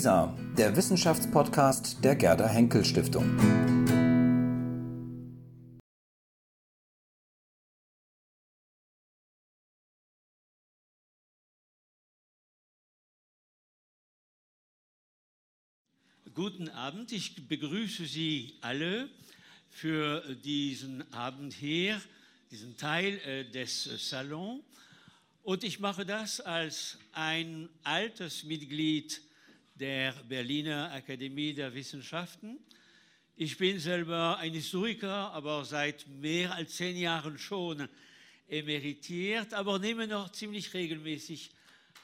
WISA, 0.00 0.34
der 0.56 0.74
Wissenschaftspodcast 0.76 2.02
der 2.02 2.16
Gerda 2.16 2.48
Henkel 2.48 2.86
Stiftung. 2.86 3.36
Guten 16.32 16.70
Abend, 16.70 17.12
ich 17.12 17.46
begrüße 17.46 18.06
Sie 18.06 18.54
alle 18.62 19.10
für 19.68 20.34
diesen 20.36 21.12
Abend 21.12 21.52
hier, 21.52 22.00
diesen 22.50 22.74
Teil 22.78 23.18
äh, 23.26 23.44
des 23.44 23.84
Salons. 24.08 24.62
Und 25.42 25.62
ich 25.62 25.78
mache 25.78 26.06
das 26.06 26.40
als 26.40 26.96
ein 27.12 27.68
altes 27.82 28.44
Mitglied 28.44 29.20
der 29.80 30.12
Berliner 30.28 30.92
Akademie 30.92 31.54
der 31.54 31.74
Wissenschaften. 31.74 32.58
Ich 33.34 33.56
bin 33.56 33.78
selber 33.78 34.36
ein 34.36 34.52
Historiker, 34.52 35.32
aber 35.32 35.64
seit 35.64 36.06
mehr 36.06 36.54
als 36.54 36.76
zehn 36.76 36.98
Jahren 36.98 37.38
schon 37.38 37.88
emeritiert, 38.46 39.54
aber 39.54 39.78
nehme 39.78 40.06
noch 40.06 40.32
ziemlich 40.32 40.74
regelmäßig 40.74 41.50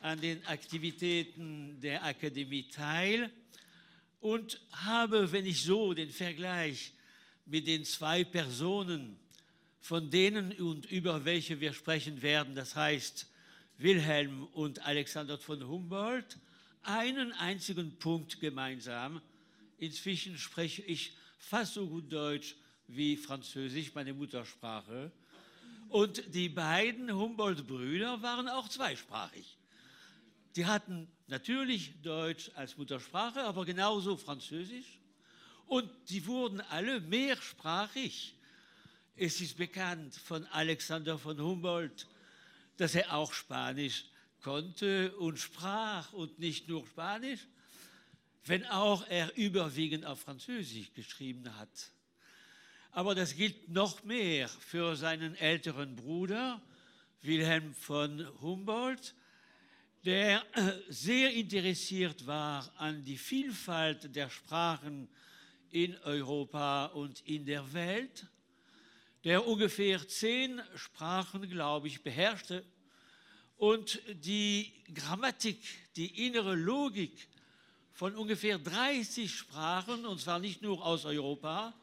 an 0.00 0.18
den 0.22 0.44
Aktivitäten 0.46 1.78
der 1.82 2.02
Akademie 2.02 2.66
teil 2.66 3.30
und 4.20 4.58
habe, 4.72 5.30
wenn 5.32 5.44
ich 5.44 5.62
so 5.62 5.92
den 5.92 6.10
Vergleich 6.10 6.92
mit 7.44 7.66
den 7.66 7.84
zwei 7.84 8.24
Personen, 8.24 9.18
von 9.80 10.08
denen 10.08 10.52
und 10.52 10.90
über 10.90 11.26
welche 11.26 11.60
wir 11.60 11.74
sprechen 11.74 12.22
werden, 12.22 12.54
das 12.54 12.74
heißt 12.74 13.28
Wilhelm 13.76 14.44
und 14.54 14.86
Alexander 14.86 15.36
von 15.36 15.68
Humboldt, 15.68 16.38
einen 16.86 17.32
einzigen 17.32 17.98
Punkt 17.98 18.40
gemeinsam. 18.40 19.20
Inzwischen 19.78 20.38
spreche 20.38 20.82
ich 20.82 21.12
fast 21.38 21.74
so 21.74 21.86
gut 21.86 22.12
Deutsch 22.12 22.56
wie 22.88 23.16
Französisch, 23.16 23.94
meine 23.94 24.14
Muttersprache. 24.14 25.10
Und 25.88 26.34
die 26.34 26.48
beiden 26.48 27.12
Humboldt-Brüder 27.12 28.22
waren 28.22 28.48
auch 28.48 28.68
zweisprachig. 28.68 29.56
Die 30.56 30.66
hatten 30.66 31.08
natürlich 31.26 32.00
Deutsch 32.02 32.50
als 32.54 32.76
Muttersprache, 32.76 33.42
aber 33.42 33.64
genauso 33.64 34.16
Französisch. 34.16 34.98
Und 35.66 35.90
die 36.08 36.24
wurden 36.26 36.60
alle 36.60 37.00
mehrsprachig. 37.00 38.34
Es 39.16 39.40
ist 39.40 39.56
bekannt 39.58 40.14
von 40.14 40.46
Alexander 40.46 41.18
von 41.18 41.40
Humboldt, 41.40 42.06
dass 42.76 42.94
er 42.94 43.14
auch 43.14 43.32
Spanisch 43.32 44.04
konnte 44.42 45.16
und 45.16 45.38
sprach 45.38 46.12
und 46.12 46.38
nicht 46.38 46.68
nur 46.68 46.86
Spanisch, 46.86 47.46
wenn 48.44 48.64
auch 48.66 49.06
er 49.08 49.36
überwiegend 49.36 50.04
auf 50.04 50.20
Französisch 50.20 50.92
geschrieben 50.92 51.56
hat. 51.58 51.92
Aber 52.92 53.14
das 53.14 53.34
gilt 53.34 53.68
noch 53.68 54.04
mehr 54.04 54.48
für 54.48 54.96
seinen 54.96 55.34
älteren 55.34 55.96
Bruder, 55.96 56.62
Wilhelm 57.22 57.74
von 57.74 58.26
Humboldt, 58.40 59.14
der 60.04 60.44
äh, 60.56 60.72
sehr 60.88 61.32
interessiert 61.32 62.26
war 62.26 62.72
an 62.76 63.04
die 63.04 63.18
Vielfalt 63.18 64.14
der 64.14 64.30
Sprachen 64.30 65.08
in 65.70 65.96
Europa 65.98 66.86
und 66.86 67.20
in 67.22 67.44
der 67.44 67.72
Welt 67.72 68.26
der 69.26 69.44
ungefähr 69.44 70.06
zehn 70.06 70.62
Sprachen, 70.76 71.50
glaube 71.50 71.88
ich, 71.88 72.04
beherrschte 72.04 72.64
und 73.56 74.00
die 74.24 74.72
Grammatik, 74.94 75.60
die 75.96 76.26
innere 76.26 76.54
Logik 76.54 77.28
von 77.92 78.14
ungefähr 78.14 78.58
30 78.58 79.32
Sprachen, 79.32 80.04
und 80.04 80.20
zwar 80.20 80.38
nicht 80.38 80.62
nur 80.62 80.84
aus 80.84 81.04
Europa, 81.04 81.74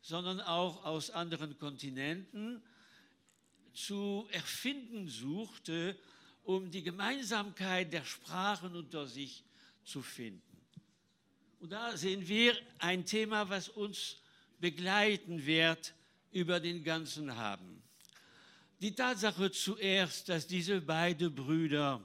sondern 0.00 0.40
auch 0.40 0.84
aus 0.84 1.10
anderen 1.10 1.58
Kontinenten, 1.58 2.62
zu 3.72 4.26
erfinden 4.30 5.08
suchte, 5.08 5.96
um 6.42 6.70
die 6.70 6.82
Gemeinsamkeit 6.82 7.92
der 7.92 8.04
Sprachen 8.04 8.74
unter 8.74 9.06
sich 9.06 9.44
zu 9.84 10.02
finden. 10.02 10.42
Und 11.60 11.70
da 11.72 11.96
sehen 11.96 12.26
wir 12.26 12.56
ein 12.78 13.04
Thema, 13.04 13.48
was 13.50 13.68
uns 13.68 14.16
begleiten 14.58 15.44
wird 15.44 15.94
über 16.32 16.58
den 16.58 16.82
ganzen 16.82 17.36
haben. 17.36 17.79
Die 18.82 18.94
Tatsache 18.94 19.50
zuerst, 19.50 20.30
dass 20.30 20.46
diese 20.46 20.80
beiden 20.80 21.34
Brüder, 21.34 22.00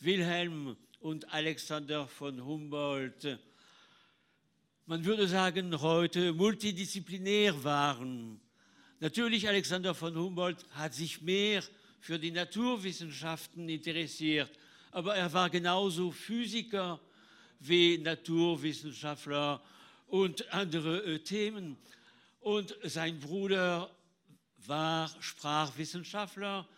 Wilhelm 0.00 0.74
und 1.00 1.34
Alexander 1.34 2.08
von 2.08 2.42
Humboldt, 2.42 3.38
man 4.86 5.04
würde 5.04 5.28
sagen, 5.28 5.78
heute 5.82 6.32
multidisziplinär 6.32 7.62
waren. 7.62 8.40
Natürlich, 9.00 9.46
Alexander 9.48 9.94
von 9.94 10.16
Humboldt 10.16 10.64
hat 10.70 10.94
sich 10.94 11.20
mehr 11.20 11.62
für 12.00 12.18
die 12.18 12.30
Naturwissenschaften 12.30 13.68
interessiert, 13.68 14.50
aber 14.92 15.14
er 15.14 15.30
war 15.34 15.50
genauso 15.50 16.10
Physiker 16.10 16.98
wie 17.60 17.98
Naturwissenschaftler 17.98 19.62
und 20.06 20.54
andere 20.54 21.04
äh, 21.04 21.18
Themen. 21.18 21.76
Und 22.40 22.74
sein 22.82 23.20
Bruder 23.20 23.94
war 24.66 25.10
Sprachwissenschaftler, 25.20 26.68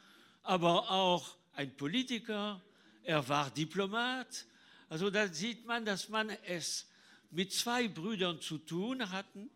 aber 0.43 0.91
auch 0.91 1.37
ein 1.55 1.77
Politiker. 1.77 2.61
Er 3.03 3.27
war 3.29 3.51
Diplomat. 3.51 4.47
Also 4.89 5.11
da 5.11 5.29
sieht 5.29 5.67
man, 5.67 5.85
dass 5.85 6.09
man 6.09 6.31
es 6.47 6.89
mit 7.31 7.53
zwei 7.53 7.89
Brüdern 7.89 8.41
zu 8.41 8.59
tun 8.59 9.11
hatten, 9.11 9.51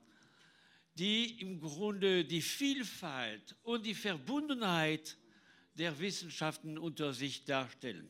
die 0.96 1.40
im 1.40 1.60
Grunde 1.60 2.24
die 2.24 2.42
Vielfalt 2.42 3.56
und 3.64 3.84
die 3.84 3.94
Verbundenheit 3.94 5.16
der 5.74 5.98
Wissenschaften 5.98 6.78
unter 6.78 7.12
sich 7.12 7.44
darstellen. 7.44 8.08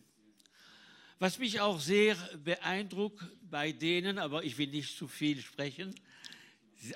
Was 1.18 1.38
mich 1.38 1.60
auch 1.60 1.80
sehr 1.80 2.16
beeindruckt 2.44 3.24
bei 3.48 3.72
denen, 3.72 4.18
aber 4.18 4.44
ich 4.44 4.58
will 4.58 4.66
nicht 4.66 4.96
zu 4.96 5.08
viel 5.08 5.40
sprechen, 5.40 5.94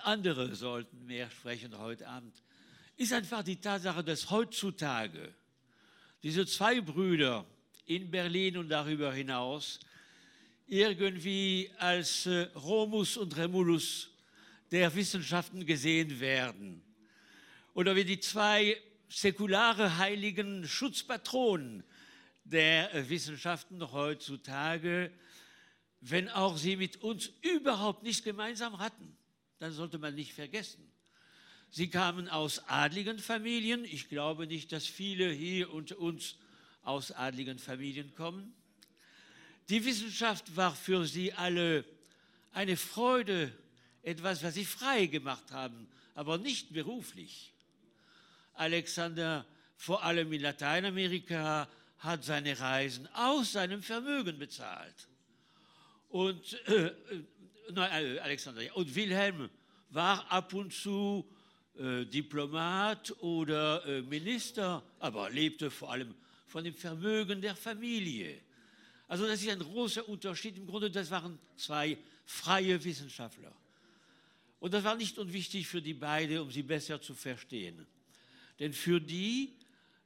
andere 0.03 0.55
sollten 0.55 1.07
mehr 1.07 1.31
sprechen 1.31 1.79
heute 1.79 2.07
Abend, 2.09 2.43
ist 2.99 3.13
einfach 3.13 3.43
die 3.43 3.57
Tatsache, 3.57 4.05
dass 4.05 4.29
heutzutage 4.31 5.35
diese 6.23 6.45
zwei 6.45 6.83
Brüder 6.83 7.47
in 7.87 8.11
Berlin 8.11 8.59
und 8.59 8.69
darüber 8.69 9.13
hinaus 9.13 9.81
irgendwie 10.67 11.71
als 11.79 12.27
äh, 12.27 12.43
Romus 12.55 13.17
und 13.17 13.35
Remulus 13.37 14.11
der 14.71 14.95
Wissenschaften 14.95 15.65
gesehen 15.65 16.21
werden. 16.21 16.83
Oder 17.73 17.97
wie 17.97 18.05
die 18.05 18.21
zwei 18.21 18.77
säkulare 19.09 19.97
heiligen 19.97 20.69
Schutzpatronen 20.69 21.85
der 22.45 22.95
äh, 22.95 23.09
Wissenschaften 23.09 23.93
heutzutage, 23.93 25.11
wenn 26.03 26.29
auch 26.29 26.59
sie 26.59 26.77
mit 26.77 26.99
uns 27.03 27.31
überhaupt 27.41 28.03
nichts 28.03 28.23
gemeinsam 28.23 28.79
hatten 28.79 29.17
dann 29.59 29.73
sollte 29.73 29.99
man 29.99 30.15
nicht 30.15 30.33
vergessen. 30.33 30.91
Sie 31.71 31.89
kamen 31.89 32.29
aus 32.29 32.61
adligen 32.69 33.19
Familien. 33.19 33.85
Ich 33.85 34.09
glaube 34.09 34.47
nicht, 34.47 34.73
dass 34.73 34.87
viele 34.87 35.31
hier 35.31 35.73
unter 35.73 35.99
uns 35.99 36.37
aus 36.83 37.13
adligen 37.13 37.59
Familien 37.59 38.15
kommen. 38.15 38.55
Die 39.69 39.85
Wissenschaft 39.85 40.57
war 40.57 40.75
für 40.75 41.07
sie 41.07 41.33
alle 41.35 41.85
eine 42.53 42.77
Freude, 42.77 43.53
etwas, 44.03 44.43
was 44.43 44.55
sie 44.55 44.65
frei 44.65 45.07
gemacht 45.07 45.53
haben, 45.53 45.89
aber 46.15 46.39
nicht 46.39 46.73
beruflich. 46.73 47.53
Alexander, 48.55 49.45
vor 49.77 50.03
allem 50.03 50.33
in 50.33 50.41
Lateinamerika, 50.41 51.69
hat 51.99 52.25
seine 52.25 52.59
Reisen 52.59 53.07
aus 53.15 53.53
seinem 53.53 53.83
Vermögen 53.83 54.39
bezahlt. 54.39 55.09
Und 56.09 56.55
äh, 56.69 56.93
nein, 57.73 58.17
äh, 58.17 58.19
Alexander, 58.21 58.75
und 58.77 58.95
Wilhelm 58.95 59.51
war 59.91 60.31
ab 60.33 60.55
und 60.55 60.73
zu 60.73 61.29
äh, 61.79 62.05
Diplomat 62.05 63.15
oder 63.23 63.85
äh, 63.87 64.03
Minister, 64.03 64.83
aber 64.99 65.31
lebte 65.31 65.71
vor 65.71 65.93
allem 65.93 66.15
von 66.47 66.65
dem 66.65 66.75
Vermögen 66.75 67.41
der 67.41 67.55
Familie. 67.55 68.41
Also 69.07 69.27
das 69.27 69.43
ist 69.43 69.49
ein 69.49 69.59
großer 69.59 70.09
Unterschied. 70.09 70.57
Im 70.57 70.67
Grunde, 70.67 70.91
das 70.91 71.11
waren 71.11 71.39
zwei 71.57 71.97
freie 72.27 72.83
Wissenschaftler. 72.83 73.53
Und 74.61 74.75
das 74.75 74.85
war 74.85 74.97
nicht 74.97 75.19
unwichtig 75.19 75.67
für 75.67 75.81
die 75.81 75.95
beiden, 75.95 76.39
um 76.41 76.51
sie 76.51 76.63
besser 76.63 77.01
zu 77.01 77.15
verstehen. 77.15 77.87
Denn 78.59 78.73
für 78.73 79.01
die 79.01 79.55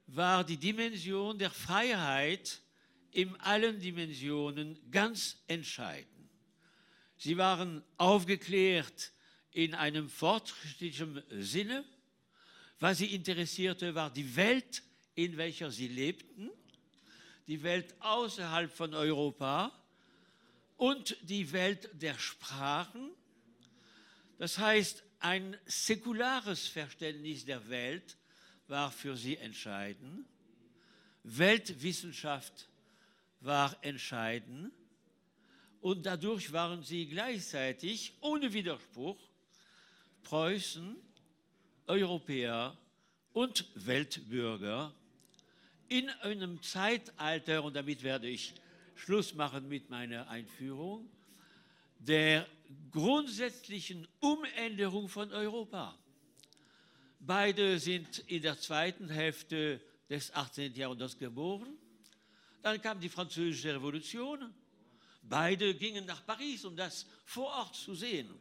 war 0.07 0.43
die 0.43 0.57
Dimension 0.57 1.37
der 1.37 1.49
Freiheit 1.49 2.61
in 3.11 3.35
allen 3.41 3.79
Dimensionen 3.79 4.77
ganz 4.91 5.37
entscheidend. 5.47 6.07
Sie 7.17 7.37
waren 7.37 7.83
aufgeklärt 7.97 9.11
in 9.53 9.73
einem 9.75 10.09
fortschrittlichen 10.09 11.23
Sinne. 11.29 11.85
Was 12.79 12.97
sie 12.97 13.13
interessierte, 13.13 13.95
war 13.95 14.11
die 14.11 14.35
Welt, 14.35 14.83
in 15.15 15.37
welcher 15.37 15.71
sie 15.71 15.87
lebten, 15.87 16.49
die 17.47 17.61
Welt 17.63 17.93
außerhalb 17.99 18.71
von 18.71 18.93
Europa, 18.93 19.71
und 20.83 21.15
die 21.21 21.51
Welt 21.53 21.89
der 21.93 22.17
Sprachen. 22.17 23.11
Das 24.37 24.57
heißt, 24.57 25.03
ein 25.19 25.55
säkulares 25.65 26.67
Verständnis 26.67 27.45
der 27.45 27.69
Welt 27.69 28.17
war 28.67 28.91
für 28.91 29.15
sie 29.15 29.37
entscheidend. 29.37 30.27
Weltwissenschaft 31.23 32.67
war 33.39 33.77
entscheidend. 33.81 34.73
Und 35.79 36.05
dadurch 36.05 36.51
waren 36.51 36.83
sie 36.83 37.07
gleichzeitig 37.07 38.13
ohne 38.19 38.51
Widerspruch 38.51 39.17
Preußen, 40.33 40.95
Europäer 41.85 42.75
und 43.33 43.67
Weltbürger 43.75 44.91
in 45.89 46.09
einem 46.09 46.59
Zeitalter, 46.63 47.63
und 47.63 47.75
damit 47.75 48.01
werde 48.01 48.27
ich 48.27 48.55
Schluss 48.95 49.35
machen 49.35 49.69
mit 49.69 49.91
meiner 49.91 50.27
Einführung, 50.29 51.07
der 51.99 52.47
grundsätzlichen 52.89 54.07
Umänderung 54.21 55.07
von 55.07 55.31
Europa. 55.31 55.95
Beide 57.19 57.77
sind 57.77 58.17
in 58.25 58.41
der 58.41 58.57
zweiten 58.57 59.09
Hälfte 59.09 59.79
des 60.09 60.33
18. 60.33 60.73
Jahrhunderts 60.73 61.15
geboren. 61.15 61.77
Dann 62.63 62.81
kam 62.81 62.99
die 62.99 63.09
Französische 63.09 63.75
Revolution. 63.75 64.51
Beide 65.21 65.75
gingen 65.75 66.07
nach 66.07 66.25
Paris, 66.25 66.65
um 66.65 66.75
das 66.75 67.05
vor 67.23 67.49
Ort 67.49 67.75
zu 67.75 67.93
sehen. 67.93 68.33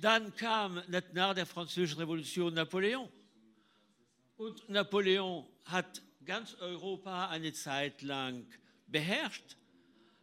Dann 0.00 0.34
kam 0.34 0.82
nach 1.12 1.34
der 1.34 1.44
Französischen 1.44 1.98
Revolution 1.98 2.54
Napoleon. 2.54 3.06
Und 4.38 4.66
Napoleon 4.70 5.46
hat 5.64 6.00
ganz 6.24 6.54
Europa 6.54 7.28
eine 7.28 7.52
Zeit 7.52 8.00
lang 8.00 8.46
beherrscht, 8.86 9.58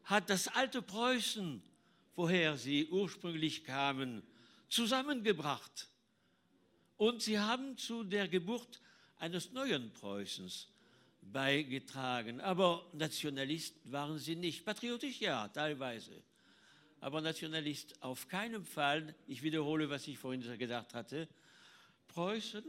hat 0.06 0.32
das 0.32 0.48
alte 0.48 0.82
Preußen, 0.82 1.62
woher 2.16 2.58
sie 2.58 2.88
ursprünglich 2.88 3.64
kamen, 3.66 4.24
zusammengebracht. 4.68 5.88
Und 6.98 7.22
sie 7.22 7.38
haben 7.38 7.78
zu 7.78 8.04
der 8.04 8.28
Geburt 8.28 8.82
eines 9.18 9.52
neuen 9.52 9.94
Preußens 9.94 10.70
beigetragen. 11.22 12.42
Aber 12.42 12.90
Nationalist 12.94 13.76
waren 13.92 14.18
sie 14.18 14.36
nicht. 14.36 14.66
Patriotisch 14.66 15.20
ja, 15.20 15.48
teilweise. 15.50 16.24
Aber 17.00 17.22
Nationalist 17.22 18.02
auf 18.02 18.28
keinen 18.28 18.66
Fall. 18.66 19.14
Ich 19.28 19.44
wiederhole, 19.44 19.90
was 19.90 20.08
ich 20.08 20.18
vorhin 20.18 20.42
gesagt 20.58 20.94
hatte. 20.94 21.28
Preußen, 22.08 22.64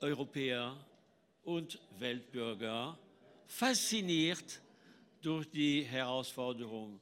Europäer 0.00 0.76
und 1.42 1.78
Weltbürger 1.98 2.98
fasziniert 3.46 4.62
durch 5.20 5.48
die 5.50 5.82
Herausforderung 5.82 7.00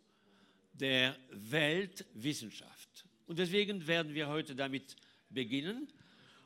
der 0.72 1.16
Weltwissenschaft. 1.30 3.06
Und 3.26 3.38
deswegen 3.38 3.86
werden 3.86 4.14
wir 4.14 4.28
heute 4.28 4.56
damit 4.56 4.96
beginnen. 5.28 5.88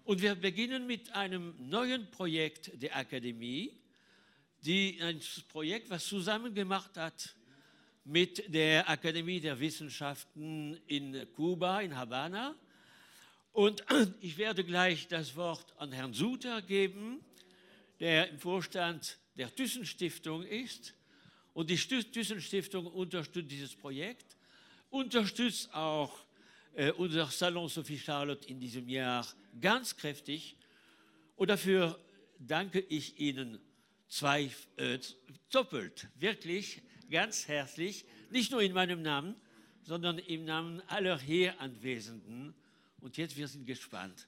Und 0.04 0.20
wir 0.20 0.34
beginnen 0.34 0.86
mit 0.86 1.12
einem 1.12 1.54
neuen 1.58 2.10
Projekt 2.10 2.70
der 2.82 2.94
Akademie, 2.94 3.80
die, 4.60 4.98
ein 5.00 5.20
Projekt, 5.48 5.88
was 5.88 6.06
zusammen 6.06 6.54
gemacht 6.54 6.96
hat 6.96 7.34
mit 8.04 8.52
der 8.52 8.88
Akademie 8.88 9.40
der 9.40 9.58
Wissenschaften 9.58 10.78
in 10.86 11.26
Kuba, 11.34 11.80
in 11.80 11.96
Havanna. 11.96 12.54
Und 13.52 13.82
ich 14.20 14.36
werde 14.36 14.62
gleich 14.62 15.08
das 15.08 15.34
Wort 15.36 15.74
an 15.78 15.90
Herrn 15.92 16.12
Suter 16.12 16.60
geben, 16.60 17.24
der 18.00 18.28
im 18.28 18.38
Vorstand 18.38 19.18
der 19.36 19.54
Thyssen-Stiftung 19.54 20.42
ist. 20.42 20.94
Und 21.54 21.70
die 21.70 21.76
Thyssen-Stiftung 21.76 22.86
unterstützt 22.86 23.50
dieses 23.50 23.74
Projekt, 23.74 24.36
unterstützt 24.90 25.72
auch 25.72 26.18
äh, 26.74 26.90
unser 26.92 27.26
Salon 27.26 27.68
Sophie 27.68 27.98
Charlotte 27.98 28.48
in 28.48 28.60
diesem 28.60 28.88
Jahr 28.88 29.26
ganz 29.60 29.96
kräftig. 29.96 30.56
Und 31.36 31.48
dafür 31.48 31.98
danke 32.38 32.80
ich 32.80 33.18
Ihnen 33.18 33.60
zwei, 34.08 34.50
äh, 34.76 34.98
doppelt, 35.50 36.08
wirklich 36.16 36.82
ganz 37.10 37.48
herzlich, 37.48 38.04
nicht 38.30 38.50
nur 38.50 38.62
in 38.62 38.72
meinem 38.72 39.02
Namen, 39.02 39.34
sondern 39.82 40.18
im 40.18 40.44
Namen 40.44 40.80
aller 40.88 41.18
hier 41.18 41.60
Anwesenden. 41.60 42.54
Und 43.00 43.16
jetzt, 43.16 43.36
wir 43.36 43.48
sind 43.48 43.66
gespannt, 43.66 44.26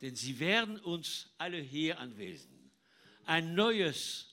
denn 0.00 0.16
Sie 0.16 0.38
werden 0.38 0.78
uns 0.78 1.30
alle 1.38 1.58
hier 1.58 1.98
Anwesenden 1.98 2.54
ein 3.26 3.54
neues, 3.54 4.26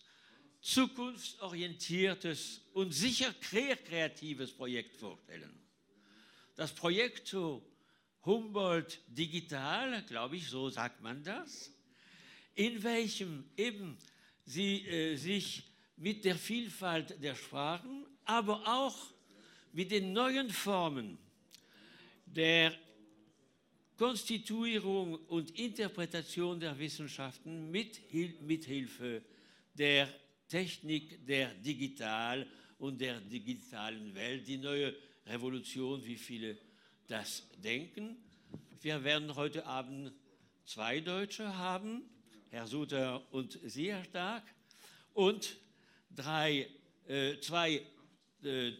zukunftsorientiertes 0.62 2.62
und 2.74 2.92
sicher 2.92 3.34
kreatives 3.42 4.52
Projekt 4.52 4.96
vorstellen. 4.96 5.52
Das 6.56 6.74
Projekt 6.74 7.36
Humboldt 8.24 9.00
Digital, 9.08 10.04
glaube 10.04 10.38
ich, 10.38 10.48
so 10.48 10.70
sagt 10.70 11.02
man 11.02 11.24
das, 11.24 11.72
in 12.54 12.84
welchem 12.84 13.46
eben 13.58 13.98
sie 14.46 14.86
äh, 14.86 15.16
sich 15.16 15.64
mit 16.02 16.26
der 16.26 16.36
Vielfalt 16.36 17.22
der 17.22 17.36
Sprachen, 17.36 18.08
aber 18.26 18.68
auch 18.68 18.98
mit 19.72 19.92
den 19.92 20.14
neuen 20.14 20.50
Formen 20.50 21.20
der 22.26 22.74
Konstituierung 23.98 25.14
und 25.28 25.52
Interpretation 25.60 26.60
der 26.60 26.78
Wissenschaften 26.80 27.70
mit, 27.70 28.02
mit 28.42 28.66
Hilfe 28.66 29.22
der 29.76 30.10
Technik 30.48 31.24
der 31.28 31.54
Digital- 31.54 32.48
und 32.80 33.00
der 33.00 33.22
digitalen 33.22 34.16
Welt, 34.16 34.48
die 34.48 34.58
neue 34.58 34.96
Revolution, 35.28 36.04
wie 36.04 36.18
viele 36.18 36.58
das 37.08 37.48
denken. 37.64 38.18
Wir 38.82 39.04
werden 39.04 39.36
heute 39.36 39.68
Abend 39.68 40.12
zwei 40.66 41.00
Deutsche 41.00 41.56
haben, 41.58 42.02
Herr 42.50 42.66
Suter 42.66 43.22
und 43.32 43.60
Sie, 43.64 43.94
Herr 43.94 44.04
Stark, 44.04 44.44
und 45.14 45.58
drei, 46.16 46.68
äh, 47.08 47.40
zwei 47.40 47.82
äh, 48.44 48.72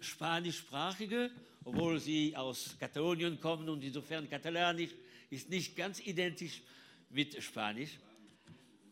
spanischsprachige 0.00 1.30
obwohl 1.64 2.00
sie 2.00 2.36
aus 2.36 2.76
Katalonien 2.78 3.40
kommen 3.40 3.68
und 3.68 3.82
insofern 3.82 4.28
Katalanisch 4.28 4.90
ist 5.30 5.48
nicht 5.48 5.76
ganz 5.76 6.00
identisch 6.00 6.62
mit 7.10 7.40
Spanisch. 7.42 7.98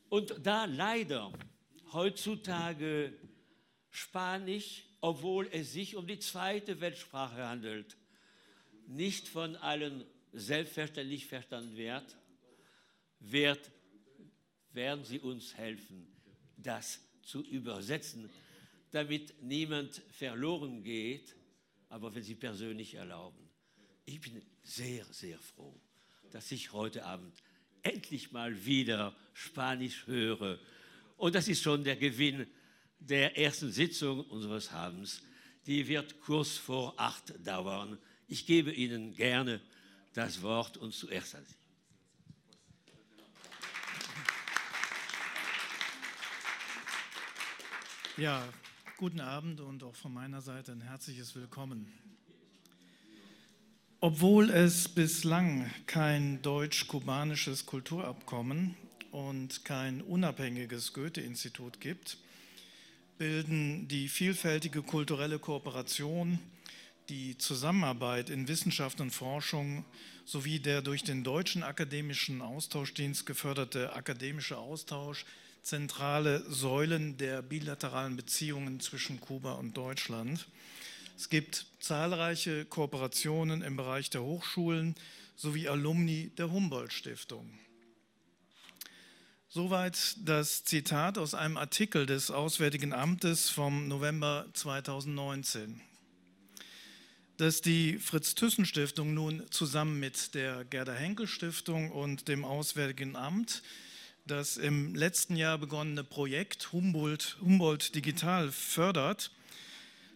Und 0.09 0.35
da 0.43 0.65
leider 0.65 1.33
heutzutage 1.93 3.13
Spanisch, 3.91 4.85
obwohl 5.01 5.49
es 5.53 5.73
sich 5.73 5.97
um 5.97 6.07
die 6.07 6.19
zweite 6.19 6.81
Weltsprache 6.81 7.47
handelt, 7.47 7.97
nicht 8.87 9.29
von 9.29 9.57
allen 9.57 10.05
selbstverständlich 10.33 11.27
verstanden 11.27 11.77
wird, 11.77 12.17
wird 13.19 13.71
werden 14.73 15.05
Sie 15.05 15.19
uns 15.19 15.57
helfen, 15.57 16.07
das 16.63 17.01
zu 17.23 17.43
übersetzen, 17.43 18.31
damit 18.91 19.35
niemand 19.43 20.03
verloren 20.11 20.83
geht 20.83 21.35
aber 21.91 22.15
wenn 22.15 22.23
Sie 22.23 22.37
persönlich 22.37 22.95
erlauben, 22.95 23.51
ich 24.07 24.21
bin 24.21 24.41
sehr, 24.63 25.05
sehr 25.07 25.39
froh, 25.39 25.79
dass 26.31 26.51
ich 26.53 26.73
heute 26.73 27.05
Abend 27.05 27.35
endlich 27.83 28.33
mal 28.33 28.65
wieder 28.65 29.15
Spanisch 29.35 30.07
höre. 30.07 30.59
Und 31.17 31.35
das 31.35 31.49
ist 31.49 31.63
schon 31.63 31.85
der 31.85 31.97
Gewinn 31.97 32.47
der 33.01 33.37
ersten 33.37 33.73
Sitzung 33.73 34.25
unseres 34.27 34.71
Habens. 34.71 35.23
Die 35.67 35.87
wird 35.89 36.21
kurz 36.21 36.57
vor 36.57 36.95
acht 36.97 37.35
dauern. 37.45 37.99
Ich 38.29 38.47
gebe 38.47 38.73
Ihnen 38.73 39.15
gerne 39.15 39.61
das 40.15 40.43
Wort 40.43 40.77
und 40.77 40.95
zuerst 40.95 41.35
an 41.35 41.45
Sie. 41.45 41.60
Ja, 48.21 48.47
Guten 48.99 49.21
Abend 49.21 49.63
und 49.63 49.83
auch 49.83 49.95
von 49.95 50.13
meiner 50.13 50.43
Seite 50.43 50.73
ein 50.73 50.83
herzliches 50.83 51.35
Willkommen. 51.35 51.91
Obwohl 54.01 54.51
es 54.51 54.89
bislang 54.91 55.71
kein 55.87 56.43
deutsch-kubanisches 56.43 57.65
Kulturabkommen 57.65 58.77
und 59.11 59.65
kein 59.65 60.03
unabhängiges 60.03 60.93
Goethe-Institut 60.93 61.81
gibt, 61.81 62.19
bilden 63.17 63.89
die 63.89 64.07
vielfältige 64.11 64.83
kulturelle 64.83 65.39
Kooperation, 65.39 66.39
die 67.09 67.39
Zusammenarbeit 67.39 68.29
in 68.29 68.49
Wissenschaft 68.49 69.01
und 69.01 69.13
Forschung 69.13 69.87
sowie 70.27 70.59
der 70.59 70.83
durch 70.83 71.05
den 71.05 71.25
Deutschen 71.25 71.63
Akademischen 71.63 72.43
Austauschdienst 72.43 73.25
geförderte 73.25 73.95
akademische 73.95 74.59
Austausch 74.59 75.25
zentrale 75.63 76.43
Säulen 76.51 77.17
der 77.17 77.43
bilateralen 77.43 78.17
Beziehungen 78.17 78.81
zwischen 78.81 79.21
Kuba 79.21 79.53
und 79.53 79.77
Deutschland. 79.77 80.47
Es 81.17 81.29
gibt 81.29 81.67
zahlreiche 81.81 82.65
Kooperationen 82.65 83.63
im 83.63 83.77
Bereich 83.77 84.11
der 84.11 84.23
Hochschulen 84.23 84.95
sowie 85.37 85.69
Alumni 85.69 86.31
der 86.37 86.51
Humboldt 86.51 86.93
Stiftung. 86.93 87.51
Soweit 89.49 90.17
das 90.25 90.65
Zitat 90.65 91.19
aus 91.19 91.35
einem 91.35 91.57
Artikel 91.57 92.07
des 92.07 92.31
Auswärtigen 92.31 92.93
Amtes 92.93 93.51
vom 93.51 93.89
November 93.89 94.47
2019. 94.53 95.81
Dass 97.37 97.61
die 97.61 97.99
Fritz-Thyssen-Stiftung 97.99 99.13
nun 99.13 99.43
zusammen 99.51 99.99
mit 99.99 100.35
der 100.35 100.65
Gerda-Henkel-Stiftung 100.65 101.91
und 101.91 102.29
dem 102.29 102.45
Auswärtigen 102.45 103.17
Amt 103.17 103.63
das 104.31 104.57
im 104.57 104.95
letzten 104.95 105.35
Jahr 105.35 105.59
begonnene 105.59 106.05
Projekt 106.05 106.73
Humboldt, 106.73 107.37
Humboldt 107.41 107.95
Digital 107.97 108.53
fördert, 108.53 109.33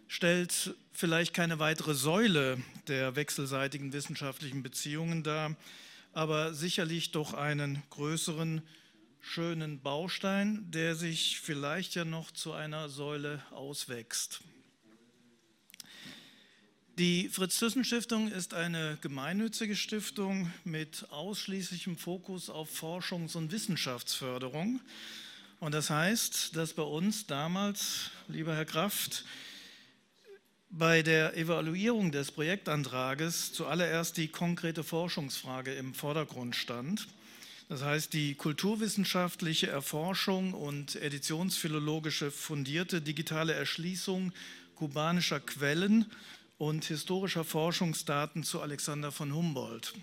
stellt 0.07 0.73
vielleicht 0.93 1.33
keine 1.33 1.59
weitere 1.59 1.93
Säule 1.93 2.57
der 2.87 3.17
wechselseitigen 3.17 3.91
wissenschaftlichen 3.91 4.63
Beziehungen 4.63 5.23
dar, 5.23 5.55
aber 6.13 6.53
sicherlich 6.53 7.11
doch 7.11 7.33
einen 7.33 7.83
größeren 7.89 8.61
schönen 9.19 9.81
Baustein, 9.81 10.71
der 10.71 10.95
sich 10.95 11.41
vielleicht 11.41 11.95
ja 11.95 12.05
noch 12.05 12.31
zu 12.31 12.53
einer 12.53 12.87
Säule 12.87 13.43
auswächst. 13.51 14.39
Die 16.97 17.27
Fritz-Thyssen-Stiftung 17.27 18.29
ist 18.29 18.53
eine 18.53 18.97
gemeinnützige 19.01 19.75
Stiftung 19.75 20.49
mit 20.63 21.05
ausschließlichem 21.09 21.97
Fokus 21.97 22.49
auf 22.49 22.81
Forschungs- 22.81 23.35
und 23.35 23.51
Wissenschaftsförderung. 23.51 24.79
Und 25.59 25.73
das 25.73 25.89
heißt, 25.89 26.55
dass 26.55 26.71
bei 26.71 26.83
uns 26.83 27.27
damals, 27.27 28.11
lieber 28.29 28.55
Herr 28.55 28.63
Kraft, 28.63 29.25
bei 30.69 31.01
der 31.01 31.35
Evaluierung 31.35 32.13
des 32.13 32.31
Projektantrages 32.31 33.51
zuallererst 33.51 34.15
die 34.15 34.29
konkrete 34.29 34.85
Forschungsfrage 34.85 35.73
im 35.73 35.93
Vordergrund 35.93 36.55
stand. 36.55 37.09
Das 37.67 37.83
heißt, 37.83 38.13
die 38.13 38.35
kulturwissenschaftliche 38.35 39.67
Erforschung 39.67 40.53
und 40.53 40.95
editionsphilologische 40.95 42.31
fundierte 42.31 43.01
digitale 43.01 43.51
Erschließung 43.51 44.31
kubanischer 44.75 45.41
Quellen 45.41 46.05
und 46.57 46.85
historischer 46.85 47.43
Forschungsdaten 47.43 48.43
zu 48.43 48.61
Alexander 48.61 49.11
von 49.11 49.33
Humboldt. 49.33 49.93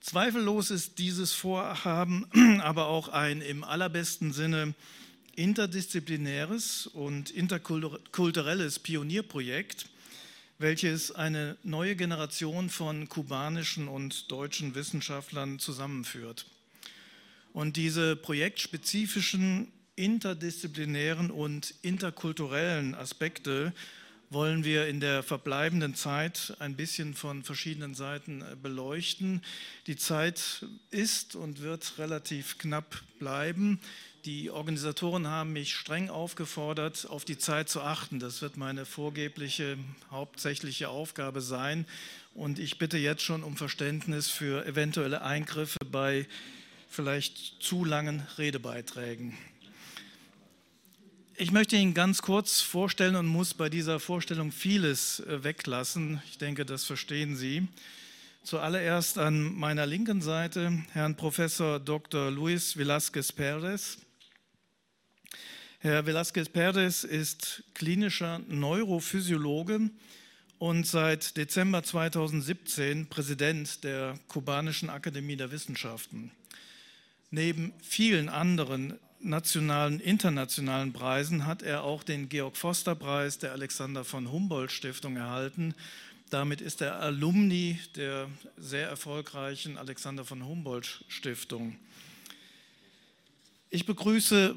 Zweifellos 0.00 0.70
ist 0.70 0.98
dieses 0.98 1.32
Vorhaben 1.32 2.26
aber 2.62 2.86
auch 2.86 3.08
ein 3.08 3.40
im 3.40 3.64
allerbesten 3.64 4.32
Sinne 4.32 4.74
interdisziplinäres 5.34 6.86
und 6.86 7.30
interkulturelles 7.30 8.78
Pionierprojekt, 8.78 9.90
welches 10.58 11.10
eine 11.10 11.56
neue 11.62 11.96
Generation 11.96 12.70
von 12.70 13.08
kubanischen 13.08 13.88
und 13.88 14.30
deutschen 14.30 14.74
Wissenschaftlern 14.74 15.58
zusammenführt. 15.58 16.46
Und 17.52 17.76
diese 17.76 18.16
projektspezifischen, 18.16 19.72
interdisziplinären 19.96 21.30
und 21.30 21.74
interkulturellen 21.82 22.94
Aspekte 22.94 23.72
wollen 24.30 24.64
wir 24.64 24.86
in 24.88 25.00
der 25.00 25.22
verbleibenden 25.22 25.94
Zeit 25.94 26.56
ein 26.58 26.76
bisschen 26.76 27.14
von 27.14 27.42
verschiedenen 27.42 27.94
Seiten 27.94 28.42
äh, 28.42 28.56
beleuchten. 28.60 29.42
Die 29.86 29.96
Zeit 29.96 30.64
ist 30.90 31.36
und 31.36 31.60
wird 31.62 31.98
relativ 31.98 32.58
knapp 32.58 33.02
bleiben. 33.18 33.80
Die 34.24 34.50
Organisatoren 34.50 35.28
haben 35.28 35.52
mich 35.52 35.76
streng 35.76 36.10
aufgefordert, 36.10 37.06
auf 37.08 37.24
die 37.24 37.38
Zeit 37.38 37.68
zu 37.68 37.80
achten. 37.80 38.18
Das 38.18 38.42
wird 38.42 38.56
meine 38.56 38.84
vorgebliche 38.84 39.78
hauptsächliche 40.10 40.88
Aufgabe 40.88 41.40
sein. 41.40 41.86
Und 42.34 42.58
ich 42.58 42.78
bitte 42.78 42.98
jetzt 42.98 43.22
schon 43.22 43.44
um 43.44 43.56
Verständnis 43.56 44.28
für 44.28 44.66
eventuelle 44.66 45.22
Eingriffe 45.22 45.78
bei 45.90 46.26
vielleicht 46.88 47.62
zu 47.62 47.84
langen 47.84 48.26
Redebeiträgen. 48.36 49.38
Ich 51.38 51.52
möchte 51.52 51.76
Ihnen 51.76 51.92
ganz 51.92 52.22
kurz 52.22 52.62
vorstellen 52.62 53.14
und 53.14 53.26
muss 53.26 53.52
bei 53.52 53.68
dieser 53.68 54.00
Vorstellung 54.00 54.52
vieles 54.52 55.20
äh, 55.20 55.44
weglassen. 55.44 56.22
Ich 56.30 56.38
denke, 56.38 56.64
das 56.64 56.84
verstehen 56.84 57.36
Sie. 57.36 57.68
Zuallererst 58.42 59.18
an 59.18 59.54
meiner 59.54 59.84
linken 59.84 60.22
Seite 60.22 60.72
Herrn 60.92 61.14
Professor 61.14 61.78
Dr. 61.78 62.30
Luis 62.30 62.78
Velázquez 62.78 63.34
Pérez. 63.34 63.98
Herr 65.80 66.06
Velázquez 66.06 66.48
Pérez 66.48 67.04
ist 67.04 67.64
klinischer 67.74 68.38
Neurophysiologe 68.48 69.90
und 70.58 70.86
seit 70.86 71.36
Dezember 71.36 71.82
2017 71.82 73.10
Präsident 73.10 73.84
der 73.84 74.18
Kubanischen 74.28 74.88
Akademie 74.88 75.36
der 75.36 75.50
Wissenschaften. 75.50 76.30
Neben 77.30 77.74
vielen 77.82 78.30
anderen 78.30 78.98
nationalen, 79.20 80.00
internationalen 80.00 80.92
Preisen 80.92 81.46
hat 81.46 81.62
er 81.62 81.84
auch 81.84 82.02
den 82.02 82.28
Georg-Forster-Preis 82.28 83.38
der 83.38 83.52
Alexander 83.52 84.04
von 84.04 84.30
Humboldt-Stiftung 84.30 85.16
erhalten. 85.16 85.74
Damit 86.30 86.60
ist 86.60 86.80
er 86.80 87.00
Alumni 87.00 87.78
der 87.94 88.28
sehr 88.56 88.88
erfolgreichen 88.88 89.78
Alexander 89.78 90.24
von 90.24 90.44
Humboldt-Stiftung. 90.44 91.76
Ich 93.70 93.86
begrüße 93.86 94.56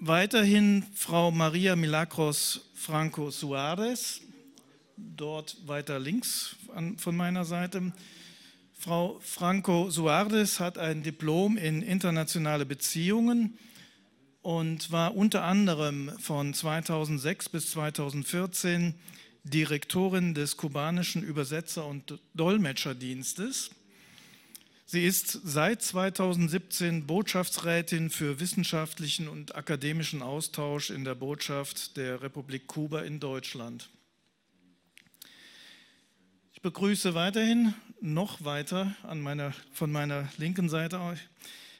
weiterhin 0.00 0.84
Frau 0.94 1.30
Maria 1.30 1.74
Milagros 1.76 2.60
Franco 2.74 3.30
Suarez, 3.30 4.20
dort 4.96 5.56
weiter 5.66 5.98
links 5.98 6.56
von 6.96 7.16
meiner 7.16 7.44
Seite. 7.44 7.92
Frau 8.78 9.18
Franco 9.20 9.90
Suarez 9.90 10.60
hat 10.60 10.78
ein 10.78 11.02
Diplom 11.02 11.56
in 11.56 11.82
internationale 11.82 12.64
Beziehungen 12.64 13.58
und 14.48 14.90
war 14.90 15.14
unter 15.14 15.44
anderem 15.44 16.10
von 16.18 16.54
2006 16.54 17.50
bis 17.50 17.70
2014 17.72 18.94
Direktorin 19.44 20.32
des 20.32 20.56
kubanischen 20.56 21.22
Übersetzer- 21.22 21.84
und 21.84 22.18
Dolmetscherdienstes. 22.32 23.68
Sie 24.86 25.04
ist 25.04 25.38
seit 25.44 25.82
2017 25.82 27.06
Botschaftsrätin 27.06 28.08
für 28.08 28.40
wissenschaftlichen 28.40 29.28
und 29.28 29.54
akademischen 29.54 30.22
Austausch 30.22 30.88
in 30.88 31.04
der 31.04 31.14
Botschaft 31.14 31.98
der 31.98 32.22
Republik 32.22 32.68
Kuba 32.68 33.02
in 33.02 33.20
Deutschland. 33.20 33.90
Ich 36.54 36.62
begrüße 36.62 37.14
weiterhin 37.14 37.74
noch 38.00 38.42
weiter 38.42 38.96
meiner, 39.20 39.52
von 39.74 39.92
meiner 39.92 40.26
linken 40.38 40.70
Seite 40.70 41.00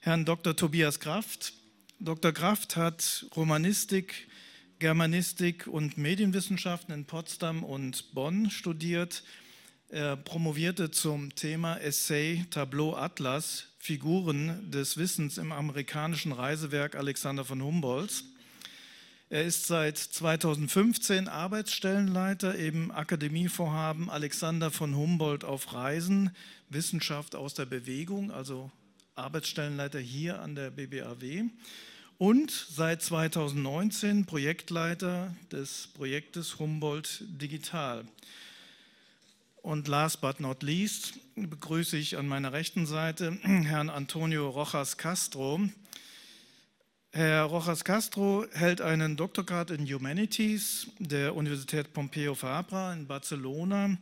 Herrn 0.02 0.26
Dr. 0.26 0.54
Tobias 0.54 1.00
Kraft, 1.00 1.54
Dr. 2.00 2.30
Kraft 2.30 2.76
hat 2.76 3.26
Romanistik, 3.34 4.28
Germanistik 4.78 5.66
und 5.66 5.98
Medienwissenschaften 5.98 6.94
in 6.94 7.06
Potsdam 7.06 7.64
und 7.64 8.14
Bonn 8.14 8.50
studiert. 8.50 9.24
Er 9.88 10.16
promovierte 10.16 10.92
zum 10.92 11.34
Thema 11.34 11.76
Essay 11.78 12.44
Tableau 12.50 12.94
Atlas, 12.94 13.66
Figuren 13.80 14.70
des 14.70 14.96
Wissens 14.96 15.38
im 15.38 15.50
amerikanischen 15.50 16.30
Reisewerk 16.30 16.94
Alexander 16.94 17.44
von 17.44 17.60
Humboldt. 17.60 18.22
Er 19.28 19.42
ist 19.42 19.66
seit 19.66 19.98
2015 19.98 21.26
Arbeitsstellenleiter 21.26 22.54
im 22.54 22.92
Akademievorhaben 22.92 24.08
Alexander 24.08 24.70
von 24.70 24.94
Humboldt 24.94 25.42
auf 25.42 25.74
Reisen, 25.74 26.30
Wissenschaft 26.68 27.34
aus 27.34 27.54
der 27.54 27.66
Bewegung, 27.66 28.30
also 28.30 28.70
Arbeitsstellenleiter 29.18 29.98
hier 29.98 30.40
an 30.40 30.54
der 30.54 30.70
BBAW 30.70 31.44
und 32.18 32.50
seit 32.50 33.02
2019 33.02 34.26
Projektleiter 34.26 35.34
des 35.52 35.88
Projektes 35.94 36.58
Humboldt 36.58 37.22
Digital. 37.28 38.04
Und 39.62 39.88
last 39.88 40.20
but 40.20 40.40
not 40.40 40.62
least 40.62 41.18
begrüße 41.36 41.96
ich 41.96 42.16
an 42.16 42.26
meiner 42.26 42.52
rechten 42.52 42.86
Seite 42.86 43.38
Herrn 43.42 43.90
Antonio 43.90 44.48
Rojas 44.48 44.96
Castro. 44.96 45.60
Herr 47.12 47.44
Rojas 47.44 47.84
Castro 47.84 48.46
hält 48.52 48.80
einen 48.80 49.16
Doktorgrad 49.16 49.70
in 49.70 49.86
Humanities 49.86 50.88
der 50.98 51.34
Universität 51.34 51.92
Pompeu 51.92 52.34
Fabra 52.34 52.92
in 52.92 53.06
Barcelona 53.06 53.96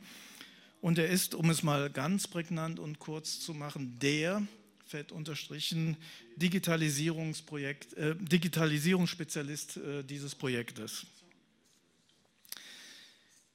und 0.81 0.99
er 0.99 1.09
ist, 1.09 1.35
um 1.35 1.51
es 1.51 1.63
mal 1.63 1.91
ganz 1.91 2.29
prägnant 2.29 2.79
und 2.79 2.99
kurz 2.99 3.41
zu 3.41 3.55
machen, 3.55 3.99
der 4.01 4.43
fett 4.87 5.11
unterstrichen, 5.11 5.97
Digitalisierungsprojekt, 6.37 7.95
äh, 7.95 8.15
Digitalisierungsspezialist 8.17 9.77
äh, 9.79 10.05
dieses 10.05 10.35
Projektes. 10.35 11.07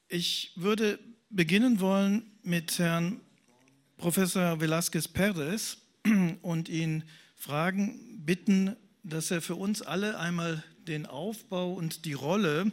Ich 0.09 0.51
würde 0.55 0.99
beginnen 1.29 1.79
wollen 1.79 2.29
mit 2.43 2.77
Herrn 2.79 3.21
Professor 3.97 4.59
Velázquez 4.59 5.07
Pérez 5.07 5.77
und 6.41 6.67
ihn 6.67 7.03
fragen, 7.35 8.23
bitten, 8.25 8.75
dass 9.03 9.31
er 9.31 9.41
für 9.41 9.55
uns 9.55 9.81
alle 9.81 10.19
einmal 10.19 10.63
den 10.87 11.05
Aufbau 11.05 11.73
und 11.73 12.05
die 12.05 12.13
Rolle 12.13 12.71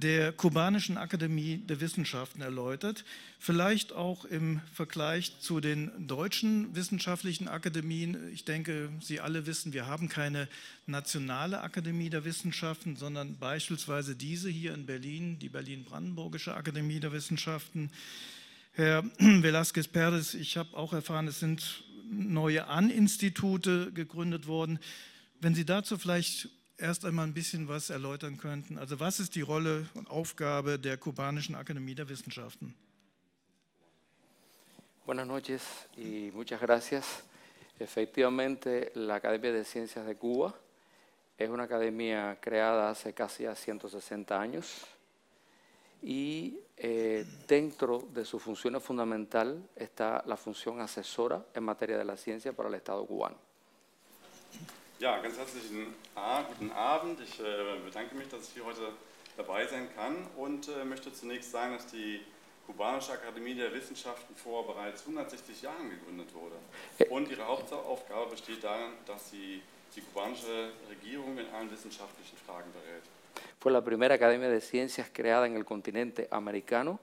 der 0.00 0.32
kubanischen 0.32 0.96
Akademie 0.96 1.58
der 1.58 1.80
Wissenschaften 1.80 2.40
erläutert, 2.40 3.04
vielleicht 3.38 3.92
auch 3.92 4.24
im 4.24 4.60
Vergleich 4.72 5.38
zu 5.40 5.60
den 5.60 6.06
deutschen 6.06 6.74
wissenschaftlichen 6.74 7.48
Akademien. 7.48 8.32
Ich 8.32 8.44
denke, 8.44 8.90
Sie 9.00 9.20
alle 9.20 9.46
wissen, 9.46 9.72
wir 9.72 9.86
haben 9.86 10.08
keine 10.08 10.48
nationale 10.86 11.60
Akademie 11.60 12.10
der 12.10 12.24
Wissenschaften, 12.24 12.96
sondern 12.96 13.36
beispielsweise 13.38 14.16
diese 14.16 14.48
hier 14.48 14.74
in 14.74 14.86
Berlin, 14.86 15.38
die 15.38 15.48
Berlin-Brandenburgische 15.48 16.54
Akademie 16.54 17.00
der 17.00 17.12
Wissenschaften. 17.12 17.90
Herr 18.72 19.04
Velasquez 19.18 19.88
Perez, 19.88 20.34
ich 20.34 20.56
habe 20.56 20.76
auch 20.76 20.92
erfahren, 20.92 21.28
es 21.28 21.40
sind 21.40 21.84
neue 22.10 22.66
An-Institute 22.66 23.92
gegründet 23.92 24.46
worden. 24.46 24.78
Wenn 25.40 25.54
Sie 25.54 25.64
dazu 25.64 25.98
vielleicht 25.98 26.48
erst 26.80 27.04
einmal 27.04 27.26
ein 27.26 27.34
bisschen 27.34 27.68
Rolle? 29.42 29.86
Buenas 35.06 35.26
noches 35.26 35.62
y 35.96 36.30
muchas 36.32 36.60
gracias. 36.60 37.22
Efectivamente, 37.78 38.92
la 38.94 39.16
Academia 39.16 39.52
de 39.52 39.64
Ciencias 39.64 40.06
de 40.06 40.16
Cuba 40.16 40.54
es 41.38 41.48
una 41.48 41.64
academia 41.64 42.38
creada 42.40 42.90
hace 42.90 43.14
casi 43.14 43.46
160 43.46 44.38
años 44.38 44.86
y 46.02 46.60
eh, 46.76 47.24
dentro 47.46 48.00
de 48.12 48.24
su 48.24 48.38
función 48.38 48.80
fundamental 48.80 49.68
está 49.76 50.22
la 50.26 50.36
función 50.36 50.80
asesora 50.80 51.44
en 51.54 51.64
materia 51.64 51.98
de 51.98 52.04
la 52.04 52.16
ciencia 52.16 52.52
para 52.52 52.68
el 52.68 52.74
Estado 52.74 53.04
cubano. 53.06 53.49
Ja, 55.00 55.18
ganz 55.18 55.38
herzlichen 55.38 55.94
A 56.14 56.42
guten 56.42 56.70
Abend. 56.72 57.18
Ich 57.22 57.40
äh, 57.40 57.44
bedanke 57.86 58.14
mich, 58.14 58.28
dass 58.28 58.48
ich 58.48 58.50
hier 58.52 58.66
heute 58.66 58.92
dabei 59.34 59.66
sein 59.66 59.88
kann 59.96 60.14
und 60.36 60.68
äh, 60.68 60.84
möchte 60.84 61.10
zunächst 61.10 61.52
sagen, 61.52 61.72
dass 61.72 61.86
die 61.86 62.20
Kubanische 62.66 63.12
Akademie 63.12 63.54
der 63.54 63.72
Wissenschaften 63.72 64.36
vor 64.36 64.66
bereits 64.66 65.00
160 65.00 65.62
Jahren 65.62 65.88
gegründet 65.88 66.28
wurde. 66.34 66.56
Und 67.10 67.30
ihre 67.30 67.46
Hauptaufgabe 67.46 68.32
besteht 68.32 68.62
darin, 68.62 68.92
dass 69.06 69.30
sie 69.30 69.62
die 69.96 70.02
kubanische 70.02 70.68
Regierung 70.90 71.38
in 71.38 71.46
allen 71.48 71.70
wissenschaftlichen 71.70 72.36
Fragen 72.36 72.70
berät. 72.70 73.02
Fue 73.58 73.72
la 73.72 73.80
primera 73.80 74.16
academia 74.16 74.50
de 74.50 74.60
ciencias 74.60 75.08
creada 75.10 75.46
en 75.46 75.56
el 75.56 75.64
continente 75.64 76.28
americano 76.30 77.00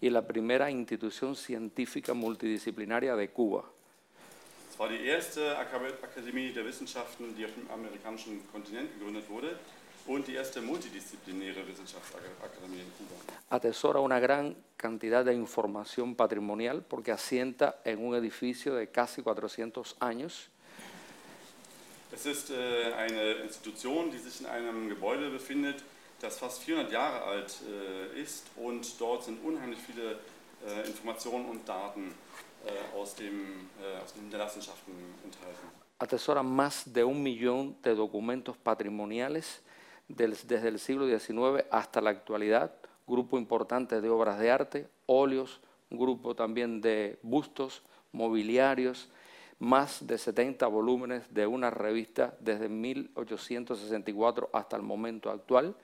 y 0.00 0.10
la 0.10 0.26
primera 0.26 0.68
institución 0.68 1.36
científica 1.36 2.12
multidisciplinaria 2.12 3.14
de 3.14 3.28
Cuba. 3.30 3.75
Es 4.76 4.80
war 4.80 4.90
die 4.90 5.06
erste 5.06 5.56
Akademie 5.56 6.52
der 6.52 6.62
Wissenschaften, 6.66 7.34
die 7.34 7.46
auf 7.46 7.50
dem 7.54 7.66
amerikanischen 7.70 8.46
Kontinent 8.52 8.92
gegründet 8.92 9.26
wurde 9.30 9.58
und 10.06 10.28
die 10.28 10.34
erste 10.34 10.60
multidisziplinäre 10.60 11.66
Wissenschaftsakademie 11.66 12.80
in 12.80 12.92
Kuba. 12.98 13.14
Atesora 13.48 14.00
una 14.00 14.20
gran 14.20 14.54
cantidad 14.76 15.24
de 15.24 15.32
información 15.32 16.14
patrimonial 16.14 16.82
porque 16.82 17.10
asienta 17.10 17.80
en 17.84 18.04
un 18.06 18.16
edificio 18.16 18.74
de 18.74 18.88
casi 18.88 19.22
400 19.22 19.96
años. 19.98 20.50
Es 22.12 22.26
ist 22.26 22.50
äh, 22.50 22.92
eine 22.98 23.32
Institution, 23.44 24.10
die 24.10 24.18
sich 24.18 24.40
in 24.40 24.46
einem 24.46 24.90
Gebäude 24.90 25.30
befindet, 25.30 25.82
das 26.20 26.38
fast 26.38 26.62
400 26.62 26.92
Jahre 26.92 27.22
alt 27.22 27.62
äh, 28.14 28.20
ist 28.20 28.44
und 28.56 29.00
dort 29.00 29.24
sind 29.24 29.42
unheimlich 29.42 29.78
viele 29.86 30.18
äh, 30.66 30.86
Informationen 30.86 31.46
und 31.46 31.66
Daten 31.66 32.14
aus, 32.94 33.14
dem, 33.14 33.68
äh, 33.80 34.02
aus 34.02 34.12
den 34.12 34.22
Hinterlassenschaften 34.22 34.94
enthalten. 35.24 35.68
Atesora 35.98 36.42
más 36.42 36.92
de 36.92 37.04
un 37.04 37.22
millón 37.22 37.76
de 37.82 37.94
documentos 37.94 38.56
patrimoniales 38.56 39.62
del, 40.08 40.32
desde 40.32 40.68
el 40.68 40.78
siglo 40.78 41.06
XIX 41.06 41.64
hasta 41.70 42.00
la 42.00 42.10
actualidad, 42.10 42.72
grupo 43.06 43.38
importante 43.38 44.00
de 44.00 44.08
obras 44.10 44.38
de 44.38 44.50
arte, 44.50 44.88
óleos, 45.06 45.60
grupo 45.90 46.34
también 46.34 46.80
de 46.80 47.18
bustos, 47.22 47.82
mobiliarios, 48.12 49.08
más 49.58 50.06
de 50.06 50.18
70 50.18 50.66
volúmenes 50.66 51.32
de 51.32 51.46
una 51.46 51.70
revista 51.70 52.36
desde 52.40 52.68
1864 52.68 54.50
hasta 54.52 54.76
el 54.76 54.82
momento 54.82 55.30
actual. 55.30 55.74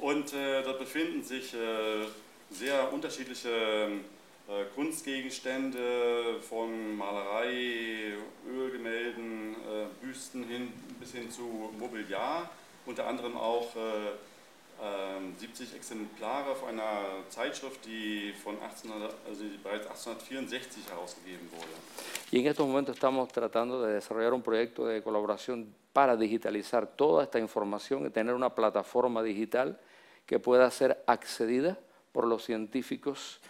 Und 0.00 0.32
äh, 0.32 0.62
dort 0.62 0.78
befinden 0.78 1.22
sich 1.22 1.52
äh, 1.52 2.06
sehr 2.50 2.90
unterschiedliche 2.90 3.90
Äh, 3.90 4.19
Kunstgegenstände 4.74 6.40
von 6.40 6.96
Malerei, 6.96 8.14
Ölgemälden, 8.48 9.54
äh, 9.54 10.04
Büsten 10.04 10.44
hin, 10.44 10.72
bis 10.98 11.12
hin 11.12 11.30
zu 11.30 11.70
Mobiliar, 11.78 12.50
unter 12.86 13.06
anderem 13.06 13.36
auch 13.36 13.68
70 15.38 15.72
äh, 15.72 15.76
Exemplare 15.76 16.50
auf 16.50 16.64
einer 16.64 17.02
Zeitschrift, 17.28 17.84
die, 17.84 18.32
von 18.42 18.54
1800, 18.60 19.14
also 19.28 19.44
die 19.44 19.58
bereits 19.58 19.86
1864 19.86 20.88
herausgegeben 20.90 21.48
wurde. 21.52 21.68
Y 22.32 22.40
en 22.40 22.46
estos 22.46 22.66
momentos 22.66 22.94
estamos 22.94 23.28
tratando 23.30 23.82
de 23.82 23.94
desarrollar 23.94 24.32
un 24.32 24.42
proyecto 24.42 24.86
de 24.86 25.02
colaboración 25.02 25.74
para 25.92 26.16
digitalizar 26.16 26.86
toda 26.96 27.24
esta 27.24 27.38
información 27.38 28.06
y 28.06 28.10
tener 28.10 28.34
una 28.34 28.54
plataforma 28.54 29.22
digital 29.22 29.78
que 30.26 30.38
pueda 30.38 30.70
ser 30.70 31.02
accedida 31.06 31.78
por 32.12 32.26
los 32.26 32.44
científicos 32.44 33.40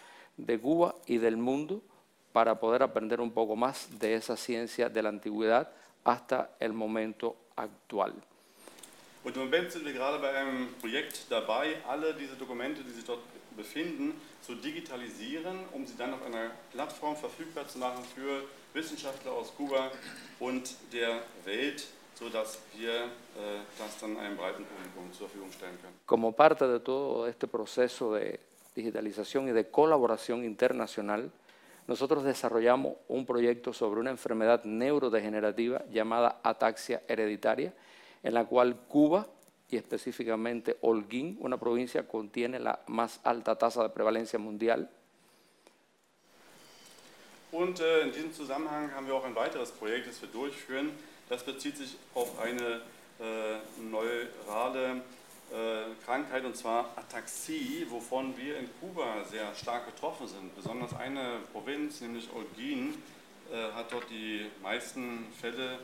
de 0.47 0.59
Cuba 0.59 0.95
y 1.07 1.19
del 1.19 1.37
mundo 1.37 1.83
para 2.33 2.59
poder 2.61 2.83
aprender 2.83 3.21
un 3.21 3.33
poco 3.33 3.57
más 3.57 3.99
de 3.99 4.15
esa 4.15 4.37
ciencia 4.37 4.89
de 4.89 5.03
la 5.03 5.09
antigüedad 5.09 5.71
hasta 6.05 6.57
el 6.61 6.73
momento 6.73 7.37
actual. 7.57 8.15
Und 9.23 9.37
im 9.37 9.45
Moment 9.45 9.71
sind 9.71 9.85
wir 9.85 9.93
gerade 9.93 10.19
bei 10.19 10.33
einem 10.35 10.75
Projekt 10.81 11.27
dabei, 11.29 11.77
alle 11.87 12.15
diese 12.15 12.37
Dokumente, 12.37 12.83
die 12.83 12.91
sich 12.91 13.05
dort 13.05 13.21
befinden, 13.55 14.19
zu 14.41 14.55
digitalisieren, 14.55 15.59
um 15.73 15.87
sie 15.87 15.95
dann 15.99 16.15
auf 16.15 16.25
einer 16.25 16.53
Plattform 16.73 17.15
verfügbar 17.17 17.69
zu 17.69 17.79
machen 17.79 18.03
für 18.15 18.45
Wissenschaftler 18.73 19.33
aus 19.33 19.55
Kuba 19.55 19.91
und 20.39 20.75
der 20.91 21.21
Welt, 21.45 21.87
sodass 22.15 22.61
wir 22.75 22.95
äh, 22.95 23.09
das 23.79 23.99
dann 24.01 24.17
einem 24.17 24.39
breiten 24.39 24.65
Publikum 24.65 25.13
zur 25.13 25.29
Verfügung 25.29 25.53
stellen 25.53 25.79
können. 25.83 25.95
Como 26.07 26.33
parte 26.33 26.67
de 26.67 26.81
todo 26.81 27.27
este 27.27 27.47
proceso 27.47 28.15
de 28.15 28.39
digitalización 28.75 29.49
y 29.49 29.53
de 29.53 29.71
colaboración 29.71 30.45
internacional, 30.45 31.31
nosotros 31.87 32.23
desarrollamos 32.25 32.95
un 33.09 33.27
proyecto 33.27 33.73
sobre 33.73 34.01
una 34.01 34.11
enfermedad 34.11 34.65
neurodegenerativa 34.65 35.85
llamada 35.91 36.41
ataxia 36.43 37.03
hereditaria, 37.09 37.75
en 38.23 38.35
la 38.35 38.45
cual 38.45 38.77
Cuba 38.89 39.27
y 39.69 39.77
específicamente 39.77 40.77
Holguín, 40.83 41.37
una 41.41 41.59
provincia, 41.59 42.07
contiene 42.07 42.61
la 42.61 42.81
más 42.87 43.21
alta 43.25 43.57
tasa 43.57 43.83
de 43.83 43.89
prevalencia 43.91 44.39
mundial. 44.39 44.89
Und 47.53 47.81
äh, 47.81 48.03
in 48.03 48.13
diesem 48.13 48.33
Zusammenhang 48.33 48.95
haben 48.95 49.09
wir 49.09 49.15
auch 49.15 49.25
ein 49.25 49.35
weiteres 49.35 49.73
Projekt, 49.73 50.07
das 50.07 50.23
wir 50.23 50.29
durchführen. 50.29 50.93
Das 51.29 51.43
bezieht 51.43 51.77
sich 51.77 51.97
auf 52.15 52.39
eine 52.39 52.83
äh, 53.19 53.59
neurale 53.83 55.03
Krankheit, 56.05 56.45
und 56.45 56.57
zwar 56.57 56.93
Ataxie, 56.97 57.87
wovon 57.89 58.37
wir 58.37 58.59
in 58.59 58.69
Kuba 58.81 59.25
sehr 59.25 59.55
stark 59.55 59.87
betroffen 59.87 60.29
sind. 60.29 60.55
Besonders 60.55 60.95
eine 60.95 61.41
Provinz, 61.53 62.01
nämlich 62.01 62.29
Holguin, 62.33 62.95
äh, 63.53 63.73
hat 63.73 63.93
dort 63.93 64.09
die 64.11 64.47
meisten 64.63 65.27
Fälle 65.41 65.75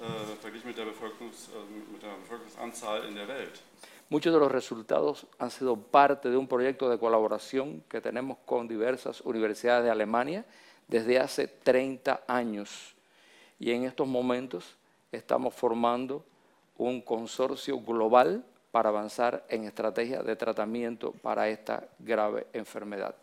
äh, 0.00 0.36
verglichen 0.40 0.68
mit 0.68 0.78
der, 0.78 0.84
Bevölkerungs, 0.84 1.50
mit 1.92 2.02
der 2.02 2.16
Bevölkerungsanzahl 2.22 3.04
in 3.08 3.14
der 3.14 3.28
Welt. 3.28 3.62
Muchos 4.08 4.32
de 4.32 4.40
los 4.40 4.50
resultados 4.50 5.26
han 5.38 5.50
sido 5.50 5.76
parte 5.76 6.30
de 6.30 6.36
un 6.36 6.48
proyecto 6.48 6.88
de 6.88 6.98
colaboración 6.98 7.84
que 7.88 8.00
tenemos 8.00 8.38
con 8.44 8.66
diversas 8.66 9.20
universidades 9.20 9.84
de 9.84 9.90
Alemania 9.90 10.44
desde 10.88 11.20
hace 11.20 11.46
30 11.46 12.24
años. 12.26 12.94
Y 13.60 13.70
en 13.70 13.84
estos 13.84 14.08
momentos 14.08 14.76
estamos 15.12 15.54
formando 15.54 16.24
un 16.76 17.02
consorcio 17.02 17.78
global 17.80 18.42
para 18.70 18.88
avanzar 18.88 19.44
en 19.48 19.64
estrategias 19.64 20.24
de 20.24 20.36
tratamiento 20.36 21.12
para 21.12 21.48
esta 21.48 21.88
grave 21.98 22.46
enfermedad. 22.52 23.14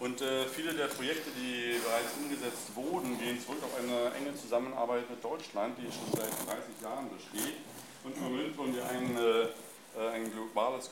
Und 0.00 0.20
äh, 0.20 0.46
viele 0.46 0.74
der 0.74 0.88
Projekte, 0.88 1.30
die 1.30 1.78
bereits 1.78 2.16
umgesetzt 2.20 2.74
wurden, 2.74 3.16
gehen 3.20 3.40
zurück 3.40 3.62
auf 3.62 3.78
eine 3.78 4.12
enge 4.16 4.34
Zusammenarbeit 4.34 5.08
mit 5.08 5.22
Deutschland, 5.22 5.78
die 5.78 5.84
schon 5.84 6.10
seit 6.10 6.32
30 6.44 6.82
Jahren 6.82 7.08
besteht. 7.08 7.58
Und 8.02 8.16
im 8.16 8.22
Moment 8.24 8.58
wollen 8.58 8.74
wir 8.74 8.84
ein, 8.88 9.16
äh, 9.16 10.08
ein 10.08 10.32
globales 10.32 10.90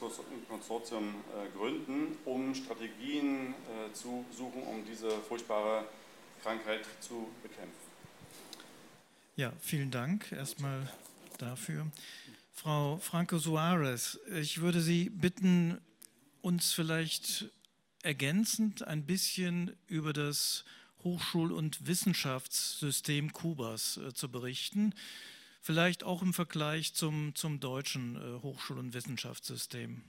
Konsortium 0.48 1.24
äh, 1.34 1.58
gründen, 1.58 2.18
um 2.24 2.54
Strategien 2.54 3.54
äh, 3.66 3.92
zu 3.92 4.24
suchen, 4.30 4.62
um 4.62 4.84
diese 4.84 5.10
furchtbare 5.10 5.86
Krankheit 6.44 6.86
zu 7.00 7.26
bekämpfen. 7.42 7.90
Ja, 9.34 9.52
vielen 9.60 9.90
Dank 9.90 10.30
erstmal 10.30 10.88
dafür. 11.38 11.86
Frau 12.62 12.98
Franco 12.98 13.38
Suarez, 13.38 14.20
ich 14.38 14.60
würde 14.60 14.82
Sie 14.82 15.08
bitten, 15.08 15.80
uns 16.42 16.74
vielleicht 16.74 17.50
ergänzend 18.02 18.86
ein 18.86 19.06
bisschen 19.06 19.74
über 19.86 20.12
das 20.12 20.66
Hochschul- 21.02 21.52
und 21.52 21.86
Wissenschaftssystem 21.86 23.32
Kubas 23.32 23.96
äh, 23.96 24.12
zu 24.12 24.30
berichten. 24.30 24.92
vielleicht 25.62 26.04
auch 26.04 26.20
im 26.20 26.34
Vergleich 26.34 26.92
zum, 26.92 27.34
zum 27.34 27.60
deutschen 27.60 28.16
äh, 28.16 28.42
Hochschul- 28.42 28.78
und 28.78 28.92
Wissenschaftssystem. 28.92 30.02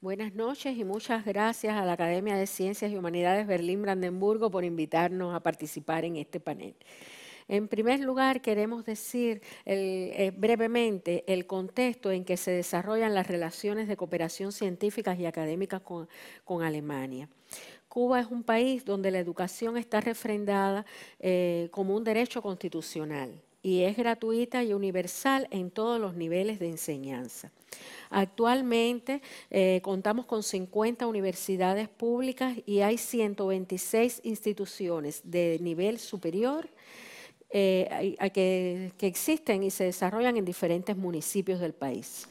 Buenas 0.00 0.32
noches 0.32 0.74
y 0.74 0.84
muchas 0.84 1.22
gracias 1.22 1.74
a 1.74 1.84
la 1.84 1.92
Academia 1.92 2.36
de 2.36 2.46
Ciencias 2.46 2.90
y 2.90 2.96
Humanidades 2.96 3.46
Berlín-Brandenburgo 3.46 4.50
por 4.50 4.64
invitarnos 4.64 5.34
a 5.34 5.40
participar 5.40 6.06
en 6.06 6.16
este 6.16 6.40
panel. 6.40 6.74
En 7.48 7.66
primer 7.66 8.00
lugar, 8.00 8.42
queremos 8.42 8.84
decir 8.84 9.40
eh, 9.64 10.32
brevemente 10.36 11.24
el 11.26 11.46
contexto 11.46 12.10
en 12.10 12.26
que 12.26 12.36
se 12.36 12.50
desarrollan 12.50 13.14
las 13.14 13.26
relaciones 13.26 13.88
de 13.88 13.96
cooperación 13.96 14.52
científicas 14.52 15.18
y 15.18 15.24
académicas 15.24 15.80
con, 15.80 16.08
Alemania. 16.62 17.28
Cuba 17.88 18.20
es 18.20 18.26
un 18.26 18.42
país 18.42 18.84
donde 18.84 19.10
la 19.10 19.18
educación 19.18 19.78
está 19.78 20.02
refrendada 20.02 20.84
eh, 21.20 21.68
como 21.70 21.96
un 21.96 22.04
derecho 22.04 22.42
constitucional 22.42 23.40
y 23.62 23.82
es 23.82 23.96
gratuita 23.96 24.62
y 24.62 24.74
universal 24.74 25.48
en 25.50 25.70
todos 25.70 25.98
los 25.98 26.14
niveles 26.14 26.58
de 26.58 26.68
enseñanza. 26.68 27.50
Actualmente 28.10 29.22
eh, 29.50 29.80
contamos 29.82 30.26
con 30.26 30.42
50 30.42 31.06
universidades 31.06 31.88
públicas 31.88 32.56
y 32.66 32.80
hay 32.80 32.98
126 32.98 34.20
instituciones 34.24 35.22
de 35.24 35.58
nivel 35.60 35.98
superior 35.98 36.68
eh, 37.50 38.16
que, 38.32 38.92
que, 38.98 39.06
existen 39.06 39.62
y 39.62 39.70
se 39.70 39.84
desarrollan 39.84 40.36
en 40.36 40.44
diferentes 40.44 40.96
municipios 40.96 41.60
del 41.60 41.72
país. 41.72 42.28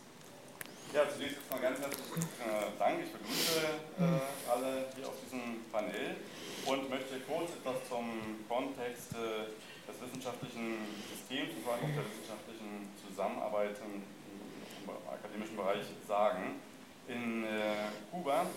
Ja, 0.94 1.04
zunächst 1.10 1.38
erstmal 1.38 1.62
ganz 1.62 1.80
herzlichen 1.80 2.22
äh, 2.22 2.80
Dank. 2.80 3.04
Ich 3.04 3.12
begrüße 3.12 3.60
äh, 4.00 4.50
alle 4.50 4.88
hier 4.96 5.08
auf 5.08 5.16
diesem 5.22 5.66
Panel 5.72 6.16
und 6.66 6.90
möchte 6.90 7.20
kurz 7.28 7.52
etwas 7.52 7.76
zum 7.90 8.08
Kontext 8.48 9.12
äh, 9.14 9.52
des 9.84 10.02
wissenschaftlichen 10.02 10.80
Systems 11.12 11.54
und 11.56 11.64
vor 11.64 11.74
allem 11.76 11.92
der 11.94 12.08
wissenschaftlichen 12.08 12.88
Zusammenarbeit 13.04 13.76
im 13.84 14.02
akademischen 15.12 15.56
Bereich 15.56 15.84
sagen. 16.08 16.60
In 17.08 17.44
äh, 17.44 17.92
Kuba 18.12 18.48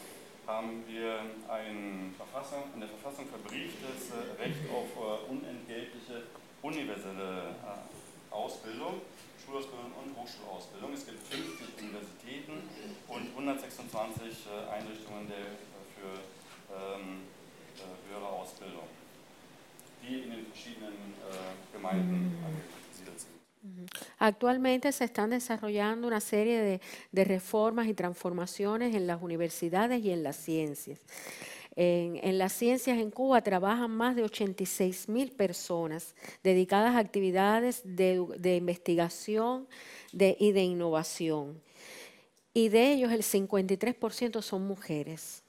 haben 0.46 0.82
wir 0.86 1.22
ein 1.50 2.14
Verfassung, 2.16 2.64
in 2.74 2.80
der 2.80 2.88
Verfassung 2.88 3.26
verbrieftes 3.26 4.10
äh, 4.10 4.42
Recht 4.42 4.66
auf 4.70 4.90
äh, 4.96 5.30
unentgeltliche 5.30 6.26
universelle 6.62 7.54
äh, 7.64 8.34
Ausbildung, 8.34 9.00
Schulausbildung 9.44 9.92
und 9.92 10.16
Hochschulausbildung. 10.16 10.92
Es 10.92 11.06
gibt 11.06 11.26
50 11.26 11.82
Universitäten 11.82 12.62
und 13.08 13.28
126 13.30 14.46
äh, 14.46 14.70
Einrichtungen 14.70 15.28
der, 15.28 15.58
für 15.96 16.20
ähm, 16.74 17.22
äh, 17.76 18.12
höhere 18.12 18.26
Ausbildung, 18.26 18.84
die 20.02 20.20
in 20.22 20.30
den 20.30 20.46
verschiedenen 20.46 21.14
Gemeinden 21.72 22.36
angesiedelt 22.44 23.20
sind. 23.20 23.40
Actualmente 24.18 24.90
se 24.92 25.04
están 25.04 25.30
desarrollando 25.30 26.06
una 26.06 26.20
serie 26.20 26.60
de, 26.62 26.80
de, 27.12 27.24
reformas 27.24 27.86
y 27.86 27.94
transformaciones 27.94 28.94
en 28.94 29.06
las 29.06 29.22
universidades 29.22 30.02
y 30.02 30.10
en 30.10 30.22
las 30.22 30.36
ciencias. 30.36 30.98
En, 31.76 32.18
en, 32.22 32.38
las 32.38 32.52
ciencias 32.52 32.98
en 32.98 33.10
Cuba 33.10 33.42
trabajan 33.42 33.90
más 33.90 34.16
de 34.16 34.24
86 34.24 35.08
mil 35.08 35.30
personas 35.30 36.14
dedicadas 36.42 36.96
a 36.96 36.98
actividades 36.98 37.82
de, 37.84 38.26
de 38.38 38.56
investigación 38.56 39.68
de, 40.12 40.36
y 40.38 40.52
de 40.52 40.62
innovación. 40.62 41.60
Y 42.52 42.68
de 42.68 42.92
ellos 42.92 43.12
el 43.12 43.22
53% 43.22 44.42
son 44.42 44.66
mujeres. 44.66 45.42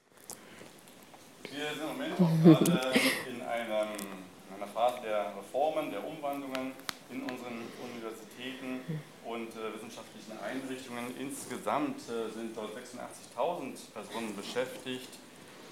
Und 9.24 9.54
äh, 9.54 9.72
wissenschaftlichen 9.72 10.38
Einrichtungen. 10.42 11.14
Insgesamt 11.18 12.00
äh, 12.08 12.28
sind 12.34 12.56
dort 12.56 12.76
86.000 12.76 13.92
Personen 13.94 14.36
beschäftigt 14.36 15.08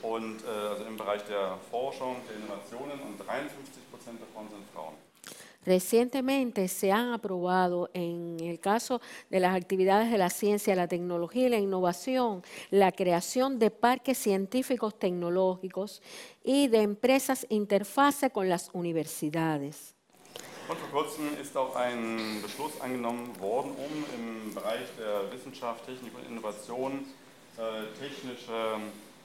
und 0.02 0.42
äh, 0.44 0.48
also 0.48 0.84
im 0.84 0.96
Bereich 0.96 1.22
der 1.24 1.58
Forschung, 1.70 2.16
der 2.28 2.36
Innovationen 2.36 3.00
und 3.00 3.18
53 3.18 3.90
Prozent 3.90 4.20
davon 4.20 4.48
sind 4.48 4.64
Frauen. 4.72 4.94
Recientemente 5.66 6.68
se 6.68 6.90
han 6.90 7.12
aprobado 7.12 7.90
en 7.92 8.38
el 8.40 8.60
caso 8.60 9.02
de 9.28 9.40
las 9.40 9.54
actividades 9.54 10.10
de 10.10 10.16
la 10.16 10.30
ciencia, 10.30 10.74
la 10.74 10.88
tecnología 10.88 11.46
y 11.46 11.50
la 11.50 11.58
innovación 11.58 12.42
la 12.70 12.92
creación 12.92 13.58
de 13.58 13.70
parques 13.70 14.16
científicos 14.16 14.98
tecnológicos 14.98 16.00
y 16.42 16.68
de 16.68 16.80
empresas 16.80 17.46
interfase 17.50 18.30
con 18.30 18.48
las 18.48 18.70
universidades. 18.72 19.94
Und 20.68 20.78
vor 20.78 21.02
kurzem 21.02 21.36
ist 21.42 21.56
auch 21.56 21.74
ein 21.74 22.40
Beschluss 22.42 22.80
angenommen 22.80 23.38
worden, 23.40 23.72
um 23.72 24.04
im 24.14 24.54
Bereich 24.54 24.86
der 24.96 25.30
Wissenschaft, 25.32 25.84
Technik 25.84 26.14
und 26.14 26.24
Innovation 26.30 27.06
äh, 27.58 27.86
technische 27.98 28.78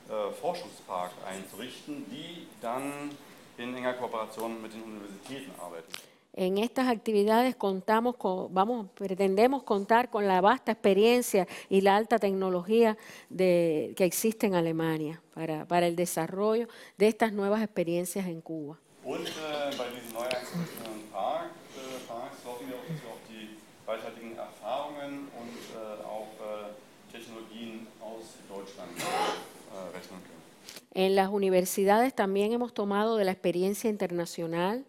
äh, 0.09 0.31
Forschungspark 0.33 1.11
einzurichten, 1.27 2.05
die 2.09 2.47
dann 2.61 3.11
in 3.57 3.75
enger 3.75 3.93
Kooperation 3.93 4.61
mit 4.61 4.73
den 4.73 4.83
Universitäten 4.83 5.51
arbeiten. 5.59 5.91
En 6.37 6.57
estas 6.57 6.89
actividades 6.89 7.55
contamos 7.55 8.17
con, 8.17 8.53
vamos, 8.53 8.87
pretendemos 8.93 9.63
contar 9.63 10.09
con 10.09 10.27
la 10.27 10.41
vasta 10.41 10.73
experiencia 10.73 11.47
y 11.69 11.79
la 11.79 11.95
alta 11.95 12.19
tecnología 12.19 12.97
de, 13.29 13.93
que 13.95 14.03
existe 14.03 14.45
en 14.47 14.55
Alemania 14.55 15.21
para, 15.33 15.65
para 15.65 15.87
el 15.87 15.95
desarrollo 15.95 16.67
de 16.97 17.07
estas 17.07 17.31
nuevas 17.31 17.63
experiencias 17.63 18.25
en 18.25 18.41
Cuba. 18.41 18.77
Und 19.05 19.27
äh, 19.27 19.77
bei 19.77 19.85
diesem 19.93 20.13
neu 20.13 20.23
einzurichtenden 20.23 21.09
Park, 21.13 21.51
äh, 21.77 22.05
Parks 22.05 22.37
hoffen 22.43 22.67
wir 22.67 22.75
auch, 22.75 22.87
dass 22.89 23.01
wir 23.01 23.09
auch 23.11 23.23
die 23.29 23.55
reichhaltigen 23.87 24.35
Erfahrungen 24.35 25.29
und 25.39 25.55
äh, 25.71 26.03
auch 26.03 26.33
äh, 26.41 27.13
Technologien 27.13 27.87
aus 28.01 28.33
Deutschland 28.49 28.91
äh, 28.97 29.95
rechnen 29.95 30.19
können. 30.25 30.84
En 30.95 31.13
las 31.15 31.29
universidades 31.29 32.15
también 32.15 32.53
hemos 32.53 32.73
tomado 32.73 33.17
de 33.17 33.25
la 33.25 33.31
experiencia 33.31 33.89
internacional 33.89 34.85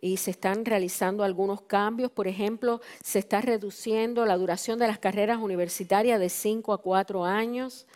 y 0.00 0.16
se 0.16 0.30
están 0.30 0.64
realizando 0.64 1.22
algunos 1.22 1.60
cambios. 1.60 2.10
Por 2.10 2.26
ejemplo, 2.26 2.80
se 3.02 3.18
está 3.18 3.42
reduciendo 3.42 4.24
la 4.24 4.38
duración 4.38 4.78
de 4.78 4.86
las 4.86 4.98
carreras 4.98 5.38
universitarias 5.38 6.18
de 6.18 6.30
5 6.30 6.72
a 6.72 6.78
4 6.78 7.24
años 7.24 7.86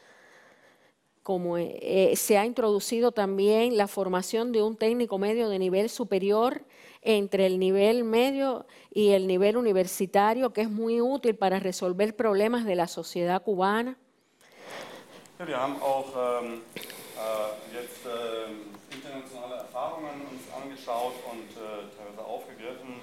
como 1.22 1.58
eh, 1.58 2.14
se 2.16 2.38
ha 2.38 2.46
introducido 2.46 3.12
también 3.12 3.76
la 3.76 3.86
formación 3.86 4.50
de 4.50 4.62
un 4.62 4.76
técnico 4.76 5.18
medio 5.18 5.50
de 5.50 5.58
nivel 5.58 5.90
superior 5.90 6.62
entre 7.02 7.44
el 7.44 7.58
nivel 7.58 8.02
medio 8.04 8.64
y 8.90 9.10
el 9.10 9.26
nivel 9.26 9.58
universitario, 9.58 10.54
que 10.54 10.62
es 10.62 10.70
muy 10.70 11.02
útil 11.02 11.34
para 11.36 11.60
resolver 11.60 12.16
problemas 12.16 12.64
de 12.64 12.76
la 12.76 12.86
sociedad 12.86 13.42
cubana. 13.42 13.98
Ja, 15.38 15.46
wir 15.46 15.56
haben 15.56 15.76
auch 15.80 16.16
ähm, 16.16 16.62
äh, 16.74 16.80
jetzt 17.72 18.06
äh, 18.06 18.94
internationale 18.94 19.56
Erfahrungen 19.56 20.22
uns 20.30 20.46
angeschaut 20.54 21.14
und 21.30 21.50
äh, 21.56 21.90
teilweise 21.96 22.24
aufgegriffen. 22.24 23.00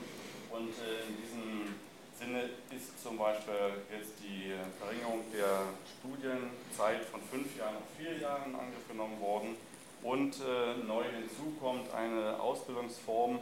Und 0.52 0.72
äh, 0.80 1.04
in 1.08 1.16
diesem 1.20 1.76
Sinne 2.18 2.50
ist 2.72 3.02
zum 3.02 3.18
Beispiel 3.18 3.84
jetzt 3.92 4.16
die 4.24 4.54
Verringerung 4.80 5.24
der 5.34 5.68
Studienzeit 5.84 7.04
von 7.06 7.22
fünf 7.22 7.58
Jahren 7.58 7.76
auf 7.76 7.90
vier 7.98 8.18
Jahren 8.18 8.52
in 8.52 8.56
Angriff 8.56 8.88
genommen 8.88 9.20
worden. 9.20 9.58
Und 10.02 10.36
äh, 10.40 10.78
neu 10.86 11.04
hinzu 11.04 11.58
kommt 11.60 11.94
eine 11.94 12.40
Ausbildungsform 12.40 13.40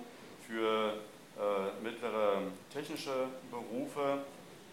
für 0.47 0.93
äh, 1.37 1.83
mittlere 1.83 2.43
technische 2.71 3.27
Berufe, 3.49 4.23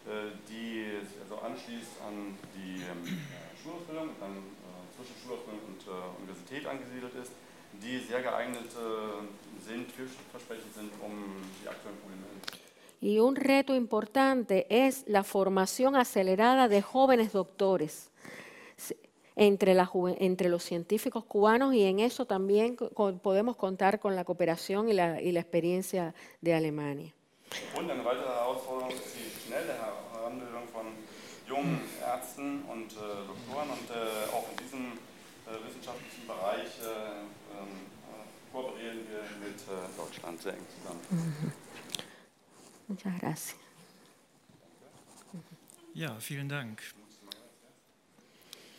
äh, 0.07 0.33
die 0.49 0.87
also 1.23 1.41
anschließt 1.41 2.01
an 2.07 2.39
die 2.55 2.85
ähm, 2.85 3.21
Schulausbildung, 3.63 4.11
dann 4.21 4.37
äh, 4.37 4.60
zwischen 5.01 5.17
Schulausbildung 5.25 5.65
und 5.65 5.81
äh, 5.89 6.21
Universität 6.21 6.67
angesiedelt 6.69 7.15
ist, 7.17 7.33
die 7.81 7.99
sehr 7.99 8.21
geeignet 8.21 8.69
sind, 9.65 9.91
vielversprechend 9.93 10.75
sind, 10.75 10.93
um 11.01 11.41
die 11.63 11.69
aktuellen 11.69 11.97
Probleme 11.99 12.25
Y 13.03 13.19
un 13.21 13.35
reto 13.35 13.75
importante 13.75 14.67
es 14.69 15.05
la 15.07 15.25
formación 15.25 15.97
acelerada 15.97 16.69
de 16.69 16.83
jóvenes 16.83 17.33
doctores 17.33 18.11
entre, 19.37 19.73
la, 19.73 19.91
entre 20.19 20.51
los 20.51 20.63
científicos 20.63 21.25
cubanos 21.25 21.73
y 21.73 21.85
en 21.85 21.99
eso 21.99 22.27
también 22.27 22.77
podemos 22.77 23.57
contar 23.57 24.01
con 24.01 24.17
la 24.17 24.25
cooperación 24.25 24.91
y 24.91 24.93
la, 24.93 25.23
y 25.23 25.33
la 25.33 25.41
experiencia 25.41 26.15
de 26.43 26.55
Alemania. 26.55 27.15
Und 27.75 27.91
eine 27.91 28.05
weitere 28.05 28.29
Herausforderung 28.29 28.91
ist 28.91 29.17
die 29.17 29.49
schnelle 29.49 29.75
Heranbildung 30.13 30.69
von 30.69 30.87
jungen 31.49 31.81
Ärzten 32.01 32.63
und 32.71 32.93
äh, 32.93 33.27
Doktoren 33.27 33.71
und 33.71 33.91
äh, 33.91 34.31
auch 34.31 34.47
in 34.53 34.57
diesem 34.63 34.87
äh, 34.87 34.90
wissenschaftlichen 34.90 34.90
Bereich 36.41 36.71
äh, 36.81 37.21
ähm, 37.59 37.69
äh, 38.09 38.53
kooperieren 38.53 38.99
wir 39.11 39.47
mit 39.47 39.61
äh, 39.61 39.97
Deutschland 39.97 40.41
sehr 40.41 40.55
eng 40.55 40.67
zusammen. 40.79 41.01
Mhm. 41.11 41.53
Muchas 42.89 43.13
gracias. 43.21 43.57
Ja, 45.93 46.19
vielen 46.19 46.49
Dank. 46.49 46.83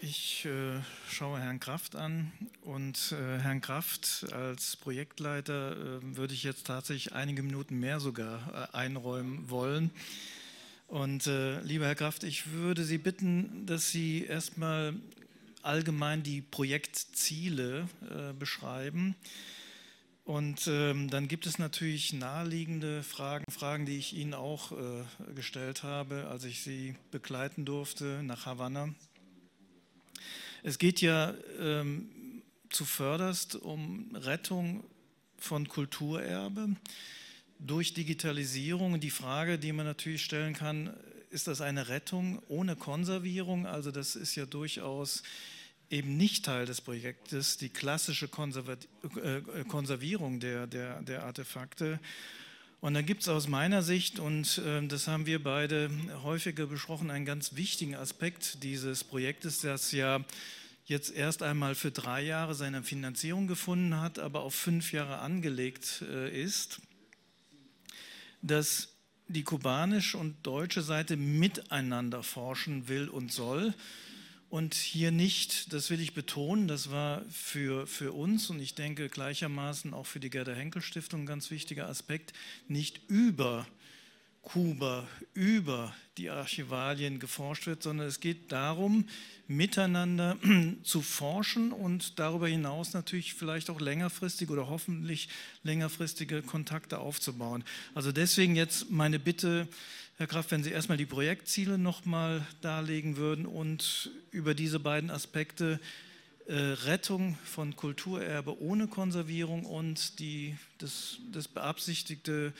Ich 0.01 0.45
äh, 0.45 0.81
schaue 1.07 1.39
Herrn 1.39 1.59
Kraft 1.59 1.95
an 1.95 2.31
und 2.63 3.11
äh, 3.11 3.37
Herrn 3.37 3.61
Kraft 3.61 4.25
als 4.33 4.75
Projektleiter 4.75 5.73
äh, 5.73 6.15
würde 6.15 6.33
ich 6.33 6.41
jetzt 6.41 6.65
tatsächlich 6.65 7.13
einige 7.13 7.43
Minuten 7.43 7.79
mehr 7.79 7.99
sogar 7.99 8.69
äh, 8.73 8.75
einräumen 8.75 9.51
wollen. 9.51 9.91
Und 10.87 11.27
äh, 11.27 11.61
lieber 11.61 11.85
Herr 11.85 11.95
Kraft, 11.95 12.23
ich 12.23 12.51
würde 12.51 12.83
Sie 12.83 12.97
bitten, 12.97 13.67
dass 13.67 13.91
Sie 13.91 14.25
erstmal 14.25 14.95
allgemein 15.63 16.23
die 16.23 16.41
Projektziele 16.41 17.87
äh, 18.09 18.33
beschreiben. 18.33 19.15
Und 20.23 20.67
ähm, 20.67 21.09
dann 21.09 21.27
gibt 21.27 21.45
es 21.45 21.57
natürlich 21.57 22.13
naheliegende 22.13 23.03
Fragen, 23.03 23.51
Fragen, 23.51 23.85
die 23.85 23.97
ich 23.97 24.13
Ihnen 24.13 24.33
auch 24.33 24.71
gestellt 25.35 25.83
habe, 25.83 26.27
als 26.29 26.43
ich 26.43 26.61
Sie 26.61 26.95
begleiten 27.09 27.65
durfte 27.65 28.21
nach 28.23 28.45
Havanna. 28.45 28.93
Es 30.63 30.77
geht 30.77 31.01
ja 31.01 31.33
ähm, 31.59 32.43
zuvörderst 32.69 33.55
um 33.55 34.15
Rettung 34.15 34.83
von 35.37 35.67
Kulturerbe 35.67 36.75
durch 37.59 37.93
Digitalisierung. 37.93 38.99
Die 38.99 39.09
Frage, 39.09 39.57
die 39.57 39.71
man 39.71 39.85
natürlich 39.85 40.23
stellen 40.23 40.53
kann, 40.53 40.95
ist 41.31 41.47
das 41.47 41.61
eine 41.61 41.87
Rettung 41.87 42.41
ohne 42.47 42.75
Konservierung? 42.75 43.65
Also 43.65 43.91
das 43.91 44.15
ist 44.15 44.35
ja 44.35 44.45
durchaus 44.45 45.23
eben 45.89 46.17
nicht 46.17 46.45
Teil 46.45 46.65
des 46.65 46.81
Projektes, 46.81 47.57
die 47.57 47.69
klassische 47.69 48.25
äh, 48.25 49.63
Konservierung 49.67 50.39
der, 50.39 50.67
der, 50.67 51.01
der 51.01 51.23
Artefakte. 51.23 51.99
Und 52.79 52.95
dann 52.95 53.05
gibt 53.05 53.21
es 53.21 53.29
aus 53.29 53.47
meiner 53.47 53.83
Sicht, 53.83 54.19
und 54.19 54.57
äh, 54.59 54.85
das 54.87 55.07
haben 55.07 55.25
wir 55.25 55.43
beide 55.43 55.89
häufiger 56.23 56.65
besprochen, 56.65 57.11
einen 57.11 57.25
ganz 57.25 57.55
wichtigen 57.55 57.95
Aspekt 57.95 58.63
dieses 58.63 59.03
Projektes, 59.03 59.61
das 59.61 59.91
ja 59.91 60.23
jetzt 60.85 61.13
erst 61.13 61.43
einmal 61.43 61.75
für 61.75 61.91
drei 61.91 62.21
Jahre 62.23 62.55
seine 62.55 62.83
Finanzierung 62.83 63.47
gefunden 63.47 63.99
hat, 63.99 64.17
aber 64.17 64.41
auf 64.41 64.55
fünf 64.55 64.91
Jahre 64.93 65.19
angelegt 65.19 66.03
äh, 66.09 66.41
ist, 66.41 66.81
dass 68.41 68.90
die 69.31 69.43
kubanische 69.43 70.17
und 70.17 70.35
deutsche 70.43 70.81
Seite 70.81 71.17
miteinander 71.17 72.23
forschen 72.23 72.87
will 72.87 73.09
und 73.09 73.31
soll. 73.31 73.73
Und 74.49 74.73
hier 74.73 75.11
nicht, 75.11 75.71
das 75.71 75.89
will 75.89 76.01
ich 76.01 76.13
betonen, 76.13 76.67
das 76.67 76.91
war 76.91 77.23
für, 77.31 77.87
für 77.87 78.11
uns 78.11 78.49
und 78.49 78.59
ich 78.59 78.75
denke 78.75 79.07
gleichermaßen 79.07 79.93
auch 79.93 80.05
für 80.05 80.19
die 80.19 80.29
Gerda 80.29 80.51
Henkel 80.51 80.81
Stiftung 80.81 81.21
ein 81.21 81.25
ganz 81.25 81.51
wichtiger 81.51 81.87
Aspekt, 81.87 82.33
nicht 82.67 82.99
über 83.07 83.65
Kuba, 84.41 85.07
über 85.33 85.93
die 86.17 86.29
Archivalien 86.29 87.19
geforscht 87.19 87.67
wird, 87.67 87.83
sondern 87.83 88.07
es 88.07 88.19
geht 88.19 88.51
darum, 88.51 89.07
miteinander 89.47 90.37
zu 90.83 91.01
forschen 91.01 91.71
und 91.71 92.19
darüber 92.19 92.47
hinaus 92.47 92.93
natürlich 92.93 93.33
vielleicht 93.33 93.69
auch 93.69 93.79
längerfristige 93.79 94.51
oder 94.51 94.67
hoffentlich 94.67 95.29
längerfristige 95.63 96.41
Kontakte 96.41 96.99
aufzubauen. 96.99 97.63
Also 97.93 98.11
deswegen 98.11 98.55
jetzt 98.55 98.89
meine 98.89 99.19
Bitte, 99.19 99.67
Herr 100.17 100.27
Kraft, 100.27 100.51
wenn 100.51 100.63
Sie 100.63 100.71
erstmal 100.71 100.97
die 100.97 101.05
Projektziele 101.05 101.77
nochmal 101.77 102.45
darlegen 102.61 103.17
würden 103.17 103.45
und 103.45 104.11
über 104.31 104.53
diese 104.53 104.79
beiden 104.79 105.09
Aspekte 105.09 105.79
äh, 106.47 106.55
Rettung 106.55 107.37
von 107.45 107.75
Kulturerbe 107.75 108.59
ohne 108.59 108.87
Konservierung 108.87 109.65
und 109.65 110.19
die, 110.19 110.55
das, 110.79 111.19
das 111.31 111.47
beabsichtigte, 111.47 112.53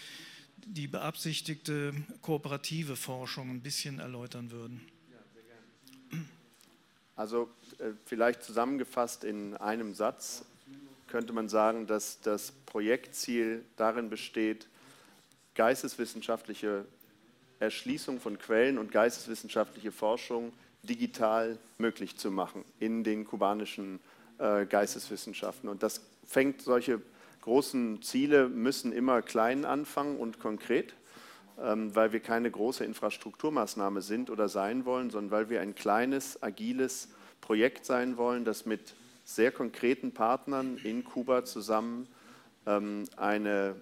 die 0.65 0.87
beabsichtigte 0.87 1.93
kooperative 2.21 2.95
Forschung 2.95 3.49
ein 3.49 3.61
bisschen 3.61 3.99
erläutern 3.99 4.51
würden. 4.51 4.81
Also 7.15 7.49
äh, 7.79 7.91
vielleicht 8.05 8.43
zusammengefasst 8.43 9.23
in 9.23 9.55
einem 9.57 9.93
Satz 9.93 10.45
könnte 11.07 11.33
man 11.33 11.49
sagen, 11.49 11.87
dass 11.87 12.21
das 12.21 12.53
Projektziel 12.65 13.65
darin 13.75 14.09
besteht, 14.09 14.67
geisteswissenschaftliche 15.55 16.85
Erschließung 17.59 18.19
von 18.19 18.39
Quellen 18.39 18.77
und 18.77 18.91
geisteswissenschaftliche 18.91 19.91
Forschung 19.91 20.53
digital 20.83 21.57
möglich 21.77 22.17
zu 22.17 22.31
machen 22.31 22.63
in 22.79 23.03
den 23.03 23.25
kubanischen 23.25 23.99
äh, 24.39 24.65
Geisteswissenschaften. 24.65 25.69
Und 25.69 25.83
das 25.83 26.01
fängt, 26.25 26.61
solche 26.61 27.01
großen 27.41 28.01
Ziele 28.01 28.47
müssen 28.47 28.93
immer 28.93 29.21
klein 29.21 29.65
anfangen 29.65 30.17
und 30.17 30.39
konkret, 30.39 30.93
ähm, 31.59 31.95
weil 31.95 32.13
wir 32.13 32.19
keine 32.19 32.49
große 32.49 32.85
Infrastrukturmaßnahme 32.85 34.01
sind 34.01 34.29
oder 34.29 34.47
sein 34.47 34.85
wollen, 34.85 35.09
sondern 35.09 35.31
weil 35.31 35.49
wir 35.49 35.61
ein 35.61 35.75
kleines, 35.75 36.41
agiles 36.41 37.09
Projekt 37.41 37.85
sein 37.85 38.17
wollen, 38.17 38.45
das 38.45 38.65
mit 38.65 38.93
sehr 39.23 39.51
konkreten 39.51 40.13
Partnern 40.13 40.77
in 40.83 41.03
Kuba 41.03 41.43
zusammen 41.43 42.07
ähm, 42.65 43.05
eine, 43.17 43.75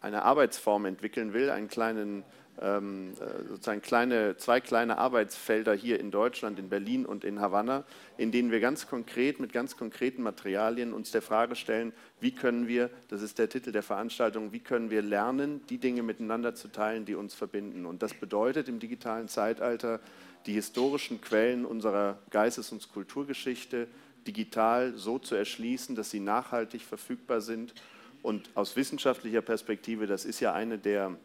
eine 0.00 0.22
Arbeitsform 0.22 0.86
entwickeln 0.86 1.32
will, 1.32 1.50
einen 1.50 1.68
kleinen 1.68 2.24
ähm, 2.60 3.12
äh, 3.14 3.48
sozusagen 3.48 3.80
kleine, 3.80 4.36
zwei 4.36 4.60
kleine 4.60 4.98
Arbeitsfelder 4.98 5.74
hier 5.74 5.98
in 5.98 6.10
Deutschland, 6.10 6.58
in 6.58 6.68
Berlin 6.68 7.06
und 7.06 7.24
in 7.24 7.40
Havanna, 7.40 7.84
in 8.18 8.32
denen 8.32 8.50
wir 8.50 8.60
ganz 8.60 8.86
konkret 8.86 9.40
mit 9.40 9.52
ganz 9.52 9.76
konkreten 9.76 10.22
Materialien 10.22 10.92
uns 10.92 11.10
der 11.10 11.22
Frage 11.22 11.56
stellen, 11.56 11.92
wie 12.20 12.32
können 12.32 12.68
wir, 12.68 12.90
das 13.08 13.22
ist 13.22 13.38
der 13.38 13.48
Titel 13.48 13.72
der 13.72 13.82
Veranstaltung, 13.82 14.52
wie 14.52 14.60
können 14.60 14.90
wir 14.90 15.00
lernen, 15.00 15.62
die 15.68 15.78
Dinge 15.78 16.02
miteinander 16.02 16.54
zu 16.54 16.68
teilen, 16.68 17.06
die 17.06 17.14
uns 17.14 17.34
verbinden. 17.34 17.86
Und 17.86 18.02
das 18.02 18.12
bedeutet 18.12 18.68
im 18.68 18.78
digitalen 18.78 19.28
Zeitalter, 19.28 20.00
die 20.46 20.52
historischen 20.52 21.20
Quellen 21.20 21.64
unserer 21.64 22.18
Geistes- 22.30 22.72
und 22.72 22.92
Kulturgeschichte 22.92 23.88
digital 24.26 24.92
so 24.96 25.18
zu 25.18 25.34
erschließen, 25.34 25.94
dass 25.96 26.10
sie 26.10 26.20
nachhaltig 26.20 26.82
verfügbar 26.82 27.40
sind 27.40 27.74
und 28.22 28.50
aus 28.54 28.76
wissenschaftlicher 28.76 29.40
Perspektive, 29.40 30.06
das 30.06 30.26
ist 30.26 30.40
ja 30.40 30.52
eine 30.52 30.78
der 30.78 31.16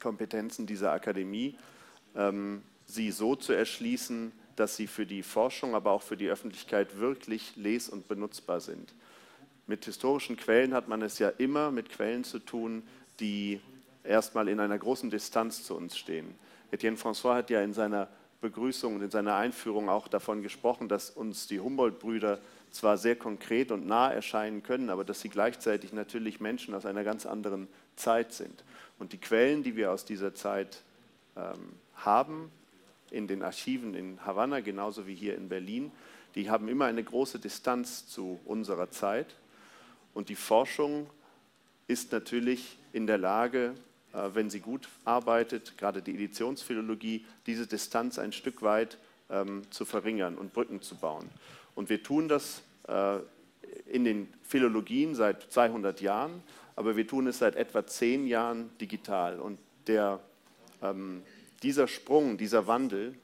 Kompetenzen 0.00 0.66
dieser 0.66 0.92
Akademie, 0.92 1.56
ähm, 2.16 2.62
sie 2.86 3.10
so 3.10 3.36
zu 3.36 3.52
erschließen, 3.52 4.32
dass 4.56 4.76
sie 4.76 4.86
für 4.86 5.06
die 5.06 5.22
Forschung, 5.22 5.74
aber 5.74 5.92
auch 5.92 6.02
für 6.02 6.16
die 6.16 6.28
Öffentlichkeit 6.28 6.98
wirklich 6.98 7.56
les- 7.56 7.88
und 7.88 8.08
benutzbar 8.08 8.60
sind. 8.60 8.94
Mit 9.66 9.84
historischen 9.84 10.36
Quellen 10.36 10.74
hat 10.74 10.88
man 10.88 11.02
es 11.02 11.18
ja 11.18 11.28
immer 11.28 11.70
mit 11.70 11.88
Quellen 11.90 12.24
zu 12.24 12.40
tun, 12.40 12.82
die 13.20 13.60
erstmal 14.02 14.48
in 14.48 14.60
einer 14.60 14.78
großen 14.78 15.10
Distanz 15.10 15.62
zu 15.62 15.76
uns 15.76 15.96
stehen. 15.96 16.34
Etienne 16.70 16.96
François 16.96 17.34
hat 17.34 17.50
ja 17.50 17.62
in 17.62 17.72
seiner 17.72 18.08
Begrüßung 18.40 18.96
und 18.96 19.02
in 19.02 19.10
seiner 19.10 19.36
Einführung 19.36 19.88
auch 19.88 20.08
davon 20.08 20.42
gesprochen, 20.42 20.88
dass 20.88 21.10
uns 21.10 21.46
die 21.46 21.60
Humboldt-Brüder 21.60 22.40
zwar 22.70 22.96
sehr 22.96 23.16
konkret 23.16 23.70
und 23.70 23.86
nah 23.86 24.10
erscheinen 24.10 24.62
können, 24.62 24.90
aber 24.90 25.04
dass 25.04 25.20
sie 25.20 25.28
gleichzeitig 25.28 25.92
natürlich 25.92 26.40
Menschen 26.40 26.74
aus 26.74 26.86
einer 26.86 27.04
ganz 27.04 27.26
anderen 27.26 27.68
Zeit 27.96 28.32
sind. 28.32 28.64
Und 29.00 29.12
die 29.12 29.18
Quellen, 29.18 29.64
die 29.64 29.74
wir 29.74 29.90
aus 29.90 30.04
dieser 30.04 30.34
Zeit 30.34 30.82
ähm, 31.36 31.72
haben, 31.96 32.52
in 33.10 33.26
den 33.26 33.42
Archiven 33.42 33.94
in 33.94 34.24
Havanna, 34.24 34.60
genauso 34.60 35.06
wie 35.08 35.14
hier 35.16 35.34
in 35.34 35.48
Berlin, 35.48 35.90
die 36.36 36.48
haben 36.48 36.68
immer 36.68 36.84
eine 36.84 37.02
große 37.02 37.40
Distanz 37.40 38.06
zu 38.06 38.38
unserer 38.44 38.90
Zeit. 38.90 39.34
Und 40.14 40.28
die 40.28 40.36
Forschung 40.36 41.10
ist 41.88 42.12
natürlich 42.12 42.78
in 42.92 43.06
der 43.06 43.18
Lage, 43.18 43.74
äh, 44.12 44.28
wenn 44.34 44.50
sie 44.50 44.60
gut 44.60 44.88
arbeitet, 45.04 45.76
gerade 45.76 46.02
die 46.02 46.14
Editionsphilologie, 46.14 47.24
diese 47.46 47.66
Distanz 47.66 48.18
ein 48.18 48.32
Stück 48.32 48.62
weit 48.62 48.98
ähm, 49.28 49.62
zu 49.70 49.84
verringern 49.84 50.36
und 50.36 50.52
Brücken 50.52 50.82
zu 50.82 50.94
bauen. 50.94 51.28
Und 51.74 51.88
wir 51.88 52.02
tun 52.02 52.28
das 52.28 52.62
äh, 52.86 53.18
in 53.86 54.04
den 54.04 54.32
Philologien 54.42 55.14
seit 55.14 55.50
200 55.50 56.00
Jahren, 56.00 56.42
aber 56.76 56.96
wir 56.96 57.06
tun 57.06 57.26
es 57.26 57.38
seit 57.38 57.56
etwa 57.56 57.86
zehn 57.86 58.26
Jahren 58.26 58.70
digital. 58.78 59.40
Und 59.40 59.58
der, 59.86 60.20
ähm, 60.82 61.22
dieser 61.62 61.88
Sprung, 61.88 62.38
dieser 62.38 62.66
Wandel, 62.66 63.14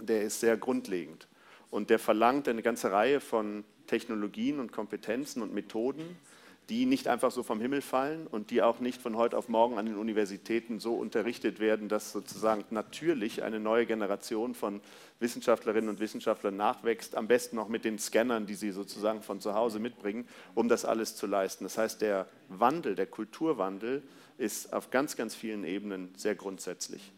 der 0.00 0.22
ist 0.22 0.40
sehr 0.40 0.56
grundlegend. 0.56 1.28
Und 1.70 1.90
der 1.90 1.98
verlangt 1.98 2.48
eine 2.48 2.62
ganze 2.62 2.92
Reihe 2.92 3.20
von 3.20 3.64
Technologien 3.86 4.60
und 4.60 4.72
Kompetenzen 4.72 5.42
und 5.42 5.54
Methoden, 5.54 6.16
die 6.68 6.86
nicht 6.86 7.08
einfach 7.08 7.30
so 7.30 7.42
vom 7.42 7.60
Himmel 7.60 7.82
fallen 7.82 8.26
und 8.26 8.50
die 8.50 8.62
auch 8.62 8.80
nicht 8.80 9.02
von 9.02 9.16
heute 9.16 9.36
auf 9.36 9.48
morgen 9.48 9.78
an 9.78 9.86
den 9.86 9.96
Universitäten 9.96 10.78
so 10.78 10.94
unterrichtet 10.94 11.58
werden, 11.60 11.88
dass 11.88 12.12
sozusagen 12.12 12.64
natürlich 12.70 13.42
eine 13.42 13.58
neue 13.58 13.84
Generation 13.84 14.54
von 14.54 14.80
Wissenschaftlerinnen 15.18 15.90
und 15.90 16.00
Wissenschaftlern 16.00 16.56
nachwächst, 16.56 17.16
am 17.16 17.26
besten 17.26 17.56
noch 17.56 17.68
mit 17.68 17.84
den 17.84 17.98
Scannern, 17.98 18.46
die 18.46 18.54
sie 18.54 18.70
sozusagen 18.70 19.22
von 19.22 19.40
zu 19.40 19.54
Hause 19.54 19.80
mitbringen, 19.80 20.26
um 20.54 20.68
das 20.68 20.84
alles 20.84 21.16
zu 21.16 21.26
leisten. 21.26 21.64
Das 21.64 21.78
heißt, 21.78 22.00
der 22.00 22.26
Wandel, 22.48 22.94
der 22.94 23.06
Kulturwandel 23.06 24.02
ist 24.38 24.72
auf 24.72 24.90
ganz, 24.90 25.16
ganz 25.16 25.34
vielen 25.34 25.64
Ebenen 25.64 26.10
sehr 26.16 26.34
grundsätzlich. 26.34 27.12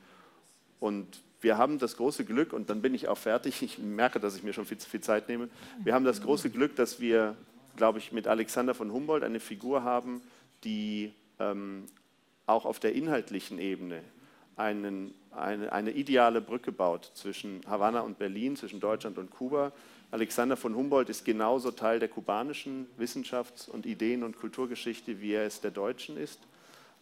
Und 0.80 1.22
wir 1.40 1.58
haben 1.58 1.78
das 1.78 1.96
große 1.96 2.24
Glück, 2.24 2.52
und 2.52 2.70
dann 2.70 2.82
bin 2.82 2.94
ich 2.94 3.08
auch 3.08 3.18
fertig, 3.18 3.62
ich 3.62 3.78
merke, 3.78 4.20
dass 4.20 4.36
ich 4.36 4.42
mir 4.42 4.52
schon 4.52 4.64
viel 4.64 4.78
zu 4.78 4.88
viel 4.88 5.00
Zeit 5.00 5.28
nehme, 5.28 5.48
wir 5.82 5.94
haben 5.94 6.04
das 6.04 6.22
große 6.22 6.50
Glück, 6.50 6.74
dass 6.76 7.00
wir 7.00 7.36
glaube 7.76 7.98
ich, 7.98 8.12
mit 8.12 8.26
Alexander 8.26 8.74
von 8.74 8.92
Humboldt 8.92 9.24
eine 9.24 9.40
Figur 9.40 9.82
haben, 9.82 10.22
die 10.64 11.12
ähm, 11.38 11.86
auch 12.46 12.64
auf 12.64 12.78
der 12.78 12.94
inhaltlichen 12.94 13.58
Ebene 13.58 14.02
einen, 14.56 15.14
eine, 15.30 15.72
eine 15.72 15.90
ideale 15.90 16.40
Brücke 16.40 16.72
baut 16.72 17.10
zwischen 17.14 17.60
Havanna 17.66 18.00
und 18.00 18.18
Berlin, 18.18 18.56
zwischen 18.56 18.80
Deutschland 18.80 19.18
und 19.18 19.30
Kuba. 19.30 19.72
Alexander 20.10 20.56
von 20.56 20.76
Humboldt 20.76 21.08
ist 21.08 21.24
genauso 21.24 21.72
Teil 21.72 21.98
der 21.98 22.08
kubanischen 22.08 22.86
Wissenschafts- 22.98 23.68
und 23.68 23.84
Ideen- 23.84 24.22
und 24.22 24.38
Kulturgeschichte, 24.38 25.20
wie 25.20 25.32
er 25.32 25.46
es 25.46 25.60
der 25.60 25.72
deutschen 25.72 26.16
ist 26.16 26.38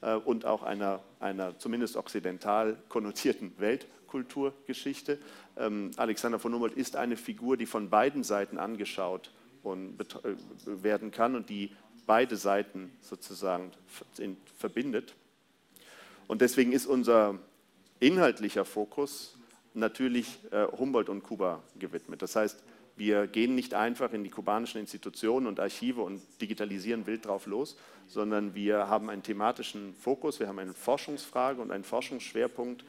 äh, 0.00 0.14
und 0.14 0.46
auch 0.46 0.62
einer, 0.62 1.00
einer 1.20 1.58
zumindest 1.58 1.96
okzidental 1.96 2.76
konnotierten 2.88 3.52
Weltkulturgeschichte. 3.58 5.18
Ähm, 5.58 5.90
Alexander 5.96 6.38
von 6.38 6.54
Humboldt 6.54 6.74
ist 6.74 6.96
eine 6.96 7.16
Figur, 7.16 7.58
die 7.58 7.66
von 7.66 7.90
beiden 7.90 8.24
Seiten 8.24 8.56
angeschaut 8.56 9.30
und, 9.62 10.00
äh, 10.24 10.34
werden 10.82 11.10
kann 11.10 11.34
und 11.34 11.48
die 11.48 11.70
beide 12.06 12.36
Seiten 12.36 12.90
sozusagen 13.00 13.70
verbindet. 14.58 15.14
Und 16.26 16.40
deswegen 16.40 16.72
ist 16.72 16.86
unser 16.86 17.38
inhaltlicher 18.00 18.64
Fokus 18.64 19.38
natürlich 19.74 20.38
äh, 20.50 20.66
Humboldt 20.66 21.08
und 21.08 21.22
Kuba 21.22 21.62
gewidmet. 21.78 22.22
Das 22.22 22.36
heißt, 22.36 22.62
wir 22.96 23.26
gehen 23.26 23.54
nicht 23.54 23.74
einfach 23.74 24.12
in 24.12 24.22
die 24.22 24.30
kubanischen 24.30 24.80
Institutionen 24.80 25.46
und 25.46 25.60
Archive 25.60 26.02
und 26.02 26.20
digitalisieren 26.40 27.06
wild 27.06 27.26
drauf 27.26 27.46
los, 27.46 27.76
sondern 28.06 28.54
wir 28.54 28.88
haben 28.88 29.08
einen 29.08 29.22
thematischen 29.22 29.94
Fokus, 29.94 30.40
wir 30.40 30.48
haben 30.48 30.58
eine 30.58 30.74
Forschungsfrage 30.74 31.62
und 31.62 31.70
einen 31.70 31.84
Forschungsschwerpunkt. 31.84 32.84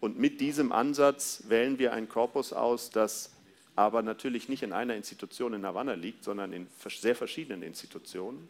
Und 0.00 0.18
mit 0.18 0.40
diesem 0.40 0.72
Ansatz 0.72 1.44
wählen 1.48 1.78
wir 1.78 1.92
einen 1.92 2.08
Korpus 2.08 2.52
aus, 2.52 2.90
das 2.90 3.30
aber 3.74 4.02
natürlich 4.02 4.48
nicht 4.48 4.62
in 4.62 4.72
einer 4.72 4.94
Institution 4.94 5.54
in 5.54 5.64
Havanna 5.64 5.94
liegt, 5.94 6.24
sondern 6.24 6.52
in 6.52 6.66
sehr 6.88 7.14
verschiedenen 7.14 7.62
Institutionen. 7.62 8.48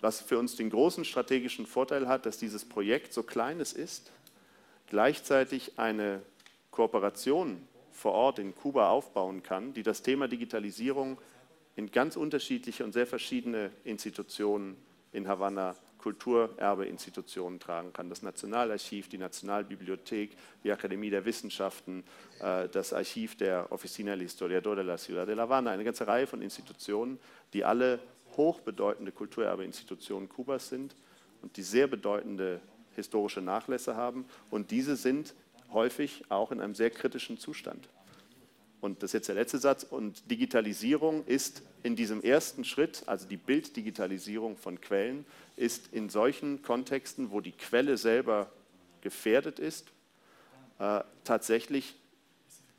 Was 0.00 0.20
für 0.20 0.38
uns 0.38 0.56
den 0.56 0.70
großen 0.70 1.04
strategischen 1.04 1.66
Vorteil 1.66 2.08
hat, 2.08 2.24
dass 2.24 2.38
dieses 2.38 2.64
Projekt, 2.64 3.12
so 3.12 3.22
klein 3.22 3.60
es 3.60 3.72
ist, 3.72 4.12
gleichzeitig 4.88 5.78
eine 5.78 6.22
Kooperation 6.70 7.60
vor 7.90 8.12
Ort 8.12 8.38
in 8.38 8.54
Kuba 8.54 8.88
aufbauen 8.88 9.42
kann, 9.42 9.74
die 9.74 9.82
das 9.82 10.02
Thema 10.02 10.28
Digitalisierung 10.28 11.18
in 11.76 11.90
ganz 11.90 12.16
unterschiedliche 12.16 12.84
und 12.84 12.92
sehr 12.92 13.06
verschiedene 13.06 13.70
Institutionen 13.84 14.76
in 15.12 15.28
Havanna, 15.28 15.76
Kulturerbeinstitutionen 16.00 17.60
tragen 17.60 17.92
kann. 17.92 18.08
Das 18.08 18.22
Nationalarchiv, 18.22 19.08
die 19.08 19.18
Nationalbibliothek, 19.18 20.36
die 20.64 20.72
Akademie 20.72 21.10
der 21.10 21.24
Wissenschaften, 21.24 22.04
äh, 22.40 22.68
das 22.68 22.92
Archiv 22.92 23.36
der 23.36 23.70
Oficina 23.70 24.12
del 24.12 24.22
Historiador 24.22 24.76
de 24.76 24.84
la 24.84 24.96
Ciudad 24.96 25.28
de 25.28 25.34
La 25.34 25.42
Habana, 25.42 25.70
eine 25.70 25.84
ganze 25.84 26.06
Reihe 26.06 26.26
von 26.26 26.40
Institutionen, 26.40 27.18
die 27.52 27.64
alle 27.64 28.00
hochbedeutende 28.36 29.12
Kulturerbeinstitutionen 29.12 30.28
Kubas 30.28 30.68
sind 30.68 30.96
und 31.42 31.56
die 31.56 31.62
sehr 31.62 31.86
bedeutende 31.86 32.60
historische 32.96 33.42
Nachlässe 33.42 33.96
haben. 33.96 34.24
Und 34.50 34.70
diese 34.70 34.96
sind 34.96 35.34
häufig 35.72 36.24
auch 36.30 36.50
in 36.50 36.60
einem 36.60 36.74
sehr 36.74 36.90
kritischen 36.90 37.38
Zustand. 37.38 37.88
Und 38.80 39.02
das 39.02 39.10
ist 39.10 39.14
jetzt 39.14 39.28
der 39.28 39.34
letzte 39.34 39.58
Satz. 39.58 39.84
Und 39.84 40.30
Digitalisierung 40.30 41.24
ist 41.26 41.62
in 41.82 41.96
diesem 41.96 42.22
ersten 42.22 42.64
Schritt, 42.64 43.02
also 43.06 43.26
die 43.26 43.36
Bilddigitalisierung 43.36 44.56
von 44.56 44.80
Quellen, 44.80 45.26
ist 45.60 45.92
in 45.92 46.08
solchen 46.08 46.62
Kontexten, 46.62 47.30
wo 47.30 47.40
die 47.40 47.52
Quelle 47.52 47.96
selber 47.96 48.50
gefährdet 49.02 49.58
ist, 49.58 49.92
äh, 50.78 51.00
tatsächlich 51.24 51.96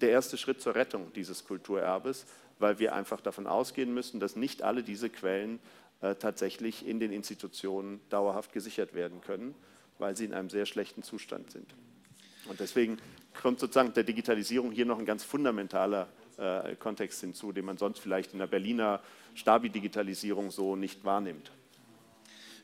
der 0.02 0.10
erste 0.10 0.38
Schritt 0.38 0.62
zur 0.62 0.74
Rettung 0.74 1.14
dieses 1.14 1.46
Kulturerbes, 1.46 2.26
weil 2.58 2.80
wir 2.80 2.96
einfach 2.96 3.22
davon 3.22 3.46
ausgehen 3.46 3.94
müssen, 3.94 4.20
dass 4.20 4.36
nicht 4.36 4.64
alle 4.64 4.84
diese 4.84 5.10
Quellen 5.10 5.60
äh, 6.02 6.16
tatsächlich 6.16 6.88
in 6.88 7.00
den 7.00 7.12
Institutionen 7.12 8.02
dauerhaft 8.10 8.52
gesichert 8.52 8.96
werden 8.96 9.22
können, 9.22 9.54
weil 10.00 10.18
sie 10.18 10.26
in 10.26 10.34
einem 10.34 10.50
sehr 10.50 10.66
schlechten 10.66 11.04
Zustand 11.04 11.52
sind. 11.52 11.76
Und 12.50 12.60
deswegen 12.60 12.98
kommt 13.40 13.60
sozusagen 13.60 13.94
der 13.94 14.04
Digitalisierung 14.04 14.72
hier 14.72 14.88
noch 14.88 14.98
ein 14.98 15.06
ganz 15.06 15.24
fundamentaler 15.24 16.08
äh, 16.38 16.76
Kontext 16.76 17.22
hinzu, 17.22 17.52
den 17.52 17.66
man 17.66 17.78
sonst 17.78 18.00
vielleicht 18.00 18.34
in 18.34 18.40
der 18.40 18.48
Berliner 18.48 19.02
Stabi-Digitalisierung 19.36 20.50
so 20.50 20.76
nicht 20.76 21.06
wahrnimmt. 21.06 21.52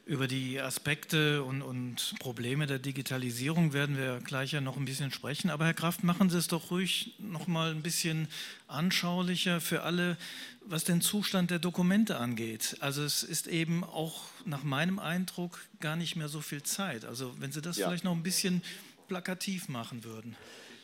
Über 0.07 0.27
die 0.27 0.59
Aspekte 0.61 1.43
und, 1.43 1.61
und, 1.61 2.15
Probleme 2.19 2.65
der 2.65 2.79
Digitalisierung 2.79 3.73
werden 3.73 3.97
wir 3.97 4.21
gleich 4.23 4.53
ja 4.53 4.61
noch 4.61 4.77
ein 4.77 4.85
bisschen 4.85 5.11
sprechen. 5.11 5.49
Aber 5.49 5.65
Herr 5.65 5.73
Kraft, 5.73 6.05
machen 6.05 6.29
Sie 6.29 6.37
es 6.37 6.47
doch 6.47 6.71
ruhig 6.71 7.13
noch 7.19 7.47
mal 7.47 7.71
ein 7.71 7.83
bisschen 7.83 8.29
anschaulicher 8.67 9.59
für 9.59 9.83
alle, 9.83 10.15
was 10.61 10.85
den 10.85 11.01
Zustand 11.01 11.51
der 11.51 11.59
Dokumente 11.59 12.17
angeht. 12.17 12.77
Also 12.79 13.03
es 13.03 13.21
ist 13.21 13.47
eben 13.47 13.83
auch 13.83 14.21
nach 14.45 14.63
meinem 14.63 14.97
Eindruck 14.97 15.59
gar 15.81 15.97
nicht 15.97 16.15
mehr 16.15 16.29
so 16.29 16.39
viel 16.39 16.63
Zeit. 16.63 17.03
Also 17.03 17.33
wenn 17.39 17.51
Sie 17.51 17.61
das 17.61 17.75
ja. 17.75 17.87
vielleicht 17.87 18.05
noch 18.05 18.15
ein 18.15 18.23
bisschen 18.23 18.63
plakativ 19.09 19.67
machen 19.67 20.05
würden. 20.05 20.37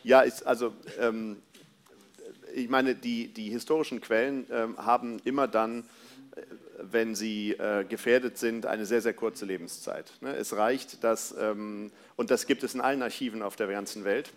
Ja, 0.03 0.19
ist, 0.19 0.45
also 0.45 0.75
ähm, 0.99 1.37
ich 2.53 2.67
meine, 2.67 2.93
die, 2.93 3.29
die 3.29 3.49
historischen 3.49 4.01
Quellen 4.01 4.45
ähm, 4.51 4.77
haben 4.77 5.19
immer 5.23 5.47
dann, 5.47 5.85
äh, 6.35 6.41
wenn 6.79 7.15
sie 7.15 7.51
äh, 7.51 7.85
gefährdet 7.85 8.37
sind, 8.37 8.65
eine 8.65 8.85
sehr, 8.85 9.01
sehr 9.01 9.13
kurze 9.13 9.45
Lebenszeit. 9.45 10.11
Ne? 10.21 10.35
Es 10.35 10.55
reicht, 10.55 11.03
dass, 11.03 11.35
ähm, 11.39 11.91
und 12.15 12.31
das 12.31 12.47
gibt 12.47 12.63
es 12.63 12.73
in 12.73 12.81
allen 12.81 13.01
Archiven 13.01 13.41
auf 13.41 13.55
der 13.55 13.67
ganzen 13.67 14.03
Welt, 14.03 14.31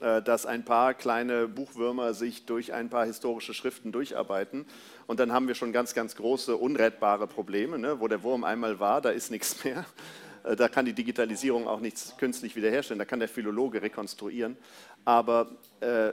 äh, 0.00 0.22
dass 0.22 0.46
ein 0.46 0.64
paar 0.64 0.94
kleine 0.94 1.48
Buchwürmer 1.48 2.14
sich 2.14 2.46
durch 2.46 2.72
ein 2.72 2.88
paar 2.88 3.06
historische 3.06 3.54
Schriften 3.54 3.92
durcharbeiten. 3.92 4.66
Und 5.06 5.20
dann 5.20 5.32
haben 5.32 5.48
wir 5.48 5.54
schon 5.54 5.72
ganz, 5.72 5.94
ganz 5.94 6.16
große, 6.16 6.56
unrettbare 6.56 7.26
Probleme. 7.26 7.78
Ne? 7.78 8.00
Wo 8.00 8.08
der 8.08 8.22
Wurm 8.22 8.44
einmal 8.44 8.78
war, 8.80 9.00
da 9.00 9.10
ist 9.10 9.30
nichts 9.30 9.64
mehr. 9.64 9.84
Äh, 10.44 10.56
da 10.56 10.68
kann 10.68 10.84
die 10.84 10.92
Digitalisierung 10.92 11.66
auch 11.66 11.80
nichts 11.80 12.16
künstlich 12.16 12.56
wiederherstellen, 12.56 12.98
da 12.98 13.04
kann 13.04 13.18
der 13.18 13.28
Philologe 13.28 13.82
rekonstruieren. 13.82 14.56
Aber 15.04 15.50
äh, 15.80 16.12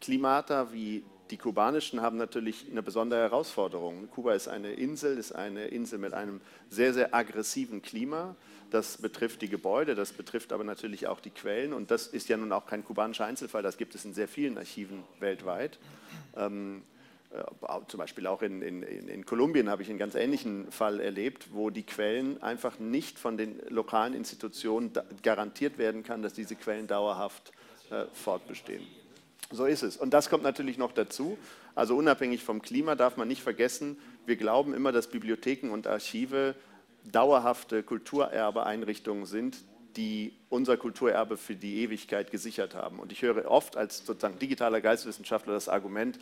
Klimata 0.00 0.72
wie 0.72 1.04
die 1.32 1.38
kubanischen 1.38 2.02
haben 2.02 2.18
natürlich 2.18 2.66
eine 2.70 2.82
besondere 2.82 3.20
Herausforderung. 3.20 4.10
Kuba 4.10 4.34
ist 4.34 4.48
eine 4.48 4.74
Insel, 4.74 5.16
ist 5.16 5.32
eine 5.32 5.68
Insel 5.68 5.98
mit 5.98 6.12
einem 6.12 6.42
sehr, 6.68 6.92
sehr 6.92 7.14
aggressiven 7.14 7.80
Klima. 7.80 8.36
Das 8.70 8.98
betrifft 8.98 9.40
die 9.40 9.48
Gebäude, 9.48 9.94
das 9.94 10.12
betrifft 10.12 10.52
aber 10.52 10.62
natürlich 10.62 11.06
auch 11.06 11.20
die 11.20 11.30
Quellen. 11.30 11.72
Und 11.72 11.90
das 11.90 12.06
ist 12.06 12.28
ja 12.28 12.36
nun 12.36 12.52
auch 12.52 12.66
kein 12.66 12.84
kubanischer 12.84 13.24
Einzelfall, 13.24 13.62
das 13.62 13.78
gibt 13.78 13.94
es 13.94 14.04
in 14.04 14.12
sehr 14.12 14.28
vielen 14.28 14.58
Archiven 14.58 15.04
weltweit. 15.20 15.78
Ähm, 16.36 16.82
äh, 17.30 17.42
zum 17.88 17.96
Beispiel 17.96 18.26
auch 18.26 18.42
in, 18.42 18.60
in, 18.60 18.82
in 18.82 19.24
Kolumbien 19.24 19.70
habe 19.70 19.82
ich 19.82 19.88
einen 19.88 19.98
ganz 19.98 20.14
ähnlichen 20.14 20.70
Fall 20.70 21.00
erlebt, 21.00 21.46
wo 21.52 21.70
die 21.70 21.84
Quellen 21.84 22.42
einfach 22.42 22.78
nicht 22.78 23.18
von 23.18 23.38
den 23.38 23.58
lokalen 23.70 24.12
Institutionen 24.12 24.92
garantiert 25.22 25.78
werden 25.78 26.02
kann, 26.02 26.20
dass 26.20 26.34
diese 26.34 26.56
Quellen 26.56 26.88
dauerhaft 26.88 27.52
äh, 27.90 28.04
fortbestehen. 28.12 28.86
So 29.50 29.66
ist 29.66 29.82
es. 29.82 29.96
Und 29.96 30.14
das 30.14 30.30
kommt 30.30 30.42
natürlich 30.44 30.78
noch 30.78 30.92
dazu. 30.92 31.36
Also 31.74 31.96
unabhängig 31.96 32.42
vom 32.44 32.62
Klima 32.62 32.94
darf 32.94 33.16
man 33.16 33.28
nicht 33.28 33.42
vergessen, 33.42 33.98
wir 34.24 34.36
glauben 34.36 34.72
immer, 34.72 34.92
dass 34.92 35.08
Bibliotheken 35.08 35.70
und 35.70 35.86
Archive 35.86 36.54
dauerhafte 37.04 37.82
Kulturerbeeinrichtungen 37.82 39.26
sind, 39.26 39.56
die 39.96 40.32
unser 40.48 40.76
Kulturerbe 40.76 41.36
für 41.36 41.56
die 41.56 41.82
Ewigkeit 41.82 42.30
gesichert 42.30 42.74
haben. 42.74 42.98
Und 42.98 43.12
ich 43.12 43.22
höre 43.22 43.50
oft 43.50 43.76
als 43.76 44.06
sozusagen 44.06 44.38
digitaler 44.38 44.80
Geistwissenschaftler 44.80 45.54
das 45.54 45.68
Argument, 45.68 46.18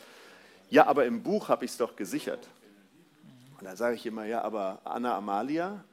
ja, 0.70 0.86
aber 0.86 1.04
im 1.04 1.22
Buch 1.22 1.48
habe 1.48 1.64
ich 1.64 1.72
es 1.72 1.76
doch 1.76 1.96
gesichert. 1.96 2.48
Und 3.58 3.66
da 3.66 3.76
sage 3.76 3.96
ich 3.96 4.06
immer, 4.06 4.24
ja, 4.24 4.42
aber 4.42 4.80
Anna 4.84 5.16
Amalia, 5.16 5.84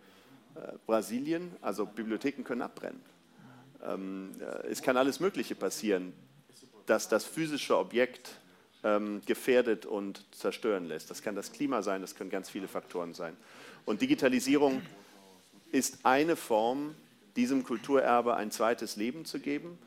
äh, 0.56 0.60
Brasilien, 0.86 1.52
also 1.62 1.86
Bibliotheken 1.86 2.44
können 2.44 2.62
abbrennen. 2.62 3.02
Ähm, 3.84 4.32
äh, 4.40 4.68
es 4.68 4.82
kann 4.82 4.96
alles 4.96 5.20
Mögliche 5.20 5.56
passieren, 5.56 6.14
dass 6.88 7.08
das 7.08 7.24
physische 7.24 7.78
Objekt 7.78 8.32
ähm, 8.84 9.22
gefährdet 9.26 9.86
und 9.86 10.26
zerstören 10.32 10.88
lässt. 10.88 11.12
Das 11.12 11.22
kann 11.22 11.36
das 11.36 11.52
Klima 11.52 11.82
sein, 11.84 12.02
das 12.02 12.16
können 12.16 12.30
ganz 12.30 12.50
viele 12.50 12.68
Faktoren 12.68 13.14
sein. 13.14 13.38
Und 13.86 14.02
Digitalisierung 14.02 14.82
ist 15.72 16.00
eine 16.04 16.36
Form, 16.36 16.96
diesem 17.36 17.64
Kulturerbe 17.64 18.36
ein 18.36 18.50
zweites 18.50 18.96
Leben 18.96 19.26
zu 19.26 19.40
geben 19.40 19.78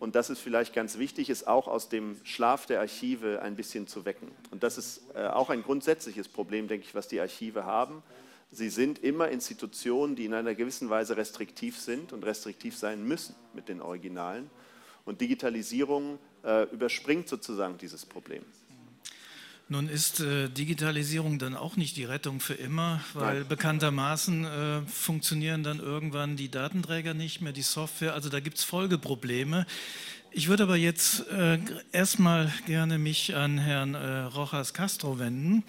und 0.00 0.14
das 0.14 0.30
ist 0.30 0.40
vielleicht 0.40 0.74
ganz 0.74 0.96
wichtig, 0.96 1.28
ist 1.28 1.46
auch 1.46 1.68
aus 1.68 1.90
dem 1.90 2.16
Schlaf 2.24 2.64
der 2.64 2.80
Archive 2.80 3.42
ein 3.42 3.54
bisschen 3.54 3.86
zu 3.86 4.06
wecken. 4.06 4.32
Und 4.50 4.62
das 4.62 4.78
ist 4.78 5.02
äh, 5.14 5.26
auch 5.26 5.50
ein 5.50 5.62
grundsätzliches 5.62 6.26
Problem, 6.26 6.68
denke 6.68 6.86
ich, 6.86 6.94
was 6.94 7.06
die 7.06 7.20
Archive 7.20 7.66
haben. 7.66 8.02
Sie 8.50 8.70
sind 8.70 8.98
immer 9.04 9.28
Institutionen, 9.28 10.16
die 10.16 10.24
in 10.24 10.32
einer 10.32 10.54
gewissen 10.54 10.88
Weise 10.88 11.18
restriktiv 11.18 11.78
sind 11.78 12.14
und 12.14 12.24
restriktiv 12.24 12.78
sein 12.78 13.06
müssen 13.06 13.34
mit 13.52 13.68
den 13.68 13.82
Originalen. 13.82 14.50
Und 15.04 15.20
Digitalisierung 15.20 16.18
äh, 16.44 16.64
überspringt 16.72 17.28
sozusagen 17.28 17.78
dieses 17.78 18.06
Problem. 18.06 18.42
Nun 19.72 19.88
ist 19.88 20.18
äh, 20.18 20.48
Digitalisierung 20.48 21.38
dann 21.38 21.54
auch 21.54 21.76
nicht 21.76 21.96
die 21.96 22.02
Rettung 22.02 22.40
für 22.40 22.54
immer, 22.54 23.04
weil 23.14 23.40
Nein. 23.40 23.48
bekanntermaßen 23.48 24.44
äh, 24.44 24.80
funktionieren 24.82 25.62
dann 25.62 25.78
irgendwann 25.78 26.36
die 26.36 26.50
Datenträger 26.50 27.14
nicht 27.14 27.40
mehr, 27.40 27.52
die 27.52 27.62
Software, 27.62 28.14
also 28.14 28.28
da 28.30 28.40
gibt 28.40 28.58
es 28.58 28.64
Folgeprobleme. 28.64 29.66
Ich 30.32 30.48
würde 30.48 30.64
aber 30.64 30.74
jetzt 30.74 31.24
äh, 31.28 31.60
erstmal 31.92 32.52
gerne 32.66 32.98
mich 32.98 33.36
an 33.36 33.58
Herrn 33.58 33.94
äh, 33.94 34.22
Rojas 34.22 34.74
Castro 34.74 35.20
wenden, 35.20 35.62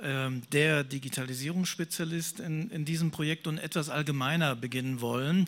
ähm, 0.00 0.40
der 0.52 0.82
Digitalisierungsspezialist 0.84 2.40
in, 2.40 2.70
in 2.70 2.86
diesem 2.86 3.10
Projekt 3.10 3.46
und 3.46 3.58
etwas 3.58 3.90
allgemeiner 3.90 4.56
beginnen 4.56 5.02
wollen. 5.02 5.46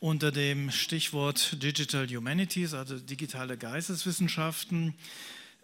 Unter 0.00 0.30
dem 0.30 0.70
Stichwort 0.70 1.62
Digital 1.62 2.06
Humanities, 2.08 2.74
also 2.74 2.98
digitale 2.98 3.56
Geisteswissenschaften. 3.56 4.94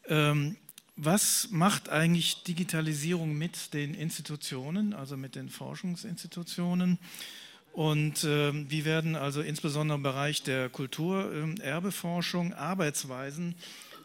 Ähm, 0.06 0.56
was 0.96 1.48
macht 1.50 1.88
eigentlich 1.88 2.44
Digitalisierung 2.44 3.36
mit 3.36 3.74
den 3.74 3.94
Institutionen, 3.94 4.92
also 4.92 5.16
mit 5.16 5.34
den 5.34 5.48
Forschungsinstitutionen? 5.48 6.98
Und 7.72 8.22
äh, 8.22 8.52
wie 8.70 8.84
werden 8.84 9.16
also 9.16 9.40
insbesondere 9.40 9.96
im 9.96 10.04
Bereich 10.04 10.44
der 10.44 10.68
Kulturerbeforschung 10.68 12.52
äh, 12.52 12.54
Arbeitsweisen, 12.54 13.56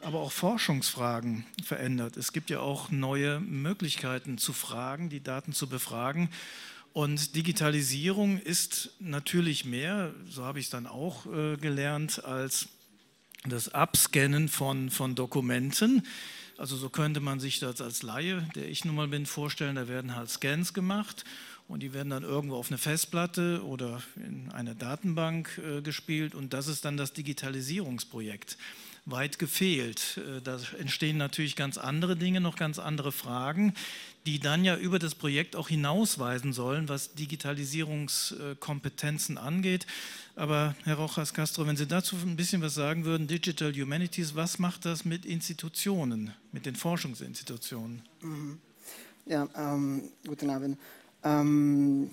aber 0.02 0.22
auch 0.22 0.32
Forschungsfragen 0.32 1.46
verändert? 1.64 2.18
Es 2.18 2.34
gibt 2.34 2.50
ja 2.50 2.62
auch 2.62 2.90
neue 2.90 3.40
Möglichkeiten 3.40 4.40
zu 4.40 4.54
fragen, 4.54 5.10
die 5.10 5.22
Daten 5.22 5.54
zu 5.54 5.70
befragen. 5.70 6.30
Und 6.94 7.36
Digitalisierung 7.36 8.40
ist 8.40 8.92
natürlich 9.00 9.66
mehr, 9.66 10.14
so 10.28 10.44
habe 10.44 10.60
ich 10.60 10.66
es 10.66 10.72
dann 10.72 10.88
auch 10.88 11.26
äh, 11.26 11.58
gelernt, 11.58 12.24
als 12.26 12.70
das 13.48 13.70
Abscannen 13.70 14.50
von, 14.50 14.90
von 14.90 15.16
Dokumenten. 15.16 16.06
Also 16.58 16.76
so 16.76 16.90
könnte 16.90 17.22
man 17.22 17.40
sich 17.40 17.60
das 17.60 17.80
als 17.80 18.04
Laie, 18.04 18.46
der 18.56 18.68
ich 18.68 18.84
nun 18.84 18.96
mal 18.96 19.08
bin, 19.08 19.26
vorstellen. 19.26 19.76
Da 19.76 19.88
werden 19.88 20.16
halt 20.16 20.30
Scans 20.30 20.74
gemacht 20.74 21.24
und 21.70 21.82
die 21.82 21.94
werden 21.94 22.10
dann 22.10 22.24
irgendwo 22.24 22.56
auf 22.56 22.70
eine 22.70 22.78
Festplatte 22.78 23.64
oder 23.64 24.02
in 24.18 24.52
eine 24.52 24.76
Datenbank 24.76 25.62
äh, 25.64 25.82
gespielt 25.82 26.36
und 26.36 26.52
das 26.52 26.68
ist 26.68 26.84
dann 26.84 26.98
das 26.98 27.14
Digitalisierungsprojekt. 27.14 28.58
Weit 29.06 29.40
gefehlt. 29.40 30.18
Äh, 30.18 30.42
da 30.42 30.60
entstehen 30.78 31.18
natürlich 31.18 31.56
ganz 31.56 31.78
andere 31.78 32.18
Dinge, 32.18 32.42
noch 32.42 32.58
ganz 32.58 32.80
andere 32.80 33.12
Fragen, 33.12 33.74
die 34.26 34.40
dann 34.40 34.66
ja 34.66 34.76
über 34.76 35.00
das 35.00 35.16
Projekt 35.16 35.56
auch 35.56 35.70
hinausweisen 35.70 36.52
sollen, 36.54 36.90
was 36.90 37.16
Digitalisierungskompetenzen 37.16 39.38
angeht. 39.38 39.88
Aber 40.36 40.76
Herr 40.84 40.96
Rojas 40.96 41.34
Castro, 41.34 41.66
wenn 41.68 41.78
Sie 41.78 41.88
dazu 41.88 42.16
ein 42.16 42.36
bisschen 42.36 42.62
was 42.62 42.74
sagen 42.74 43.06
würden, 43.06 43.28
Digital 43.28 43.72
Humanities, 43.74 44.36
was 44.36 44.60
macht 44.60 44.86
das 44.86 45.06
mit 45.06 45.26
Institutionen, 45.26 46.34
mit 46.52 46.66
den 46.66 46.76
Forschungsinstitutionen? 46.76 48.02
Mhm. 48.22 48.60
Ja, 49.26 49.44
um, 49.44 50.10
guten 50.26 50.50
Abend. 50.50 50.78
Um, 51.24 52.10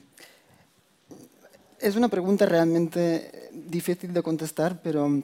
es 1.79 1.97
una 1.97 2.09
pregunta 2.09 2.45
realmente 2.45 3.51
difícil 3.53 4.13
de 4.13 4.23
contestar, 4.23 4.81
pero 4.83 5.23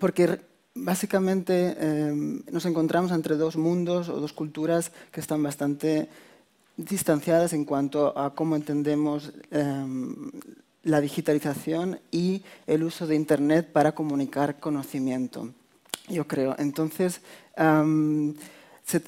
porque 0.00 0.40
básicamente 0.74 1.76
eh, 1.78 2.42
nos 2.50 2.66
encontramos 2.66 3.12
entre 3.12 3.36
dos 3.36 3.56
mundos 3.56 4.08
o 4.08 4.20
dos 4.20 4.32
culturas 4.32 4.92
que 5.12 5.20
están 5.20 5.42
bastante 5.42 6.08
distanciadas 6.76 7.52
en 7.52 7.64
cuanto 7.64 8.18
a 8.18 8.34
cómo 8.34 8.56
entendemos 8.56 9.32
eh, 9.50 9.86
la 10.82 11.00
digitalización 11.00 12.00
y 12.10 12.42
el 12.66 12.82
uso 12.82 13.06
de 13.06 13.16
Internet 13.16 13.70
para 13.72 13.92
comunicar 13.92 14.60
conocimiento, 14.60 15.50
yo 16.08 16.26
creo. 16.26 16.54
Entonces, 16.58 17.20
um, 17.56 18.34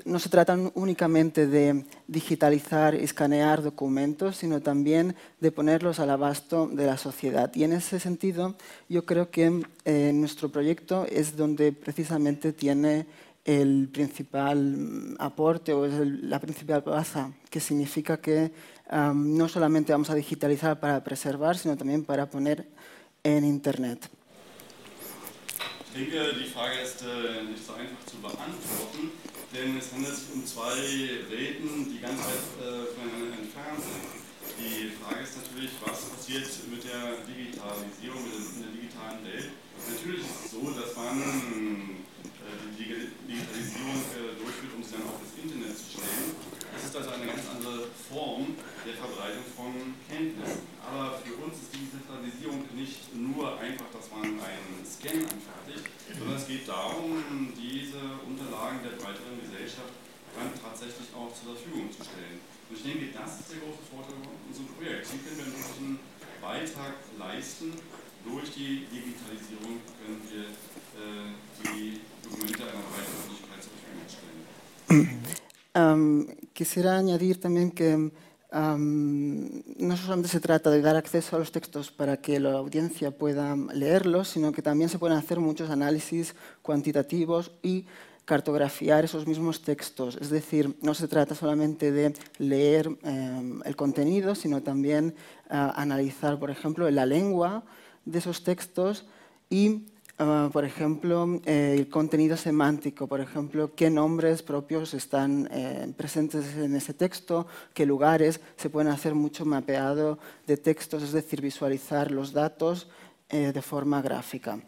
no 0.05 0.19
se 0.19 0.29
trata 0.29 0.59
únicamente 0.75 1.47
de 1.47 1.85
digitalizar 2.07 2.95
y 2.95 3.05
escanear 3.05 3.63
documentos, 3.63 4.37
sino 4.37 4.61
también 4.61 5.15
de 5.41 5.53
ponerlos 5.53 6.01
al 6.01 6.11
abasto 6.11 6.67
de 6.67 6.87
la 6.87 6.97
sociedad. 6.97 7.55
Y 7.55 7.65
en 7.65 7.73
ese 7.73 8.01
sentido, 8.01 8.57
yo 8.89 9.05
creo 9.05 9.31
que 9.31 9.63
eh, 9.85 10.13
nuestro 10.15 10.49
proyecto 10.49 11.07
es 11.11 11.37
donde 11.37 11.73
precisamente 11.73 12.53
tiene 12.53 13.07
el 13.45 13.89
principal 13.93 15.15
aporte 15.19 15.73
o 15.73 15.85
es 15.85 15.95
la 16.23 16.41
principal 16.41 16.81
baza, 16.81 17.31
que 17.49 17.61
significa 17.61 18.17
que 18.21 18.51
no 19.15 19.49
solamente 19.49 19.93
vamos 19.93 20.11
a 20.11 20.15
digitalizar 20.15 20.81
para 20.81 21.03
preservar, 21.03 21.57
sino 21.57 21.77
también 21.77 22.05
para 22.05 22.29
poner 22.29 22.67
en 23.23 23.45
Internet. 23.45 24.09
Ich 25.99 26.13
denke, 26.13 26.35
die 26.35 26.45
Frage 26.45 26.83
ist 26.83 27.01
äh, 27.01 27.43
nicht 27.45 27.65
so 27.65 27.73
einfach 27.73 28.05
zu. 28.05 28.17
Denn 29.57 29.79
es 29.79 29.89
handelt 29.93 30.15
sich 30.15 30.29
um 30.35 30.45
zwei 30.45 30.77
Welten, 31.33 31.89
die 31.89 31.99
ganz 31.99 32.21
weit 32.21 32.45
äh, 32.61 32.93
voneinander 32.93 33.41
entfernt 33.41 33.81
sind. 33.81 34.05
Die 34.61 34.93
Frage 35.01 35.25
ist 35.25 35.37
natürlich, 35.41 35.73
was 35.81 36.13
passiert 36.13 36.49
mit 36.69 36.85
der 36.85 37.25
Digitalisierung, 37.25 38.21
mit 38.25 38.61
der 38.61 38.73
digitalen 38.77 39.21
Welt. 39.25 39.49
Natürlich 39.89 40.21
ist 40.21 40.45
es 40.45 40.51
so, 40.53 40.71
dass 40.77 40.93
man 40.97 41.21
äh, 41.21 42.69
die 42.77 43.09
Digitalisierung 43.33 43.97
äh, 44.13 44.37
durchführt, 44.37 44.73
um 44.77 44.85
sie 44.85 44.93
dann 44.93 45.09
auf 45.09 45.21
das 45.25 45.33
Internet 45.41 45.73
zu 45.77 45.89
stellen. 45.89 46.56
Es 46.77 46.85
ist 46.85 46.97
also 46.97 47.11
eine 47.17 47.25
ganz 47.25 47.41
andere 47.49 47.89
Form 48.13 48.53
der 48.85 48.95
Verbreitung 49.01 49.49
von 49.57 49.73
Kenntnissen. 50.05 50.69
Aber 50.85 51.17
für 51.25 51.33
uns 51.41 51.57
ist 51.57 51.73
die 51.73 51.89
Digitalisierung 51.89 52.69
nicht 52.77 53.09
nur 53.17 53.57
einfach, 53.57 53.89
dass 53.97 54.13
man 54.13 54.37
einen 54.37 54.85
Scan 54.85 55.25
anfertigt, 55.25 55.89
sondern 56.13 56.37
es 56.37 56.47
geht 56.47 56.69
darum, 56.69 57.25
diese 57.57 58.21
Unterlagen 58.29 58.85
der 58.85 59.01
breiteren 59.01 59.41
Gesellschaft 59.41 59.97
dann 60.37 60.53
tatsächlich 60.53 61.09
auch 61.17 61.33
zur 61.33 61.57
Verfügung 61.57 61.89
zu 61.89 62.05
stellen. 62.05 62.45
Und 62.69 62.77
ich 62.77 62.85
denke, 62.85 63.09
das 63.09 63.41
ist 63.41 63.57
der 63.57 63.65
große 63.65 63.81
Vorteil 63.89 64.21
von 64.21 64.37
unserem 64.45 64.69
Projekt. 64.77 65.09
Hier 65.09 65.21
können 65.25 65.41
wir 65.41 65.49
einen 65.49 65.99
Beitrag 66.45 67.01
leisten. 67.17 67.73
Durch 68.21 68.53
die 68.53 68.85
Digitalisierung 68.93 69.81
können 69.97 70.21
wir 70.29 70.53
äh, 70.53 71.33
die 71.73 72.05
Dokumente 72.21 72.69
einer 72.69 72.85
breiteren 72.85 73.17
Öffentlichkeit 73.17 73.65
zur 73.65 73.73
Verfügung 73.81 74.05
stellen. 74.13 74.45
Um, 75.77 76.29
quisiera 76.57 76.97
añadir 76.97 77.39
también 77.39 77.71
que 77.71 78.11
no 78.51 79.97
solamente 79.97 80.29
se 80.29 80.41
trata 80.41 80.71
de 80.71 80.81
dar 80.81 80.97
acceso 80.97 81.37
a 81.37 81.39
los 81.39 81.53
textos 81.53 81.91
para 81.91 82.17
que 82.17 82.41
la 82.41 82.53
audiencia 82.53 83.11
pueda 83.11 83.55
leerlos, 83.75 84.29
sino 84.29 84.53
que 84.53 84.63
también 84.63 84.89
se 84.89 84.99
pueden 84.99 85.19
hacer 85.19 85.39
muchos 85.39 85.69
análisis 85.69 86.35
cuantitativos 86.63 87.53
y 87.63 87.85
cartografiar 88.25 89.05
esos 89.05 89.27
mismos 89.27 89.61
textos. 89.61 90.17
Es 90.19 90.31
decir, 90.31 90.75
no 90.81 90.95
se 90.95 91.09
trata 91.09 91.35
solamente 91.35 91.93
de 91.93 92.15
leer 92.39 92.89
em, 93.03 93.61
el 93.65 93.77
contenido, 93.77 94.35
sino 94.35 94.63
también 94.63 95.15
ah, 95.51 95.75
analizar, 95.77 96.39
por 96.39 96.51
ejemplo, 96.51 96.91
la 96.91 97.05
lengua 97.05 97.65
de 98.07 98.19
esos 98.19 98.43
textos 98.43 99.05
y 99.51 99.87
Ah, 100.19 100.49
por 100.51 100.65
ejemplo, 100.65 101.43
eh, 101.45 101.75
el 101.77 101.91
contenido 101.91 102.39
semántico, 102.39 103.07
por 103.07 103.21
ejemplo, 103.21 103.75
qué 103.75 103.91
nombres 103.91 104.43
propios 104.43 104.95
están 104.95 105.47
eh, 105.53 105.93
presentes 105.95 106.57
en 106.57 106.75
ese 106.75 106.95
texto, 106.95 107.47
qué 107.75 107.85
lugares, 107.85 108.41
se 108.57 108.71
pueden 108.71 108.91
hacer 108.91 109.15
mucho 109.15 109.45
mapeado 109.45 110.19
de 110.47 110.57
textos, 110.57 111.03
es 111.03 111.13
decir, 111.13 111.43
visualizar 111.43 112.11
los 112.11 112.33
datos 112.33 112.89
eh, 113.29 113.53
de 113.53 113.61
forma 113.61 114.01
gráfica. 114.01 114.59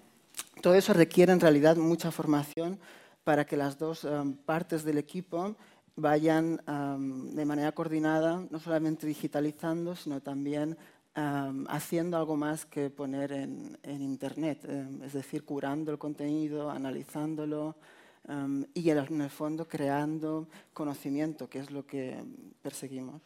Todo 0.61 0.75
eso 0.75 0.93
requiere 0.93 1.33
en 1.33 1.41
realidad 1.41 1.77
mucha 1.77 2.11
formación 2.11 2.79
para 3.25 3.47
que 3.47 3.57
las 3.57 3.79
dos 3.79 4.07
partes 4.45 4.85
del 4.85 4.99
equipo 4.99 5.57
vayan 5.97 6.61
de 7.35 7.45
manera 7.45 7.73
coordinada, 7.73 8.43
no 8.51 8.59
solamente 8.59 9.07
digitalizando, 9.07 9.95
sino 9.97 10.21
también 10.21 10.77
haciendo 11.69 12.17
algo 12.17 12.37
más 12.37 12.65
que 12.65 12.91
poner 12.91 13.33
en, 13.33 13.79
Internet, 13.83 14.65
em, 14.65 15.03
es 15.03 15.13
decir, 15.13 15.45
curando 15.45 15.91
el 15.91 15.99
contenido, 15.99 16.71
analizándolo 16.71 17.77
y 18.75 18.91
en 18.91 19.21
el 19.23 19.31
fondo 19.31 19.67
creando 19.67 20.49
conocimiento, 20.75 21.49
que 21.49 21.61
es 21.61 21.71
lo 21.71 21.87
que 21.87 22.23
perseguimos. 22.63 23.23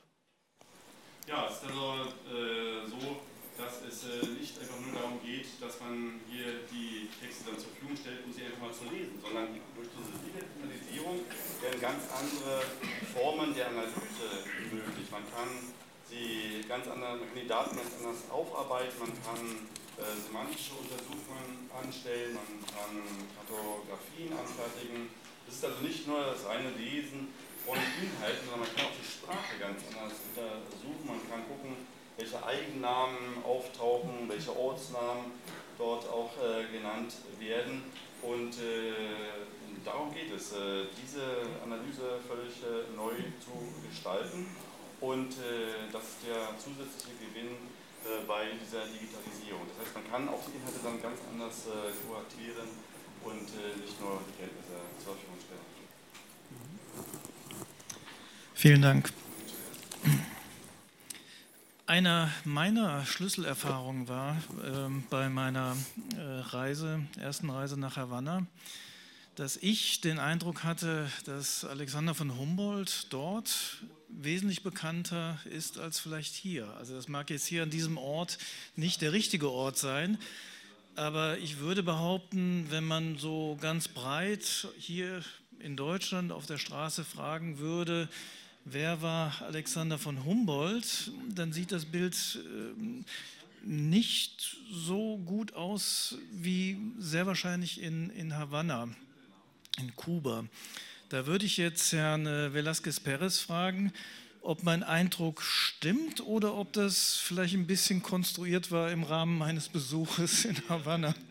Ja, 1.27 1.47
es 1.47 1.63
also 1.63 2.11
äh, 2.27 2.83
so, 2.91 3.23
dass 3.57 3.79
es 3.87 4.05
äh, 4.11 4.27
nicht 4.41 4.59
einfach 4.59 4.81
nur 4.81 4.93
darum 4.93 5.23
geht, 5.23 5.47
dass 5.61 5.79
man 5.79 6.19
hier 6.29 6.67
die 6.67 7.07
Texte 7.15 7.47
dann 7.47 7.59
zur 7.63 7.71
Verfügung 7.71 7.97
stellt, 7.97 8.27
um 8.27 8.33
sie 8.33 8.43
einfach 8.43 8.59
mal 8.59 8.75
zu 8.75 8.91
lesen, 8.91 9.23
sondern 9.23 9.55
durch 9.77 9.89
diese 9.95 10.19
Digitalisierung 10.19 11.23
werden 11.63 11.81
ganz 11.81 12.03
andere 12.11 12.67
Formen 13.15 13.55
der 13.55 13.71
Analyse 13.71 14.51
möglich. 14.67 15.07
Man 15.15 15.23
kann 15.31 15.47
die 16.13 16.69
ganz 16.69 16.87
anderen, 16.87 17.21
man 17.21 17.29
kann 17.29 17.41
die 17.41 17.49
Daten 17.49 17.77
ganz 17.77 17.91
anders 17.99 18.23
aufarbeiten, 18.31 18.93
man 19.01 19.13
kann 19.25 19.41
äh, 19.97 20.13
semantische 20.21 20.77
Untersuchungen 20.77 21.69
anstellen, 21.73 22.37
man 22.37 22.61
kann 22.69 23.01
Kartografien 23.41 24.37
anfertigen. 24.37 25.09
Es 25.49 25.57
ist 25.57 25.65
also 25.65 25.81
nicht 25.81 26.07
nur 26.07 26.21
das 26.21 26.45
reine 26.47 26.71
Lesen 26.77 27.33
von 27.65 27.77
Inhalten, 27.77 28.45
sondern 28.45 28.69
man 28.69 28.73
kann 28.77 28.87
auch 28.87 28.97
die 28.97 29.09
Sprache 29.09 29.57
ganz 29.59 29.81
anders 29.89 30.21
untersuchen. 30.29 31.05
Man 31.09 31.23
kann 31.29 31.49
gucken, 31.49 31.77
welche 32.17 32.39
Eigennamen 32.45 33.43
auftauchen, 33.45 34.29
welche 34.29 34.55
Ortsnamen 34.55 35.33
dort 35.79 36.09
auch 36.09 36.33
äh, 36.39 36.71
genannt 36.71 37.15
werden. 37.41 37.83
Und 38.23 38.55
äh, 38.61 38.95
darum 39.85 40.13
geht 40.15 40.31
es, 40.31 40.53
äh, 40.53 40.87
diese 40.95 41.43
Analyse 41.65 42.21
völlig 42.29 42.63
äh, 42.63 42.95
neu 42.95 43.17
zu 43.41 43.57
gestalten. 43.89 44.47
Und 45.03 45.33
äh, 45.33 45.91
das 45.93 46.03
ist 46.05 46.23
der 46.23 46.55
zusätzliche 46.63 47.19
Gewinn 47.19 47.59
äh, 48.07 48.23
bei 48.25 48.55
dieser 48.55 48.87
Digitalisierung. 48.87 49.67
Das 49.67 49.85
heißt, 49.85 49.95
man 49.99 50.07
kann 50.09 50.29
auch 50.29 50.39
die 50.47 50.55
Inhalte 50.57 50.79
dann 50.79 51.03
ganz 51.03 51.19
anders 51.29 51.67
äh, 51.67 51.91
kuratieren 52.07 52.71
und 53.25 53.51
äh, 53.51 53.83
nicht 53.83 54.01
nur 54.01 54.23
die 54.31 54.39
Kenntnisse 54.39 54.79
zur 55.03 55.15
Verfügung 55.15 55.39
stellen. 55.43 55.67
Vielen 58.55 58.83
Dank. 58.83 59.13
Einer 61.87 62.31
meiner 62.45 63.05
Schlüsselerfahrungen 63.05 64.07
war 64.07 64.37
äh, 64.63 64.89
bei 65.11 65.29
meiner 65.29 65.77
äh, 66.17 66.21
Reise, 66.21 67.03
ersten 67.19 67.51
Reise 67.51 67.79
nach 67.79 67.97
Havanna, 67.97 68.47
dass 69.37 69.57
ich 69.57 70.01
den 70.01 70.19
Eindruck 70.19 70.63
hatte, 70.63 71.11
dass 71.25 71.65
Alexander 71.65 72.15
von 72.15 72.37
Humboldt 72.37 73.07
dort 73.11 73.83
wesentlich 74.09 74.63
bekannter 74.63 75.41
ist 75.47 75.79
als 75.79 75.99
vielleicht 75.99 76.35
hier. 76.35 76.69
Also 76.77 76.95
das 76.95 77.09
mag 77.09 77.31
jetzt 77.31 77.47
hier 77.47 77.63
an 77.63 77.71
diesem 77.71 77.97
Ort 77.97 78.37
nicht 78.77 79.01
der 79.01 79.13
richtige 79.13 79.51
Ort 79.51 79.79
sein, 79.79 80.19
aber 80.97 81.39
ich 81.39 81.59
würde 81.59 81.83
behaupten, 81.83 82.67
wenn 82.69 82.85
man 82.85 83.17
so 83.17 83.57
ganz 83.61 83.89
breit 83.89 84.69
hier 84.79 85.23
in 85.59 85.77
Deutschland 85.77 86.31
auf 86.31 86.45
der 86.45 86.59
Straße 86.59 87.03
fragen 87.03 87.59
würde, 87.59 88.11
wer 88.67 89.01
war 89.01 89.41
Alexander 89.41 89.99
von 89.99 90.25
Humboldt, 90.27 91.11
dann 91.35 91.55
sieht 91.55 91.73
das 91.73 91.87
Bild 91.87 92.39
ähm, 92.45 93.07
nicht 93.65 94.59
so 94.71 95.17
gut 95.19 95.55
aus 95.55 96.19
wie 96.33 96.79
sehr 96.99 97.27
wahrscheinlich 97.27 97.81
in, 97.81 98.11
in 98.11 98.37
Havanna 98.37 98.89
in 99.79 99.95
Kuba. 99.97 100.45
Da 101.09 101.27
würde 101.27 101.45
ich 101.45 101.57
jetzt 101.57 101.93
Herrn 101.93 102.27
äh, 102.27 102.53
Velázquez 102.53 103.01
Perez 103.01 103.39
fragen, 103.39 103.93
ob 104.41 104.63
mein 104.63 104.83
Eindruck 104.83 105.43
stimmt 105.43 106.21
oder 106.27 106.55
ob 106.55 106.73
das 106.73 107.17
vielleicht 107.17 107.55
ein 107.55 107.67
bisschen 107.67 108.03
konstruiert 108.03 108.71
war 108.71 108.91
im 108.91 109.05
Rahmen 109.05 109.39
meines 109.39 109.69
Besuches 109.69 110.45
in 110.45 110.57
Havanna. 110.69 111.15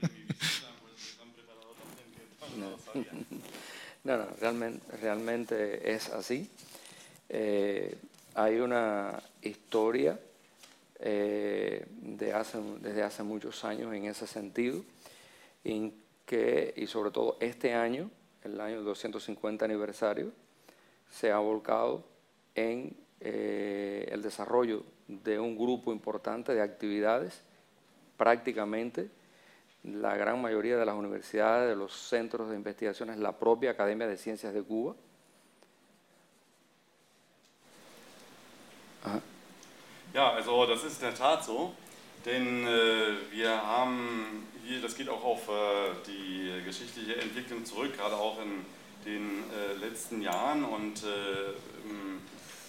No, 4.03 4.17
no 4.17 4.25
realmente, 4.41 4.81
realmente 5.01 5.85
es 5.85 6.09
así. 6.09 6.49
Eh, 7.29 7.95
hay 8.35 8.59
una 8.59 9.21
historia 9.41 10.19
eh, 10.99 11.85
de 11.87 12.33
hace, 12.33 12.59
desde 12.81 13.03
hace 13.03 13.23
muchos 13.23 13.63
años 13.63 13.93
en 13.93 14.05
ese 14.05 14.27
sentido, 14.27 14.83
en 15.63 15.93
que, 16.25 16.73
y 16.75 16.87
sobre 16.87 17.11
todo 17.11 17.37
este 17.39 17.73
año, 17.73 18.09
el 18.43 18.59
año 18.59 18.81
250 18.81 19.65
aniversario, 19.65 20.31
se 21.09 21.31
ha 21.31 21.37
volcado 21.37 22.03
en 22.55 22.95
eh, 23.19 24.07
el 24.11 24.21
desarrollo 24.21 24.83
de 25.07 25.39
un 25.39 25.57
grupo 25.57 25.91
importante 25.91 26.53
de 26.53 26.61
actividades, 26.61 27.41
prácticamente 28.17 29.09
la 29.83 30.15
gran 30.15 30.41
mayoría 30.41 30.77
de 30.77 30.85
las 30.85 30.95
universidades, 30.95 31.69
de 31.69 31.75
los 31.75 31.93
centros 31.93 32.49
de 32.49 32.55
investigaciones, 32.55 33.17
la 33.17 33.37
propia 33.37 33.71
Academia 33.71 34.07
de 34.07 34.17
Ciencias 34.17 34.53
de 34.53 34.61
Cuba. 34.61 34.95
Aha. 39.03 39.21
Ja, 40.13 40.35
also 40.35 40.65
das 40.67 40.83
ist 40.83 41.01
in 41.01 41.07
der 41.09 41.15
Tat 41.15 41.43
so, 41.43 41.73
denn 42.25 42.67
äh, 42.67 43.31
wir 43.31 43.49
haben 43.49 44.47
hier, 44.65 44.81
das 44.81 44.95
geht 44.95 45.09
auch 45.09 45.23
auf 45.23 45.47
äh, 45.47 45.51
die 46.07 46.63
geschichtliche 46.63 47.17
Entwicklung 47.17 47.65
zurück, 47.65 47.97
gerade 47.97 48.15
auch 48.15 48.39
in 48.41 48.65
den 49.05 49.43
äh, 49.51 49.73
letzten 49.79 50.21
Jahren 50.21 50.63
und 50.63 51.03
äh, 51.03 51.87
im 51.89 52.17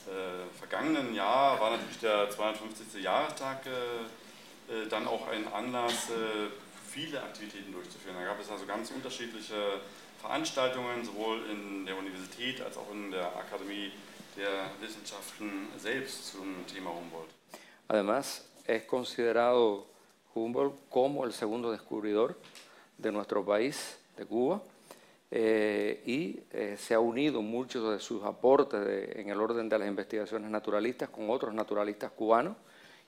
äh, 0.06 0.58
vergangenen 0.58 1.14
Jahr 1.14 1.60
war 1.60 1.72
natürlich 1.72 1.98
der 1.98 2.30
250. 2.30 3.02
Jahrestag 3.02 3.66
äh, 3.66 4.88
dann 4.88 5.06
auch 5.06 5.28
ein 5.28 5.52
Anlass, 5.52 6.08
viele 6.88 7.22
Aktivitäten 7.22 7.72
durchzuführen. 7.72 8.16
Da 8.18 8.24
gab 8.24 8.40
es 8.40 8.50
also 8.50 8.64
ganz 8.64 8.90
unterschiedliche 8.90 9.80
Veranstaltungen, 10.18 11.04
sowohl 11.04 11.40
in 11.50 11.84
der 11.84 11.98
Universität 11.98 12.62
als 12.62 12.78
auch 12.78 12.90
in 12.90 13.10
der 13.10 13.26
Akademie 13.36 13.92
der 14.36 14.70
Wissenschaften 14.80 15.68
selbst 15.76 16.32
zum 16.32 16.66
Thema 16.66 16.90
Humboldt. 16.90 17.30
Además, 17.88 18.44
es 18.66 18.84
considerado 18.84 19.86
Humboldt 20.34 20.74
como 20.88 21.24
el 21.24 21.32
segundo 21.32 21.70
descubridor 21.70 22.36
de 22.98 23.12
nuestro 23.12 23.44
país, 23.44 23.98
de 24.16 24.24
Cuba, 24.24 24.62
eh, 25.30 26.02
y 26.04 26.40
eh, 26.50 26.76
se 26.78 26.94
ha 26.94 27.00
unido 27.00 27.40
muchos 27.40 27.90
de 27.90 28.00
sus 28.00 28.22
aportes 28.22 28.84
de, 28.84 29.20
en 29.20 29.30
el 29.30 29.40
orden 29.40 29.68
de 29.68 29.78
las 29.78 29.88
investigaciones 29.88 30.50
naturalistas 30.50 31.08
con 31.08 31.30
otros 31.30 31.54
naturalistas 31.54 32.10
cubanos 32.10 32.56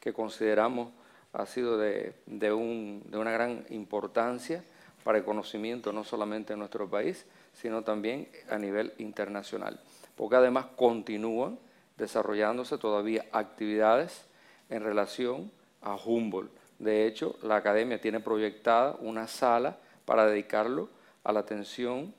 que 0.01 0.13
consideramos 0.13 0.89
ha 1.35 1.47
sido 1.47 1.77
de, 1.77 2.15
de, 2.27 2.53
un, 2.53 3.03
de, 3.11 3.19
una 3.19 3.33
gran 3.33 3.67
importancia 3.71 4.65
para 5.03 5.19
el 5.19 5.25
conocimiento 5.25 5.93
no 5.93 6.05
solamente 6.05 6.55
en 6.55 6.61
nuestro 6.61 6.89
país, 6.89 7.27
sino 7.53 7.83
también 7.83 8.29
a 8.49 8.57
nivel 8.57 8.95
internacional, 8.99 9.79
porque 10.17 10.37
además 10.37 10.67
continúan 10.77 11.59
desarrollándose 11.99 12.79
todavía 12.79 13.27
actividades 13.33 14.25
en 14.75 14.83
relación 14.83 15.51
a 15.81 15.97
Humboldt. 15.97 16.51
De 16.79 17.07
hecho, 17.07 17.37
la 17.43 17.57
academia 17.57 18.01
tiene 18.01 18.21
proyectada 18.21 18.97
una 19.01 19.27
sala 19.27 19.79
para 20.05 20.27
dedicarlo 20.27 20.89
a 21.23 21.33
la 21.33 21.41
atención 21.41 22.13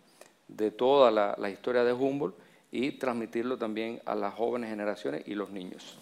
de 0.48 0.72
toda 0.72 1.12
la, 1.12 1.36
la 1.38 1.50
historia 1.50 1.84
de 1.84 1.94
Humboldt 1.94 2.36
y 2.72 2.94
transmitirlo 2.94 3.58
también 3.58 4.02
a 4.06 4.16
las 4.16 4.34
jóvenes 4.34 4.70
generaciones 4.70 5.28
y 5.28 5.36
los 5.36 5.50
niños. 5.50 5.98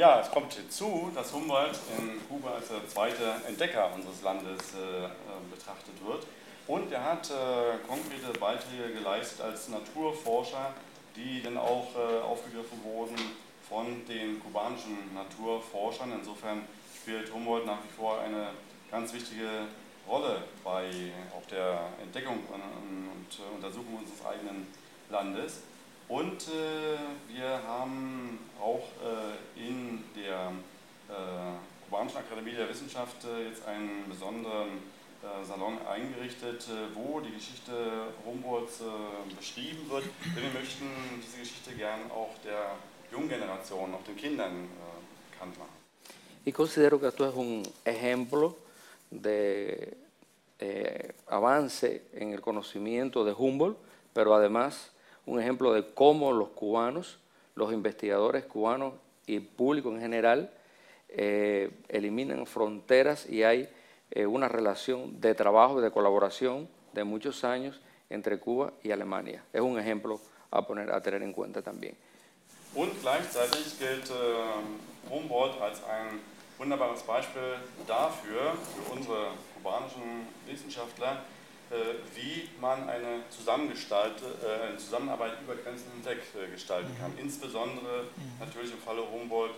Ja, 0.00 0.20
es 0.20 0.30
kommt 0.30 0.54
hinzu, 0.54 1.10
dass 1.14 1.32
Humboldt 1.32 1.76
in 1.98 2.20
Kuba 2.28 2.54
als 2.54 2.68
der 2.68 2.88
zweite 2.88 3.34
Entdecker 3.46 3.92
unseres 3.92 4.22
Landes 4.22 4.72
äh, 4.74 5.04
äh, 5.04 5.08
betrachtet 5.50 5.94
wird. 6.06 6.26
Und 6.66 6.92
er 6.92 7.04
hat 7.04 7.28
äh, 7.28 7.76
konkrete 7.86 8.32
Beiträge 8.38 8.94
geleistet 8.94 9.40
als 9.40 9.68
Naturforscher, 9.68 10.72
die 11.16 11.42
dann 11.42 11.56
auch 11.56 11.88
äh, 11.94 12.20
aufgegriffen 12.20 12.82
wurden 12.84 13.16
von 13.68 14.04
den 14.06 14.40
kubanischen 14.40 15.14
Naturforschern. 15.14 16.12
Insofern 16.12 16.62
spielt 17.00 17.32
Humboldt 17.32 17.66
nach 17.66 17.78
wie 17.78 17.96
vor 17.96 18.20
eine 18.20 18.48
ganz 18.90 19.12
wichtige 19.12 19.66
Rolle 20.08 20.42
bei 20.64 20.90
auch 21.36 21.46
der 21.48 21.88
Entdeckung 22.02 22.38
und 22.48 23.54
Untersuchung 23.54 23.98
unseres 23.98 24.24
eigenen 24.26 24.66
Landes. 25.08 25.62
Und 26.08 26.48
äh, 26.48 26.98
wir 27.32 27.62
haben 27.66 28.40
auch 28.60 28.82
äh, 29.00 29.68
in 29.68 30.02
der 30.16 30.50
äh, 31.08 31.84
Kubanischen 31.88 32.18
Akademie 32.18 32.52
der 32.52 32.68
Wissenschaft 32.68 33.24
äh, 33.24 33.48
jetzt 33.48 33.64
einen 33.66 34.08
besonderen 34.08 34.68
äh, 34.68 34.99
Salon 35.46 35.78
eingerichtet, 35.86 36.66
äh, 36.68 36.94
wo 36.94 37.20
die 37.20 37.32
Geschichte 37.32 37.72
Humboldts 38.24 38.82
beschrieben 39.36 39.88
wird. 39.90 40.04
Denn 40.34 40.42
wir 40.44 40.60
möchten 40.60 40.86
diese 41.22 41.38
Geschichte 41.38 41.74
gern 41.74 42.10
auch 42.10 42.30
der 42.44 42.76
jungen 43.12 43.28
Generation, 43.28 43.94
auch 43.94 44.04
den 44.04 44.16
Kindern 44.16 44.68
bekannt 45.30 45.58
machen. 45.58 45.80
Y 46.44 46.52
considero 46.52 46.98
que 46.98 47.08
esto 47.08 47.26
es 47.26 47.34
un 47.34 47.62
ejemplo 47.84 48.56
de 49.10 49.96
eh, 50.58 51.12
avance 51.26 52.02
en 52.12 52.32
el 52.32 52.40
conocimiento 52.40 53.24
de 53.24 53.32
Humboldt, 53.32 53.78
pero 54.12 54.34
además 54.34 54.90
un 55.26 55.40
ejemplo 55.40 55.72
de 55.72 55.92
cómo 55.94 56.32
los 56.32 56.50
cubanos, 56.50 57.18
los 57.54 57.72
investigadores 57.72 58.44
cubanos 58.44 58.94
y 59.26 59.36
el 59.36 59.42
público 59.42 59.90
en 59.90 60.00
general 60.00 60.50
eh, 61.08 61.70
eliminan 61.88 62.46
fronteras 62.46 63.28
y 63.28 63.42
hay 63.42 63.68
eh, 64.10 64.26
una 64.26 64.48
relación 64.48 65.20
de 65.20 65.34
trabajo 65.34 65.80
de 65.80 65.90
colaboración 65.90 66.68
de 66.92 67.04
muchos 67.04 67.44
años 67.44 67.80
entre 68.08 68.38
Cuba 68.38 68.72
y 68.82 68.90
Alemania. 68.90 69.44
Es 69.52 69.60
un 69.60 69.78
ejemplo 69.78 70.20
a, 70.50 70.66
poner, 70.66 70.90
a 70.92 71.00
tener 71.00 71.22
en 71.22 71.32
cuenta 71.32 71.62
también. 71.62 71.96
Und 72.74 72.92
gleichzeitig 73.02 73.78
gilt 73.80 74.10
äh, 74.10 75.10
Humboldt 75.10 75.60
als 75.60 75.82
ein 75.84 76.20
wunderbares 76.56 77.02
Beispiel 77.02 77.56
dafür, 77.86 78.54
für 78.54 78.92
unsere 78.92 79.32
kubanischen 79.54 80.28
Wissenschaftler, 80.46 81.22
Äh, 81.70 82.02
wie 82.16 82.48
man 82.60 82.82
eine, 82.88 83.06
äh, 83.06 84.62
eine 84.66 84.76
Zusammenarbeit 84.76 85.34
über 85.40 85.54
Grenzen 85.54 85.86
hinweg 85.92 86.18
äh, 86.34 86.50
gestalten 86.50 86.90
kann. 87.00 87.12
Mhm. 87.12 87.20
Insbesondere 87.20 88.02
mhm. 88.16 88.40
natürlich 88.40 88.72
im 88.72 88.78
Falle 88.78 89.02
Humboldt 89.02 89.54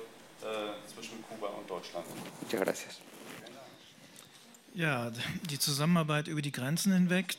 zwischen 0.93 1.23
Kuba 1.23 1.47
und 1.57 1.71
Deutschland. 1.71 2.05
Muchas 2.41 2.61
gracias. 2.61 3.12
Ja, 4.75 5.13
die 5.51 5.59
Zusammenarbeit 5.59 6.29
über 6.29 6.41
die 6.41 6.51
Grenzen 6.51 6.95
hinweg. 6.95 7.37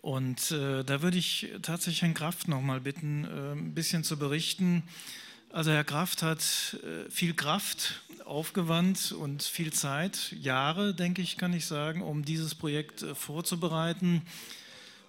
Und 0.00 0.50
äh, 0.50 0.82
da 0.82 1.02
würde 1.02 1.18
ich 1.18 1.50
tatsächlich 1.60 2.00
Herrn 2.00 2.14
Kraft 2.14 2.48
noch 2.48 2.62
mal 2.62 2.80
bitten, 2.80 3.24
äh, 3.24 3.52
ein 3.52 3.74
bisschen 3.74 4.02
zu 4.02 4.18
berichten. 4.18 4.82
Also 5.50 5.72
Herr 5.72 5.84
Kraft 5.84 6.22
hat 6.22 6.40
äh, 6.82 7.10
viel 7.10 7.34
Kraft 7.34 8.00
aufgewandt 8.24 9.12
und 9.12 9.42
viel 9.42 9.74
Zeit, 9.74 10.32
Jahre, 10.40 10.94
denke 10.94 11.20
ich, 11.20 11.36
kann 11.36 11.52
ich 11.52 11.66
sagen, 11.66 12.00
um 12.00 12.24
dieses 12.24 12.54
Projekt 12.54 13.02
äh, 13.02 13.14
vorzubereiten, 13.14 14.22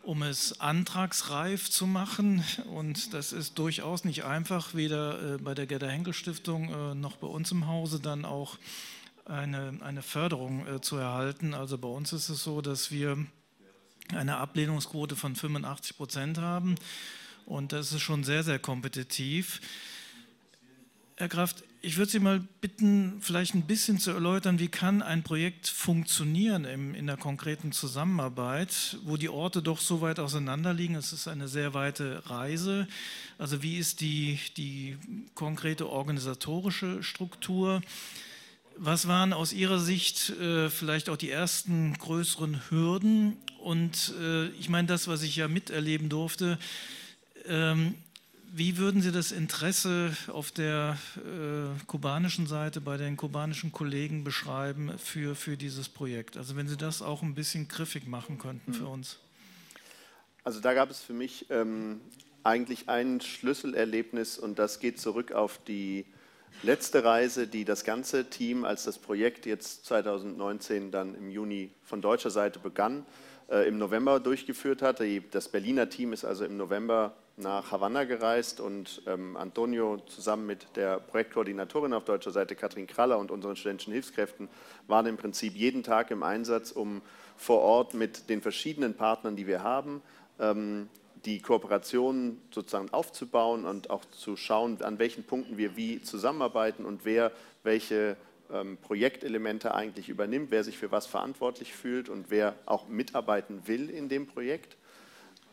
um 0.03 0.23
es 0.23 0.59
antragsreif 0.59 1.69
zu 1.69 1.87
machen. 1.87 2.43
Und 2.73 3.13
das 3.13 3.31
ist 3.31 3.57
durchaus 3.57 4.03
nicht 4.03 4.25
einfach, 4.25 4.73
weder 4.73 5.35
äh, 5.35 5.37
bei 5.37 5.53
der 5.53 5.67
Gerda 5.67 5.87
Henkel 5.87 6.13
Stiftung 6.13 6.73
äh, 6.73 6.95
noch 6.95 7.15
bei 7.15 7.27
uns 7.27 7.49
im 7.53 7.65
Hause 7.65 8.01
dann 8.01 8.25
auch 8.25 8.57
eine, 9.27 9.77
eine 9.81 10.01
Förderung 10.01 10.65
zu 10.81 10.97
erhalten. 10.97 11.53
Also 11.53 11.77
bei 11.77 11.87
uns 11.87 12.13
ist 12.13 12.29
es 12.29 12.43
so, 12.43 12.61
dass 12.61 12.91
wir 12.91 13.17
eine 14.15 14.37
Ablehnungsquote 14.37 15.15
von 15.15 15.35
85 15.35 15.97
Prozent 15.97 16.37
haben. 16.37 16.75
Und 17.45 17.71
das 17.71 17.93
ist 17.93 18.01
schon 18.01 18.23
sehr, 18.23 18.43
sehr 18.43 18.59
kompetitiv. 18.59 19.61
Herr 21.15 21.29
Kraft, 21.29 21.63
ich 21.81 21.97
würde 21.97 22.11
Sie 22.11 22.19
mal 22.19 22.41
bitten, 22.61 23.21
vielleicht 23.21 23.55
ein 23.55 23.63
bisschen 23.63 23.97
zu 23.97 24.11
erläutern, 24.11 24.59
wie 24.59 24.67
kann 24.67 25.01
ein 25.01 25.23
Projekt 25.23 25.67
funktionieren 25.67 26.65
im, 26.65 26.93
in 26.93 27.07
der 27.07 27.17
konkreten 27.17 27.71
Zusammenarbeit, 27.71 28.97
wo 29.03 29.17
die 29.17 29.29
Orte 29.29 29.63
doch 29.63 29.79
so 29.79 30.01
weit 30.01 30.19
auseinander 30.19 30.73
liegen. 30.73 30.95
Es 30.95 31.13
ist 31.13 31.27
eine 31.27 31.47
sehr 31.47 31.73
weite 31.73 32.21
Reise. 32.29 32.87
Also 33.37 33.63
wie 33.63 33.77
ist 33.77 34.01
die, 34.01 34.39
die 34.57 34.97
konkrete 35.33 35.89
organisatorische 35.89 37.01
Struktur? 37.01 37.81
Was 38.79 39.07
waren 39.07 39.33
aus 39.33 39.53
Ihrer 39.53 39.79
Sicht 39.79 40.29
äh, 40.29 40.69
vielleicht 40.69 41.09
auch 41.09 41.17
die 41.17 41.31
ersten 41.31 41.93
größeren 41.93 42.69
Hürden? 42.69 43.37
Und 43.59 44.13
äh, 44.21 44.49
ich 44.49 44.69
meine, 44.69 44.87
das, 44.87 45.07
was 45.07 45.23
ich 45.23 45.35
ja 45.35 45.47
miterleben 45.47 46.09
durfte, 46.09 46.59
ähm, 47.47 47.95
wie 48.53 48.77
würden 48.77 49.01
Sie 49.01 49.11
das 49.11 49.31
Interesse 49.31 50.15
auf 50.27 50.51
der 50.51 50.97
äh, 51.17 51.85
kubanischen 51.87 52.45
Seite 52.45 52.79
bei 52.79 52.97
den 52.97 53.17
kubanischen 53.17 53.71
Kollegen 53.71 54.23
beschreiben 54.23 54.93
für, 54.99 55.35
für 55.35 55.57
dieses 55.57 55.89
Projekt? 55.89 56.37
Also 56.37 56.55
wenn 56.55 56.67
Sie 56.67 56.77
das 56.77 57.01
auch 57.01 57.23
ein 57.23 57.33
bisschen 57.33 57.67
griffig 57.67 58.07
machen 58.07 58.37
könnten 58.37 58.73
für 58.73 58.87
uns. 58.87 59.17
Also 60.43 60.59
da 60.59 60.73
gab 60.75 60.91
es 60.91 61.01
für 61.01 61.13
mich 61.13 61.47
ähm, 61.49 61.99
eigentlich 62.43 62.89
ein 62.89 63.21
Schlüsselerlebnis 63.21 64.37
und 64.37 64.59
das 64.59 64.79
geht 64.79 64.99
zurück 64.99 65.31
auf 65.31 65.59
die 65.67 66.05
letzte 66.63 67.03
Reise, 67.03 67.47
die 67.47 67.65
das 67.65 67.83
ganze 67.83 68.25
Team, 68.29 68.65
als 68.65 68.83
das 68.83 68.97
Projekt 68.97 69.45
jetzt 69.45 69.85
2019 69.85 70.91
dann 70.91 71.15
im 71.15 71.29
Juni 71.29 71.71
von 71.83 72.01
deutscher 72.01 72.29
Seite 72.29 72.59
begann, 72.59 73.05
äh, 73.49 73.67
im 73.67 73.77
November 73.77 74.19
durchgeführt 74.19 74.81
hat. 74.81 75.01
Das 75.31 75.49
Berliner 75.49 75.89
Team 75.89 76.13
ist 76.13 76.25
also 76.25 76.45
im 76.45 76.57
November 76.57 77.13
nach 77.37 77.71
Havanna 77.71 78.03
gereist 78.03 78.59
und 78.59 79.03
ähm, 79.05 79.37
Antonio 79.37 79.97
zusammen 80.07 80.47
mit 80.47 80.75
der 80.75 80.99
Projektkoordinatorin 80.99 81.93
auf 81.93 82.03
deutscher 82.03 82.31
Seite, 82.31 82.55
Katrin 82.55 82.87
Kraller 82.87 83.19
und 83.19 83.29
unseren 83.29 83.55
studentischen 83.55 83.93
Hilfskräften 83.93 84.49
waren 84.87 85.05
im 85.05 85.17
Prinzip 85.17 85.55
jeden 85.55 85.83
Tag 85.83 86.09
im 86.09 86.23
Einsatz, 86.23 86.71
um 86.71 87.03
vor 87.35 87.61
Ort 87.61 87.93
mit 87.93 88.29
den 88.29 88.41
verschiedenen 88.41 88.95
Partnern, 88.95 89.35
die 89.35 89.45
wir 89.45 89.61
haben, 89.61 90.01
ähm, 90.39 90.89
die 91.27 91.41
Kooperation 91.41 92.39
sozusagen 92.51 92.89
aufzubauen 92.93 93.65
und 93.65 93.89
auch 93.89 94.05
zu 94.05 94.37
schauen, 94.37 94.81
an 94.81 94.97
welchen 94.97 95.25
Punkten 95.25 95.57
wir 95.57 95.75
wie 95.75 96.01
zusammenarbeiten 96.01 96.85
und 96.85 97.03
wer 97.03 97.33
welche 97.63 98.15
ähm, 98.49 98.77
Projektelemente 98.77 99.75
eigentlich 99.75 100.07
übernimmt, 100.07 100.51
wer 100.51 100.63
sich 100.63 100.77
für 100.77 100.89
was 100.89 101.05
verantwortlich 101.05 101.73
fühlt 101.73 102.07
und 102.07 102.29
wer 102.29 102.55
auch 102.65 102.87
mitarbeiten 102.87 103.67
will 103.67 103.89
in 103.89 104.07
dem 104.07 104.25
Projekt. 104.25 104.77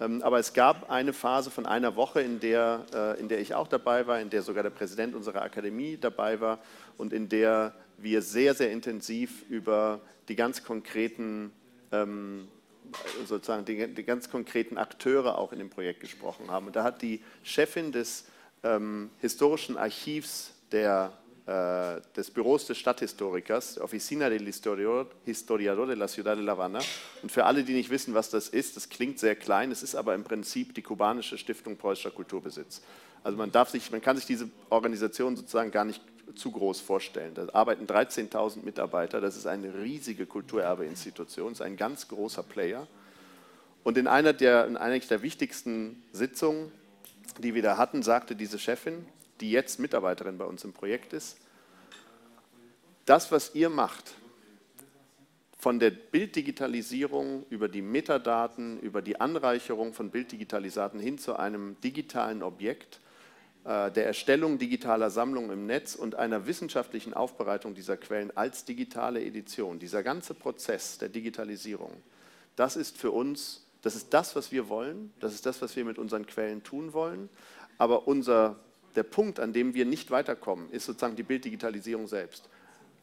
Ähm, 0.00 0.22
aber 0.22 0.38
es 0.38 0.52
gab 0.52 0.90
eine 0.92 1.12
Phase 1.12 1.50
von 1.50 1.66
einer 1.66 1.96
Woche, 1.96 2.20
in 2.20 2.38
der, 2.38 2.86
äh, 2.94 3.20
in 3.20 3.28
der 3.28 3.40
ich 3.40 3.56
auch 3.56 3.66
dabei 3.66 4.06
war, 4.06 4.20
in 4.20 4.30
der 4.30 4.42
sogar 4.42 4.62
der 4.62 4.70
Präsident 4.70 5.16
unserer 5.16 5.42
Akademie 5.42 5.98
dabei 6.00 6.40
war 6.40 6.60
und 6.96 7.12
in 7.12 7.28
der 7.28 7.74
wir 7.98 8.22
sehr, 8.22 8.54
sehr 8.54 8.70
intensiv 8.70 9.44
über 9.48 10.00
die 10.28 10.36
ganz 10.36 10.62
konkreten, 10.62 11.50
ähm, 11.90 12.46
sozusagen 13.26 13.64
die, 13.64 13.86
die 13.86 14.04
ganz 14.04 14.30
konkreten 14.30 14.78
Akteure 14.78 15.38
auch 15.38 15.52
in 15.52 15.58
dem 15.58 15.70
Projekt 15.70 16.00
gesprochen 16.00 16.50
haben. 16.50 16.66
Und 16.66 16.76
da 16.76 16.84
hat 16.84 17.02
die 17.02 17.22
Chefin 17.42 17.92
des 17.92 18.26
ähm, 18.62 19.10
historischen 19.20 19.76
Archivs 19.76 20.52
der 20.72 21.12
äh, 21.46 22.00
des 22.16 22.30
Büros 22.30 22.66
des 22.66 22.78
Stadthistorikers, 22.78 23.78
Oficina 23.78 24.30
del 24.30 24.46
Historiador, 24.46 25.08
de 25.26 25.94
la 25.94 26.08
Ciudad 26.08 26.38
de 26.38 26.42
La 26.42 26.52
Habana. 26.52 26.78
Und 27.20 27.30
für 27.30 27.44
alle, 27.44 27.64
die 27.64 27.74
nicht 27.74 27.90
wissen, 27.90 28.14
was 28.14 28.30
das 28.30 28.48
ist, 28.48 28.78
das 28.78 28.88
klingt 28.88 29.18
sehr 29.18 29.36
klein, 29.36 29.70
es 29.70 29.82
ist 29.82 29.94
aber 29.94 30.14
im 30.14 30.24
Prinzip 30.24 30.74
die 30.74 30.80
kubanische 30.80 31.36
Stiftung 31.36 31.76
preußischer 31.76 32.12
Kulturbesitz. 32.12 32.80
Also 33.22 33.36
man, 33.36 33.52
darf 33.52 33.68
sich, 33.68 33.90
man 33.90 34.00
kann 34.00 34.16
sich 34.16 34.24
diese 34.24 34.48
Organisation 34.70 35.36
sozusagen 35.36 35.70
gar 35.70 35.84
nicht 35.84 36.02
zu 36.34 36.50
groß 36.50 36.80
vorstellen. 36.80 37.34
Da 37.34 37.48
arbeiten 37.52 37.86
13.000 37.86 38.64
Mitarbeiter, 38.64 39.20
das 39.20 39.36
ist 39.36 39.46
eine 39.46 39.74
riesige 39.82 40.26
Kulturerbeinstitution, 40.26 41.52
ist 41.52 41.62
ein 41.62 41.76
ganz 41.76 42.08
großer 42.08 42.42
Player. 42.42 42.86
Und 43.82 43.98
in 43.98 44.06
einer 44.06 44.32
der, 44.32 44.66
in 44.66 44.76
einer 44.76 44.98
der 44.98 45.22
wichtigsten 45.22 46.02
Sitzungen, 46.12 46.72
die 47.38 47.54
wir 47.54 47.62
da 47.62 47.76
hatten, 47.76 48.02
sagte 48.02 48.34
diese 48.34 48.58
Chefin, 48.58 49.06
die 49.40 49.50
jetzt 49.50 49.78
Mitarbeiterin 49.78 50.38
bei 50.38 50.44
uns 50.44 50.64
im 50.64 50.72
Projekt 50.72 51.12
ist, 51.12 51.38
das, 53.04 53.30
was 53.30 53.54
ihr 53.54 53.68
macht, 53.68 54.14
von 55.58 55.78
der 55.78 55.90
Bilddigitalisierung 55.90 57.46
über 57.48 57.68
die 57.68 57.82
Metadaten, 57.82 58.78
über 58.80 59.00
die 59.00 59.20
Anreicherung 59.20 59.94
von 59.94 60.10
Bilddigitalisaten 60.10 61.00
hin 61.00 61.18
zu 61.18 61.36
einem 61.36 61.80
digitalen 61.80 62.42
Objekt, 62.42 63.00
der 63.64 64.06
Erstellung 64.06 64.58
digitaler 64.58 65.08
Sammlungen 65.08 65.50
im 65.50 65.66
Netz 65.66 65.94
und 65.94 66.16
einer 66.16 66.46
wissenschaftlichen 66.46 67.14
Aufbereitung 67.14 67.74
dieser 67.74 67.96
Quellen 67.96 68.36
als 68.36 68.66
digitale 68.66 69.24
Edition, 69.24 69.78
dieser 69.78 70.02
ganze 70.02 70.34
Prozess 70.34 70.98
der 70.98 71.08
Digitalisierung, 71.08 71.92
das 72.56 72.76
ist 72.76 72.98
für 72.98 73.10
uns, 73.10 73.66
das 73.80 73.96
ist 73.96 74.12
das, 74.12 74.36
was 74.36 74.52
wir 74.52 74.68
wollen, 74.68 75.12
das 75.20 75.32
ist 75.32 75.46
das, 75.46 75.62
was 75.62 75.76
wir 75.76 75.84
mit 75.84 75.98
unseren 75.98 76.26
Quellen 76.26 76.62
tun 76.62 76.92
wollen, 76.92 77.30
aber 77.78 78.06
unser 78.06 78.56
der 78.96 79.02
Punkt, 79.02 79.40
an 79.40 79.52
dem 79.52 79.74
wir 79.74 79.86
nicht 79.86 80.10
weiterkommen, 80.10 80.70
ist 80.70 80.84
sozusagen 80.86 81.16
die 81.16 81.22
Bilddigitalisierung 81.22 82.06
selbst. 82.06 82.48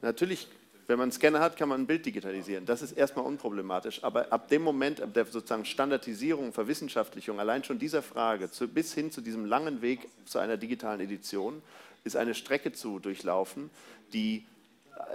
Natürlich, 0.02 0.48
wenn 0.92 0.98
man 0.98 1.06
einen 1.06 1.12
Scanner 1.14 1.40
hat, 1.40 1.56
kann 1.56 1.70
man 1.70 1.82
ein 1.82 1.88
Bild 1.88 2.06
digitalisieren. 2.06 2.66
Das 2.66 2.82
ist 2.82 2.92
erstmal 2.92 3.26
unproblematisch. 3.26 4.04
Aber 4.04 4.32
ab 4.34 4.50
dem 4.50 4.62
Moment 4.62 5.00
ab 5.00 5.14
der 5.14 5.26
sozusagen 5.26 5.64
Standardisierung, 5.64 6.52
Verwissenschaftlichung, 6.52 7.40
allein 7.40 7.64
schon 7.64 7.80
dieser 7.80 8.02
Frage 8.02 8.52
zu, 8.52 8.68
bis 8.68 8.94
hin 8.94 9.10
zu 9.10 9.22
diesem 9.22 9.46
langen 9.46 9.82
Weg 9.82 10.10
zu 10.26 10.40
einer 10.40 10.58
digitalen 10.58 11.00
Edition, 11.00 11.62
ist 12.04 12.18
eine 12.18 12.36
Strecke 12.36 12.74
zu 12.74 13.00
durchlaufen, 13.00 13.70
die 14.12 14.46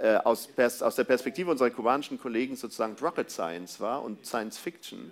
äh, 0.01 0.15
aus, 0.15 0.49
aus, 0.57 0.95
der 0.95 1.03
Perspektive 1.03 1.51
unserer 1.51 1.69
kubanischen 1.69 2.19
Kollegen 2.19 2.55
sozusagen 2.55 2.95
Rocket 2.99 3.29
Science 3.29 3.79
war 3.79 4.03
und 4.03 4.25
Science 4.25 4.57
Fiction 4.57 5.11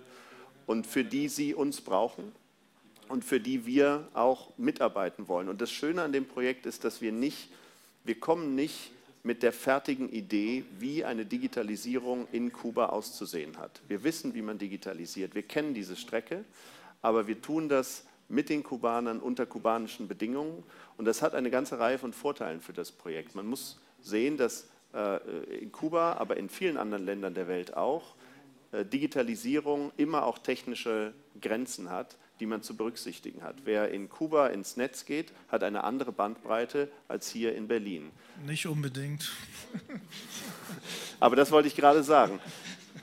und 0.66 0.84
für 0.84 1.04
die 1.04 1.28
sie 1.28 1.54
uns 1.54 1.80
brauchen 1.80 2.32
und 3.08 3.24
für 3.24 3.38
die 3.38 3.66
wir 3.66 4.08
auch 4.14 4.50
mitarbeiten 4.58 5.28
wollen. 5.28 5.48
Und 5.48 5.60
das 5.60 5.70
Schöne 5.70 6.02
an 6.02 6.10
dem 6.10 6.26
Projekt 6.26 6.66
ist, 6.66 6.82
dass 6.82 7.00
wir 7.00 7.12
nicht, 7.12 7.50
wir 8.02 8.18
kommen 8.18 8.56
nicht 8.56 8.90
mit 9.26 9.42
der 9.42 9.52
fertigen 9.52 10.08
Idee, 10.08 10.64
wie 10.78 11.04
eine 11.04 11.26
Digitalisierung 11.26 12.28
in 12.30 12.52
Kuba 12.52 12.86
auszusehen 12.86 13.58
hat. 13.58 13.82
Wir 13.88 14.04
wissen, 14.04 14.34
wie 14.34 14.40
man 14.40 14.56
digitalisiert, 14.56 15.34
wir 15.34 15.42
kennen 15.42 15.74
diese 15.74 15.96
Strecke, 15.96 16.44
aber 17.02 17.26
wir 17.26 17.42
tun 17.42 17.68
das 17.68 18.06
mit 18.28 18.48
den 18.48 18.62
Kubanern 18.62 19.18
unter 19.18 19.44
kubanischen 19.44 20.06
Bedingungen 20.06 20.62
und 20.96 21.06
das 21.06 21.22
hat 21.22 21.34
eine 21.34 21.50
ganze 21.50 21.80
Reihe 21.80 21.98
von 21.98 22.12
Vorteilen 22.12 22.60
für 22.60 22.72
das 22.72 22.92
Projekt. 22.92 23.34
Man 23.34 23.48
muss 23.48 23.80
sehen, 24.00 24.36
dass 24.36 24.68
äh, 24.94 25.18
in 25.58 25.72
Kuba, 25.72 26.12
aber 26.12 26.36
in 26.36 26.48
vielen 26.48 26.76
anderen 26.76 27.04
Ländern 27.04 27.34
der 27.34 27.48
Welt 27.48 27.76
auch, 27.76 28.14
äh, 28.70 28.84
Digitalisierung 28.84 29.90
immer 29.96 30.24
auch 30.24 30.38
technische 30.38 31.14
Grenzen 31.40 31.90
hat 31.90 32.16
die 32.40 32.46
man 32.46 32.62
zu 32.62 32.76
berücksichtigen 32.76 33.42
hat. 33.42 33.56
Wer 33.64 33.90
in 33.90 34.08
Kuba 34.08 34.48
ins 34.48 34.76
Netz 34.76 35.04
geht, 35.04 35.32
hat 35.48 35.62
eine 35.62 35.84
andere 35.84 36.12
Bandbreite 36.12 36.88
als 37.08 37.30
hier 37.30 37.54
in 37.54 37.68
Berlin. 37.68 38.10
Nicht 38.46 38.66
unbedingt. 38.66 39.32
Aber 41.20 41.36
das 41.36 41.50
wollte 41.50 41.68
ich 41.68 41.76
gerade 41.76 42.02
sagen. 42.02 42.40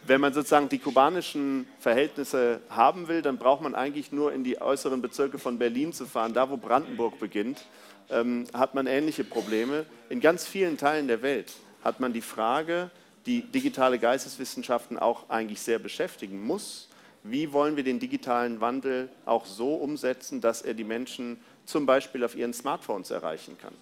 Wenn 0.05 0.19
man 0.19 0.33
sozusagen 0.33 0.67
die 0.67 0.79
kubanischen 0.79 1.65
Verhältnisse 1.79 2.59
haben 2.69 3.07
will, 3.07 3.21
dann 3.21 3.37
braucht 3.37 3.61
man 3.61 3.73
eigentlich 3.73 4.11
nur 4.11 4.33
in 4.33 4.43
die 4.43 4.61
äußeren 4.61 5.01
Bezirke 5.01 5.39
von 5.39 5.57
Berlin 5.57 5.93
zu 5.93 6.05
fahren. 6.05 6.33
Da, 6.33 6.49
wo 6.49 6.57
Brandenburg 6.57 7.19
beginnt, 7.19 7.65
ähm, 8.09 8.45
hat 8.53 8.75
man 8.75 8.85
ähnliche 8.85 9.23
Probleme. 9.23 9.85
In 10.09 10.19
ganz 10.19 10.45
vielen 10.45 10.77
Teilen 10.77 11.07
der 11.07 11.21
Welt 11.21 11.53
hat 11.83 11.99
man 12.01 12.11
die 12.11 12.21
Frage, 12.21 12.91
die 13.25 13.43
digitale 13.43 13.97
Geisteswissenschaften 13.97 14.99
auch 14.99 15.29
eigentlich 15.29 15.61
sehr 15.61 15.79
beschäftigen 15.79 16.45
muss, 16.45 16.89
wie 17.23 17.53
wollen 17.53 17.75
wir 17.75 17.83
den 17.83 17.99
digitalen 17.99 18.61
Wandel 18.61 19.09
auch 19.25 19.45
so 19.45 19.75
umsetzen, 19.75 20.41
dass 20.41 20.61
er 20.61 20.73
die 20.73 20.83
Menschen 20.83 21.37
zum 21.65 21.85
Beispiel 21.85 22.23
auf 22.23 22.35
ihren 22.35 22.53
Smartphones 22.53 23.11
erreichen 23.11 23.57
kann. 23.57 23.73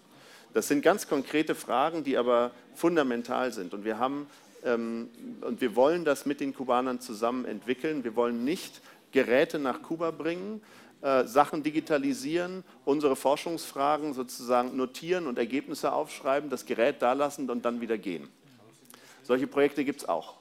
Das 0.54 0.68
sind 0.68 0.82
ganz 0.82 1.08
konkrete 1.08 1.56
Fragen, 1.56 2.04
die 2.04 2.18
aber 2.18 2.52
fundamental 2.76 3.52
sind. 3.52 3.74
Und 3.74 3.86
wir 3.86 3.98
haben 3.98 4.28
ähm, 4.64 5.10
und 5.42 5.62
wir 5.62 5.76
wollen 5.76 6.06
das 6.06 6.26
mit 6.26 6.40
den 6.40 6.54
Kubanern 6.54 7.00
zusammen 7.00 7.46
entwickeln. 7.46 8.04
Wir 8.04 8.16
wollen 8.16 8.44
nicht 8.44 8.82
Geräte 9.12 9.60
nach 9.60 9.82
Kuba 9.82 10.12
bringen, 10.12 10.62
äh, 11.02 11.26
Sachen 11.26 11.64
digitalisieren, 11.64 12.64
unsere 12.86 13.16
Forschungsfragen 13.16 14.14
sozusagen 14.14 14.76
notieren 14.76 15.28
und 15.28 15.38
Ergebnisse 15.38 15.92
aufschreiben, 15.92 16.50
das 16.50 16.66
Gerät 16.66 17.02
da 17.02 17.14
lassen 17.14 17.50
und 17.50 17.66
dann 17.66 17.82
wieder 17.82 17.98
gehen. 17.98 18.30
Solche 19.24 19.48
Projekte 19.48 19.84
gibt 19.84 20.02
es 20.02 20.10
auch. 20.10 20.36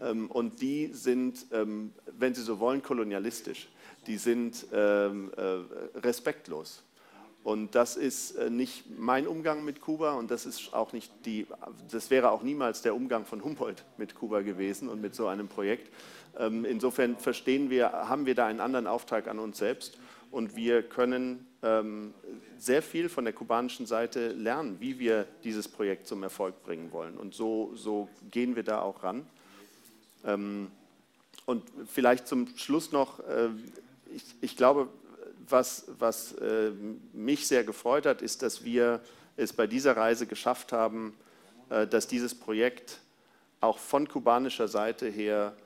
Ähm, 0.00 0.30
und 0.30 0.60
die 0.60 0.88
sind, 0.92 1.46
ähm, 1.52 1.92
wenn 2.18 2.34
Sie 2.34 2.42
so 2.42 2.58
wollen, 2.58 2.82
kolonialistisch. 2.82 3.68
Die 4.06 4.18
sind 4.18 4.66
ähm, 4.72 5.32
äh, 5.36 5.98
respektlos. 5.98 6.82
Und 7.42 7.74
das 7.74 7.96
ist 7.96 8.32
äh, 8.32 8.50
nicht 8.50 8.98
mein 8.98 9.26
Umgang 9.26 9.64
mit 9.64 9.80
Kuba 9.80 10.14
und 10.14 10.30
das 10.30 10.46
ist 10.46 10.74
auch 10.74 10.92
nicht 10.92 11.12
die, 11.24 11.46
das 11.90 12.10
wäre 12.10 12.30
auch 12.30 12.42
niemals 12.42 12.82
der 12.82 12.94
Umgang 12.94 13.24
von 13.24 13.42
Humboldt 13.42 13.84
mit 13.98 14.14
Kuba 14.14 14.40
gewesen 14.42 14.88
und 14.88 15.00
mit 15.00 15.14
so 15.14 15.26
einem 15.28 15.48
Projekt. 15.48 15.92
Insofern 16.38 17.16
verstehen 17.16 17.70
wir, 17.70 17.92
haben 17.92 18.26
wir 18.26 18.34
da 18.34 18.46
einen 18.46 18.60
anderen 18.60 18.86
Auftrag 18.86 19.26
an 19.26 19.38
uns 19.38 19.56
selbst 19.56 19.98
und 20.30 20.54
wir 20.54 20.82
können 20.82 21.46
sehr 22.58 22.82
viel 22.82 23.08
von 23.08 23.24
der 23.24 23.32
kubanischen 23.32 23.86
Seite 23.86 24.32
lernen, 24.32 24.76
wie 24.78 24.98
wir 24.98 25.26
dieses 25.44 25.66
Projekt 25.66 26.06
zum 26.06 26.22
Erfolg 26.22 26.62
bringen 26.62 26.92
wollen. 26.92 27.16
Und 27.16 27.32
so, 27.32 27.72
so 27.74 28.10
gehen 28.30 28.54
wir 28.54 28.64
da 28.64 28.82
auch 28.82 29.02
ran. 29.02 29.24
Ähm, 30.26 30.70
und 31.46 31.62
vielleicht 31.86 32.26
zum 32.26 32.48
Schluss 32.56 32.92
noch, 32.92 33.20
äh, 33.20 33.48
ich, 34.14 34.24
ich, 34.40 34.56
glaube, 34.56 34.88
was, 35.48 35.86
was 35.98 36.32
äh, 36.32 36.72
mich 37.12 37.46
sehr 37.46 37.64
gefreut 37.64 38.04
hat, 38.04 38.20
ist, 38.20 38.42
dass 38.42 38.64
wir 38.64 39.00
es 39.36 39.52
bei 39.52 39.66
dieser 39.66 39.96
Reise 39.96 40.26
geschafft 40.26 40.72
haben, 40.72 41.14
äh, 41.70 41.86
dass 41.86 42.08
dieses 42.08 42.34
Projekt 42.34 42.98
auch 43.60 43.78
von 43.78 44.08
kubanischer 44.08 44.68
Seite 44.68 45.08
her 45.08 45.56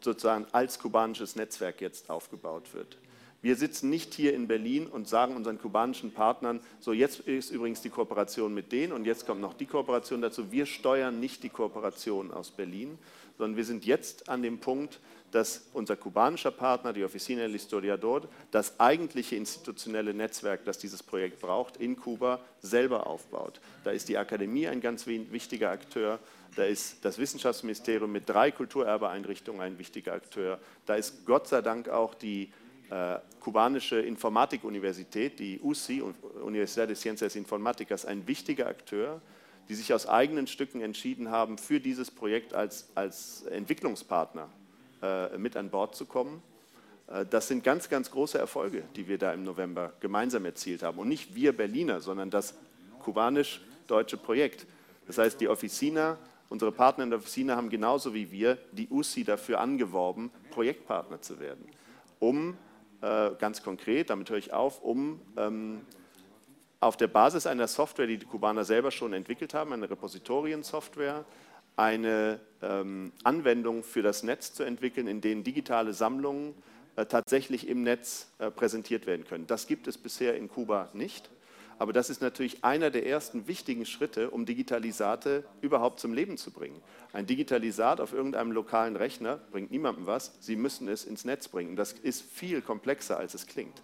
sozusagen 0.00 0.46
als 0.52 0.78
kubanisches 0.78 1.36
Netzwerk 1.36 1.80
jetzt 1.80 2.10
aufgebaut 2.10 2.74
wird. 2.74 2.98
Wir 3.40 3.54
sitzen 3.54 3.88
nicht 3.88 4.14
hier 4.14 4.34
in 4.34 4.48
Berlin 4.48 4.88
und 4.88 5.06
sagen 5.06 5.36
unseren 5.36 5.60
kubanischen 5.60 6.12
Partnern, 6.12 6.60
so 6.80 6.92
jetzt 6.92 7.20
ist 7.20 7.50
übrigens 7.50 7.80
die 7.80 7.90
Kooperation 7.90 8.52
mit 8.52 8.72
denen 8.72 8.92
und 8.92 9.04
jetzt 9.04 9.26
kommt 9.26 9.40
noch 9.40 9.54
die 9.54 9.66
Kooperation 9.66 10.20
dazu. 10.20 10.50
Wir 10.50 10.66
steuern 10.66 11.20
nicht 11.20 11.44
die 11.44 11.48
Kooperation 11.48 12.32
aus 12.32 12.50
Berlin, 12.50 12.98
sondern 13.36 13.56
wir 13.56 13.64
sind 13.64 13.84
jetzt 13.84 14.28
an 14.28 14.42
dem 14.42 14.58
Punkt, 14.58 14.98
dass 15.30 15.68
unser 15.72 15.94
kubanischer 15.94 16.50
Partner, 16.50 16.92
die 16.92 17.04
Oficina 17.04 17.42
del 17.42 17.52
Historiador, 17.52 18.22
das 18.50 18.80
eigentliche 18.80 19.36
institutionelle 19.36 20.14
Netzwerk, 20.14 20.64
das 20.64 20.78
dieses 20.78 21.02
Projekt 21.02 21.40
braucht, 21.40 21.76
in 21.76 21.96
Kuba 21.96 22.40
selber 22.60 23.06
aufbaut. 23.06 23.60
Da 23.84 23.90
ist 23.90 24.08
die 24.08 24.16
Akademie 24.16 24.66
ein 24.66 24.80
ganz 24.80 25.06
wichtiger 25.06 25.70
Akteur, 25.70 26.18
da 26.56 26.64
ist 26.64 27.04
das 27.04 27.18
Wissenschaftsministerium 27.18 28.10
mit 28.10 28.28
drei 28.28 28.50
Kulturerbeeinrichtungen 28.50 29.60
ein 29.60 29.78
wichtiger 29.78 30.14
Akteur, 30.14 30.58
da 30.86 30.96
ist 30.96 31.24
Gott 31.26 31.46
sei 31.46 31.60
Dank 31.60 31.88
auch 31.88 32.14
die 32.14 32.50
äh, 32.90 33.18
kubanische 33.40 34.00
Informatikuniversität, 34.00 35.38
die 35.38 35.60
UCI, 35.62 36.02
Universidad 36.42 36.88
de 36.88 36.96
Ciencias 36.96 37.36
Informáticas, 37.36 38.04
ein 38.04 38.26
wichtiger 38.26 38.66
Akteur, 38.66 39.20
die 39.68 39.74
sich 39.74 39.92
aus 39.92 40.06
eigenen 40.06 40.46
Stücken 40.46 40.80
entschieden 40.80 41.30
haben, 41.30 41.58
für 41.58 41.80
dieses 41.80 42.10
Projekt 42.10 42.54
als, 42.54 42.88
als 42.94 43.42
Entwicklungspartner 43.42 44.48
äh, 45.02 45.36
mit 45.36 45.56
an 45.56 45.70
Bord 45.70 45.94
zu 45.94 46.06
kommen. 46.06 46.42
Äh, 47.08 47.26
das 47.26 47.48
sind 47.48 47.62
ganz, 47.62 47.88
ganz 47.88 48.10
große 48.10 48.38
Erfolge, 48.38 48.84
die 48.96 49.06
wir 49.06 49.18
da 49.18 49.32
im 49.32 49.44
November 49.44 49.92
gemeinsam 50.00 50.44
erzielt 50.44 50.82
haben. 50.82 50.98
Und 50.98 51.08
nicht 51.08 51.34
wir 51.34 51.56
Berliner, 51.56 52.00
sondern 52.00 52.30
das 52.30 52.54
kubanisch-deutsche 53.00 54.16
Projekt. 54.16 54.66
Das 55.06 55.18
heißt, 55.18 55.40
die 55.40 55.48
Officina, 55.48 56.18
unsere 56.48 56.72
Partner 56.72 57.04
in 57.04 57.10
der 57.10 57.18
Officina 57.18 57.56
haben 57.56 57.68
genauso 57.68 58.14
wie 58.14 58.30
wir 58.30 58.58
die 58.72 58.88
UCI 58.88 59.24
dafür 59.24 59.60
angeworben, 59.60 60.30
Projektpartner 60.50 61.20
zu 61.20 61.38
werden, 61.40 61.66
um 62.18 62.56
äh, 63.00 63.30
ganz 63.38 63.62
konkret, 63.62 64.10
damit 64.10 64.30
höre 64.30 64.38
ich 64.38 64.52
auf, 64.52 64.82
um 64.82 65.20
ähm, 65.36 65.80
auf 66.80 66.96
der 66.96 67.08
Basis 67.08 67.46
einer 67.46 67.66
Software, 67.66 68.06
die 68.06 68.18
die 68.18 68.26
Kubaner 68.26 68.64
selber 68.64 68.90
schon 68.90 69.12
entwickelt 69.12 69.54
haben, 69.54 69.72
eine 69.72 69.90
Repositoriensoftware, 69.90 71.24
eine 71.76 72.40
ähm, 72.62 73.12
Anwendung 73.24 73.82
für 73.82 74.02
das 74.02 74.22
Netz 74.22 74.52
zu 74.52 74.64
entwickeln, 74.64 75.06
in 75.06 75.20
denen 75.20 75.44
digitale 75.44 75.92
Sammlungen 75.92 76.54
äh, 76.96 77.06
tatsächlich 77.06 77.68
im 77.68 77.82
Netz 77.82 78.32
äh, 78.38 78.50
präsentiert 78.50 79.06
werden 79.06 79.24
können. 79.24 79.46
Das 79.46 79.66
gibt 79.66 79.86
es 79.86 79.96
bisher 79.98 80.36
in 80.36 80.48
Kuba 80.48 80.88
nicht. 80.92 81.30
Aber 81.78 81.92
das 81.92 82.10
ist 82.10 82.20
natürlich 82.20 82.64
einer 82.64 82.90
der 82.90 83.06
ersten 83.06 83.46
wichtigen 83.46 83.86
Schritte, 83.86 84.30
um 84.30 84.46
Digitalisate 84.46 85.44
überhaupt 85.60 86.00
zum 86.00 86.12
Leben 86.12 86.36
zu 86.36 86.50
bringen. 86.50 86.80
Ein 87.12 87.26
Digitalisat 87.26 88.00
auf 88.00 88.12
irgendeinem 88.12 88.50
lokalen 88.50 88.96
Rechner 88.96 89.36
bringt 89.52 89.70
niemandem 89.70 90.06
was. 90.06 90.32
Sie 90.40 90.56
müssen 90.56 90.88
es 90.88 91.04
ins 91.04 91.24
Netz 91.24 91.46
bringen. 91.48 91.76
Das 91.76 91.92
ist 91.92 92.22
viel 92.22 92.62
komplexer, 92.62 93.16
als 93.16 93.34
es 93.34 93.46
klingt. 93.46 93.80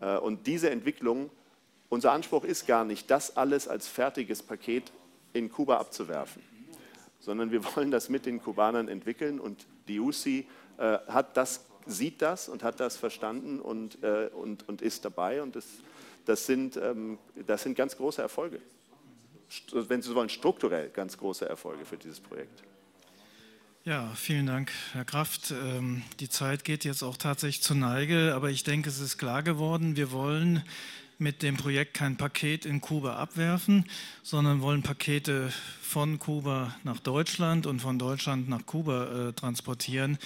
Äh, 0.00 0.16
und 0.16 0.46
diese 0.46 0.70
Entwicklung, 0.70 1.30
unser 1.90 2.12
Anspruch 2.12 2.44
ist 2.44 2.66
gar 2.66 2.84
nicht, 2.86 3.10
das 3.10 3.36
alles 3.36 3.68
als 3.68 3.86
fertiges 3.86 4.42
Paket 4.42 4.92
in 5.34 5.50
Kuba 5.50 5.76
abzuwerfen, 5.76 6.42
sondern 7.20 7.50
wir 7.50 7.64
wollen 7.76 7.90
das 7.90 8.08
mit 8.08 8.24
den 8.24 8.42
Kubanern 8.42 8.88
entwickeln. 8.88 9.40
Und 9.40 9.66
die 9.88 10.00
UCI 10.00 10.46
äh, 10.78 10.98
hat 11.06 11.36
das, 11.36 11.66
sieht 11.84 12.22
das 12.22 12.48
und 12.48 12.62
hat 12.62 12.80
das 12.80 12.96
verstanden 12.96 13.60
und, 13.60 14.02
äh, 14.02 14.30
und, 14.32 14.66
und 14.70 14.80
ist 14.80 15.04
dabei. 15.04 15.42
Und 15.42 15.54
das 15.54 15.66
das 16.24 16.46
sind, 16.46 16.76
ähm, 16.76 17.18
das 17.46 17.62
sind 17.62 17.76
ganz 17.76 17.96
große 17.96 18.22
Erfolge. 18.22 18.60
Wenn 19.72 20.00
Sie 20.00 20.14
wollen, 20.14 20.28
strukturell 20.28 20.88
ganz 20.90 21.16
große 21.16 21.48
Erfolge 21.48 21.84
für 21.84 21.96
dieses 21.96 22.20
Projekt. 22.20 22.62
Ja, 23.84 24.12
vielen 24.14 24.46
Dank, 24.46 24.70
Herr 24.92 25.04
Kraft. 25.04 25.50
Ähm, 25.50 26.02
die 26.20 26.28
Zeit 26.28 26.64
geht 26.64 26.84
jetzt 26.84 27.02
auch 27.02 27.16
tatsächlich 27.16 27.62
zur 27.62 27.76
Neige, 27.76 28.32
aber 28.34 28.48
ich 28.50 28.62
denke, 28.62 28.88
es 28.88 29.00
ist 29.00 29.18
klar 29.18 29.42
geworden, 29.42 29.96
wir 29.96 30.12
wollen 30.12 30.62
mit 31.22 31.42
dem 31.42 31.56
Projekt 31.56 31.94
kein 31.94 32.16
Paket 32.16 32.66
in 32.66 32.80
Kuba 32.80 33.16
abwerfen, 33.16 33.84
sondern 34.22 34.60
wollen 34.60 34.82
Pakete 34.82 35.52
von 35.80 36.18
Kuba 36.18 36.74
nach 36.84 36.98
Deutschland 36.98 37.66
und 37.66 37.80
von 37.80 37.98
Deutschland 37.98 38.48
nach 38.48 38.66
Kuba 38.66 39.28
äh, 39.28 39.32
transportieren. 39.32 40.18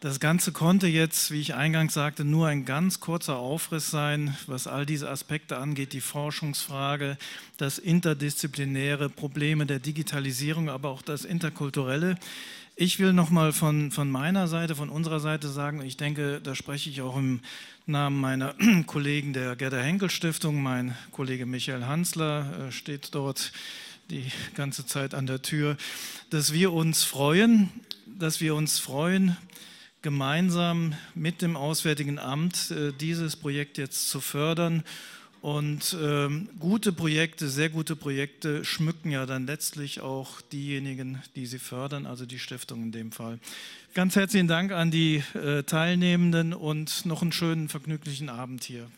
Das 0.00 0.18
Ganze 0.18 0.50
konnte 0.50 0.88
jetzt, 0.88 1.30
wie 1.30 1.40
ich 1.40 1.54
eingangs 1.54 1.94
sagte, 1.94 2.24
nur 2.24 2.48
ein 2.48 2.64
ganz 2.64 2.98
kurzer 2.98 3.36
Aufriss 3.36 3.90
sein, 3.90 4.36
was 4.48 4.66
all 4.66 4.84
diese 4.84 5.08
Aspekte 5.08 5.58
angeht, 5.58 5.92
die 5.92 6.00
Forschungsfrage, 6.00 7.16
das 7.56 7.78
interdisziplinäre, 7.78 9.08
Probleme 9.08 9.64
der 9.64 9.78
Digitalisierung, 9.78 10.68
aber 10.68 10.88
auch 10.88 11.02
das 11.02 11.24
interkulturelle. 11.24 12.16
Ich 12.74 12.98
will 12.98 13.12
nochmal 13.12 13.52
von, 13.52 13.90
von 13.90 14.10
meiner 14.10 14.48
Seite, 14.48 14.74
von 14.74 14.88
unserer 14.88 15.20
Seite 15.20 15.48
sagen, 15.48 15.82
ich 15.82 15.98
denke, 15.98 16.40
da 16.42 16.54
spreche 16.54 16.88
ich 16.88 17.02
auch 17.02 17.18
im 17.18 17.40
Namen 17.84 18.18
meiner 18.18 18.54
Kollegen 18.86 19.34
der 19.34 19.56
Gerda 19.56 19.76
Henkel 19.76 20.08
Stiftung. 20.08 20.62
Mein 20.62 20.96
Kollege 21.10 21.44
Michael 21.44 21.84
Hansler 21.84 22.68
äh, 22.68 22.72
steht 22.72 23.14
dort 23.14 23.52
die 24.08 24.24
ganze 24.54 24.86
Zeit 24.86 25.12
an 25.12 25.26
der 25.26 25.42
Tür, 25.42 25.76
dass 26.30 26.54
wir 26.54 26.72
uns 26.72 27.04
freuen, 27.04 27.68
dass 28.06 28.40
wir 28.40 28.54
uns 28.54 28.78
freuen, 28.78 29.36
gemeinsam 30.00 30.94
mit 31.14 31.42
dem 31.42 31.58
Auswärtigen 31.58 32.18
Amt 32.18 32.70
äh, 32.70 32.92
dieses 32.98 33.36
Projekt 33.36 33.76
jetzt 33.76 34.08
zu 34.08 34.22
fördern. 34.22 34.82
Und 35.42 35.96
ähm, 36.00 36.48
gute 36.60 36.92
Projekte, 36.92 37.48
sehr 37.48 37.68
gute 37.68 37.96
Projekte 37.96 38.64
schmücken 38.64 39.10
ja 39.10 39.26
dann 39.26 39.44
letztlich 39.44 40.00
auch 40.00 40.40
diejenigen, 40.40 41.20
die 41.34 41.46
sie 41.46 41.58
fördern, 41.58 42.06
also 42.06 42.26
die 42.26 42.38
Stiftung 42.38 42.84
in 42.84 42.92
dem 42.92 43.10
Fall. 43.10 43.40
Ganz 43.92 44.14
herzlichen 44.14 44.46
Dank 44.46 44.70
an 44.70 44.92
die 44.92 45.24
äh, 45.34 45.64
Teilnehmenden 45.64 46.54
und 46.54 47.06
noch 47.06 47.22
einen 47.22 47.32
schönen, 47.32 47.68
vergnüglichen 47.68 48.28
Abend 48.28 48.62
hier. 48.62 48.88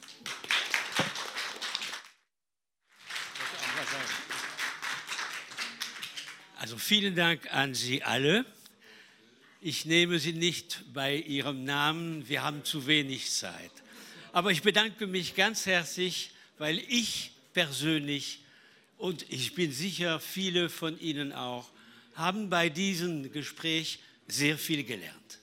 Also 6.59 6.77
vielen 6.77 7.17
Dank 7.17 7.51
an 7.55 7.73
Sie 7.73 8.03
alle. 8.03 8.45
Ich 9.63 9.87
nehme 9.87 10.19
Sie 10.19 10.35
nicht 10.35 10.85
bei 10.93 11.17
Ihrem 11.17 11.65
Namen, 11.65 12.29
wir 12.29 12.43
haben 12.43 12.65
zu 12.65 12.87
wenig 12.87 13.31
Zeit. 13.31 13.73
Aber 14.35 14.51
ich 14.51 14.61
bedanke 14.61 15.07
mich 15.07 15.37
ganz 15.37 15.65
herzlich, 15.65 16.34
weil 16.59 16.79
ich 16.89 17.33
persönlich 17.53 18.41
und 18.97 19.31
ich 19.31 19.55
bin 19.55 19.73
sicher, 19.73 20.21
viele 20.21 20.71
von 20.71 20.99
Ihnen 21.01 21.33
auch, 21.33 21.71
haben 22.15 22.49
bei 22.49 22.69
diesem 22.69 23.31
Gespräch 23.33 23.99
sehr 24.29 24.57
viel 24.57 24.85
gelernt. 24.85 25.41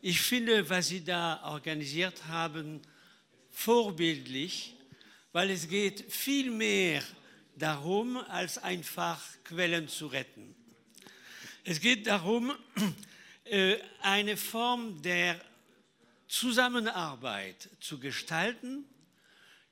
Ich 0.00 0.20
finde, 0.20 0.68
was 0.70 0.88
Sie 0.88 1.04
da 1.04 1.42
organisiert 1.44 2.26
haben, 2.26 2.80
vorbildlich, 3.50 4.74
weil 5.32 5.50
es 5.50 5.68
geht 5.68 6.12
viel 6.12 6.50
mehr 6.50 7.02
darum, 7.56 8.16
als 8.16 8.58
einfach 8.58 9.20
Quellen 9.44 9.88
zu 9.88 10.06
retten. 10.06 10.54
Es 11.64 11.80
geht 11.80 12.06
darum, 12.06 12.52
äh, 13.44 13.76
eine 14.00 14.36
Form 14.36 15.02
der 15.02 15.40
Zusammenarbeit 16.28 17.68
zu 17.80 17.98
gestalten, 17.98 18.84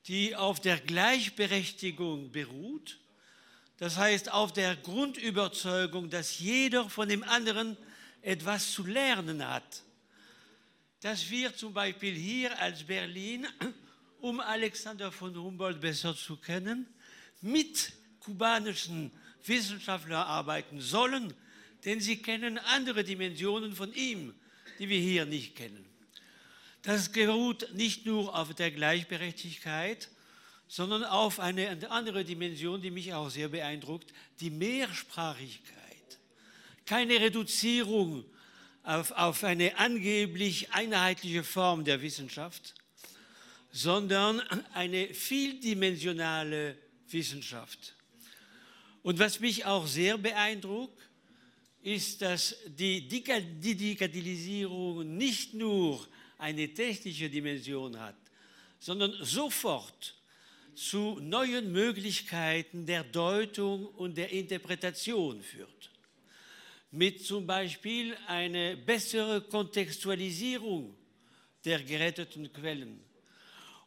die 0.09 0.37
auf 0.37 0.61
der 0.61 0.79
Gleichberechtigung 0.79 2.31
beruht, 2.31 2.99
das 3.79 3.97
heißt 3.97 4.33
auf 4.33 4.53
der 4.53 4.77
Grundüberzeugung, 4.77 6.09
dass 6.09 6.39
jeder 6.39 6.89
von 6.89 7.09
dem 7.09 7.23
anderen 7.25 7.77
etwas 8.23 8.73
zu 8.73 8.87
lernen 8.87 9.47
hat. 9.47 9.83
Dass 11.01 11.29
wir 11.29 11.55
zum 11.55 11.75
Beispiel 11.75 12.15
hier 12.15 12.59
als 12.61 12.85
Berlin, 12.85 13.47
um 14.21 14.41
Alexander 14.41 15.13
von 15.13 15.37
Humboldt 15.37 15.81
besser 15.81 16.17
zu 16.17 16.37
kennen, 16.37 16.87
mit 17.43 17.93
kubanischen 18.21 19.11
Wissenschaftlern 19.45 20.27
arbeiten 20.27 20.81
sollen, 20.81 21.35
denn 21.85 22.01
sie 22.01 22.23
kennen 22.23 22.59
andere 22.59 23.05
Dimensionen 23.05 23.75
von 23.75 23.93
ihm, 23.93 24.35
die 24.79 24.89
wir 24.89 24.99
hier 24.99 25.27
nicht 25.27 25.55
kennen. 25.55 25.85
Das 26.87 27.11
beruht 27.11 27.74
nicht 27.74 28.07
nur 28.07 28.32
auf 28.32 28.55
der 28.55 28.70
Gleichberechtigkeit, 28.70 30.09
sondern 30.68 31.03
auf 31.03 31.41
eine 31.41 31.91
andere 31.91 32.24
Dimension, 32.24 32.80
die 32.80 32.93
mich 32.93 33.12
auch 33.12 33.28
sehr 33.28 33.49
beeindruckt, 33.49 34.12
die 34.39 34.51
Mehrsprachigkeit. 34.51 35.74
Keine 36.84 37.20
Reduzierung 37.20 38.24
auf, 38.84 39.11
auf 39.11 39.43
eine 39.43 39.76
angeblich 39.76 40.70
einheitliche 40.70 41.43
Form 41.43 41.84
der 41.84 42.01
Wissenschaft, 42.03 42.74
sondern 43.72 44.41
eine 44.72 45.12
vieldimensionale 45.12 46.78
Wissenschaft. 47.09 47.97
Und 49.03 49.18
was 49.18 49.41
mich 49.41 49.64
auch 49.64 49.89
sehr 49.89 50.18
beeindruckt, 50.18 51.03
ist, 51.82 52.22
dass 52.22 52.55
die 52.68 53.09
Digitalisierung 53.09 55.16
nicht 55.16 55.53
nur 55.53 56.07
eine 56.39 56.72
technische 56.72 57.28
Dimension 57.28 57.99
hat, 57.99 58.16
sondern 58.78 59.12
sofort 59.22 60.14
zu 60.74 61.18
neuen 61.20 61.72
Möglichkeiten 61.72 62.84
der 62.84 63.03
Deutung 63.05 63.87
und 63.87 64.16
der 64.16 64.30
Interpretation 64.30 65.43
führt. 65.43 65.91
Mit 66.91 67.24
zum 67.24 67.47
Beispiel 67.47 68.16
einer 68.26 68.76
besseren 68.76 69.49
Kontextualisierung 69.49 70.95
der 71.64 71.82
geretteten 71.82 72.53
Quellen 72.53 73.01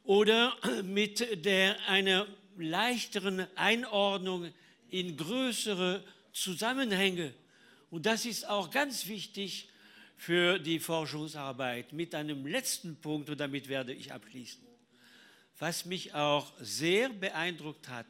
oder 0.03 0.57
mit 0.83 1.45
der, 1.45 1.79
einer 1.87 2.27
leichteren 2.57 3.45
Einordnung 3.55 4.51
in 4.89 5.15
größere 5.15 6.03
Zusammenhänge. 6.33 7.33
Und 7.91 8.05
das 8.05 8.25
ist 8.25 8.47
auch 8.47 8.69
ganz 8.71 9.07
wichtig 9.07 9.69
für 10.19 10.59
die 10.59 10.79
Forschungsarbeit. 10.79 11.93
Mit 11.93 12.13
einem 12.13 12.45
letzten 12.45 12.97
Punkt, 12.97 13.29
und 13.29 13.39
damit 13.39 13.69
werde 13.69 13.93
ich 13.93 14.11
abschließen. 14.11 14.61
Was 15.57 15.85
mich 15.85 16.13
auch 16.13 16.51
sehr 16.59 17.07
beeindruckt 17.07 17.87
hat, 17.87 18.05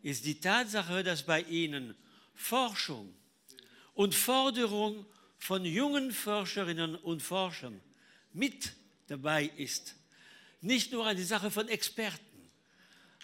ist 0.00 0.24
die 0.24 0.38
Tatsache, 0.38 1.02
dass 1.02 1.24
bei 1.24 1.42
Ihnen 1.42 1.96
Forschung 2.36 3.12
und 3.94 4.14
Forderung 4.14 5.04
von 5.38 5.64
jungen 5.64 6.12
Forscherinnen 6.12 6.94
und 6.94 7.20
Forschern 7.20 7.80
mit 8.32 8.72
dabei 9.08 9.50
ist. 9.56 9.96
Nicht 10.60 10.92
nur 10.92 11.04
eine 11.04 11.24
Sache 11.24 11.50
von 11.50 11.66
Experten, 11.68 12.48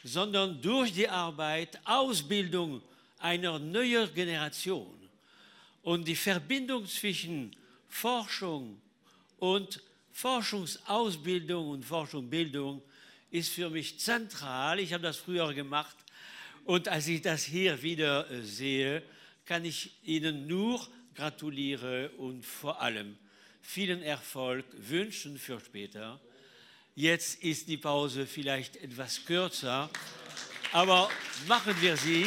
sondern 0.03 0.61
durch 0.61 0.93
die 0.93 1.09
Arbeit 1.09 1.79
Ausbildung 1.85 2.83
einer 3.19 3.61
neuen 3.61 4.13
Generation 4.13 5.09
und 5.83 6.09
die 6.09 6.17
Verbindung 6.17 6.87
zwischen 6.87 7.55
Forschung 7.97 8.79
und 9.39 9.83
Forschungsausbildung 10.13 11.71
und 11.71 11.83
Forschungsbildung 11.83 12.83
ist 13.31 13.49
für 13.49 13.71
mich 13.71 13.99
zentral. 13.99 14.81
Ich 14.81 14.93
habe 14.93 15.03
das 15.03 15.17
früher 15.17 15.55
gemacht 15.55 15.97
und 16.67 16.89
als 16.89 17.09
ich 17.09 17.23
das 17.23 17.45
hier 17.45 17.83
wieder 17.83 18.31
äh, 18.31 18.43
sehe, 18.43 19.03
kann 19.47 19.65
ich 19.65 19.93
Ihnen 20.05 20.47
nur 20.47 20.87
gratulieren 21.15 22.11
und 22.19 22.45
vor 22.45 22.83
allem 22.83 23.17
vielen 23.63 24.03
Erfolg 24.03 24.67
wünschen 24.77 25.39
für 25.39 25.59
später. 25.59 26.21
Jetzt 26.95 27.43
ist 27.43 27.67
die 27.67 27.79
Pause 27.79 28.27
vielleicht 28.27 28.77
etwas 28.77 29.25
kürzer, 29.25 29.89
aber 30.71 31.09
machen 31.49 31.75
wir 31.81 31.97
sie. 31.97 32.27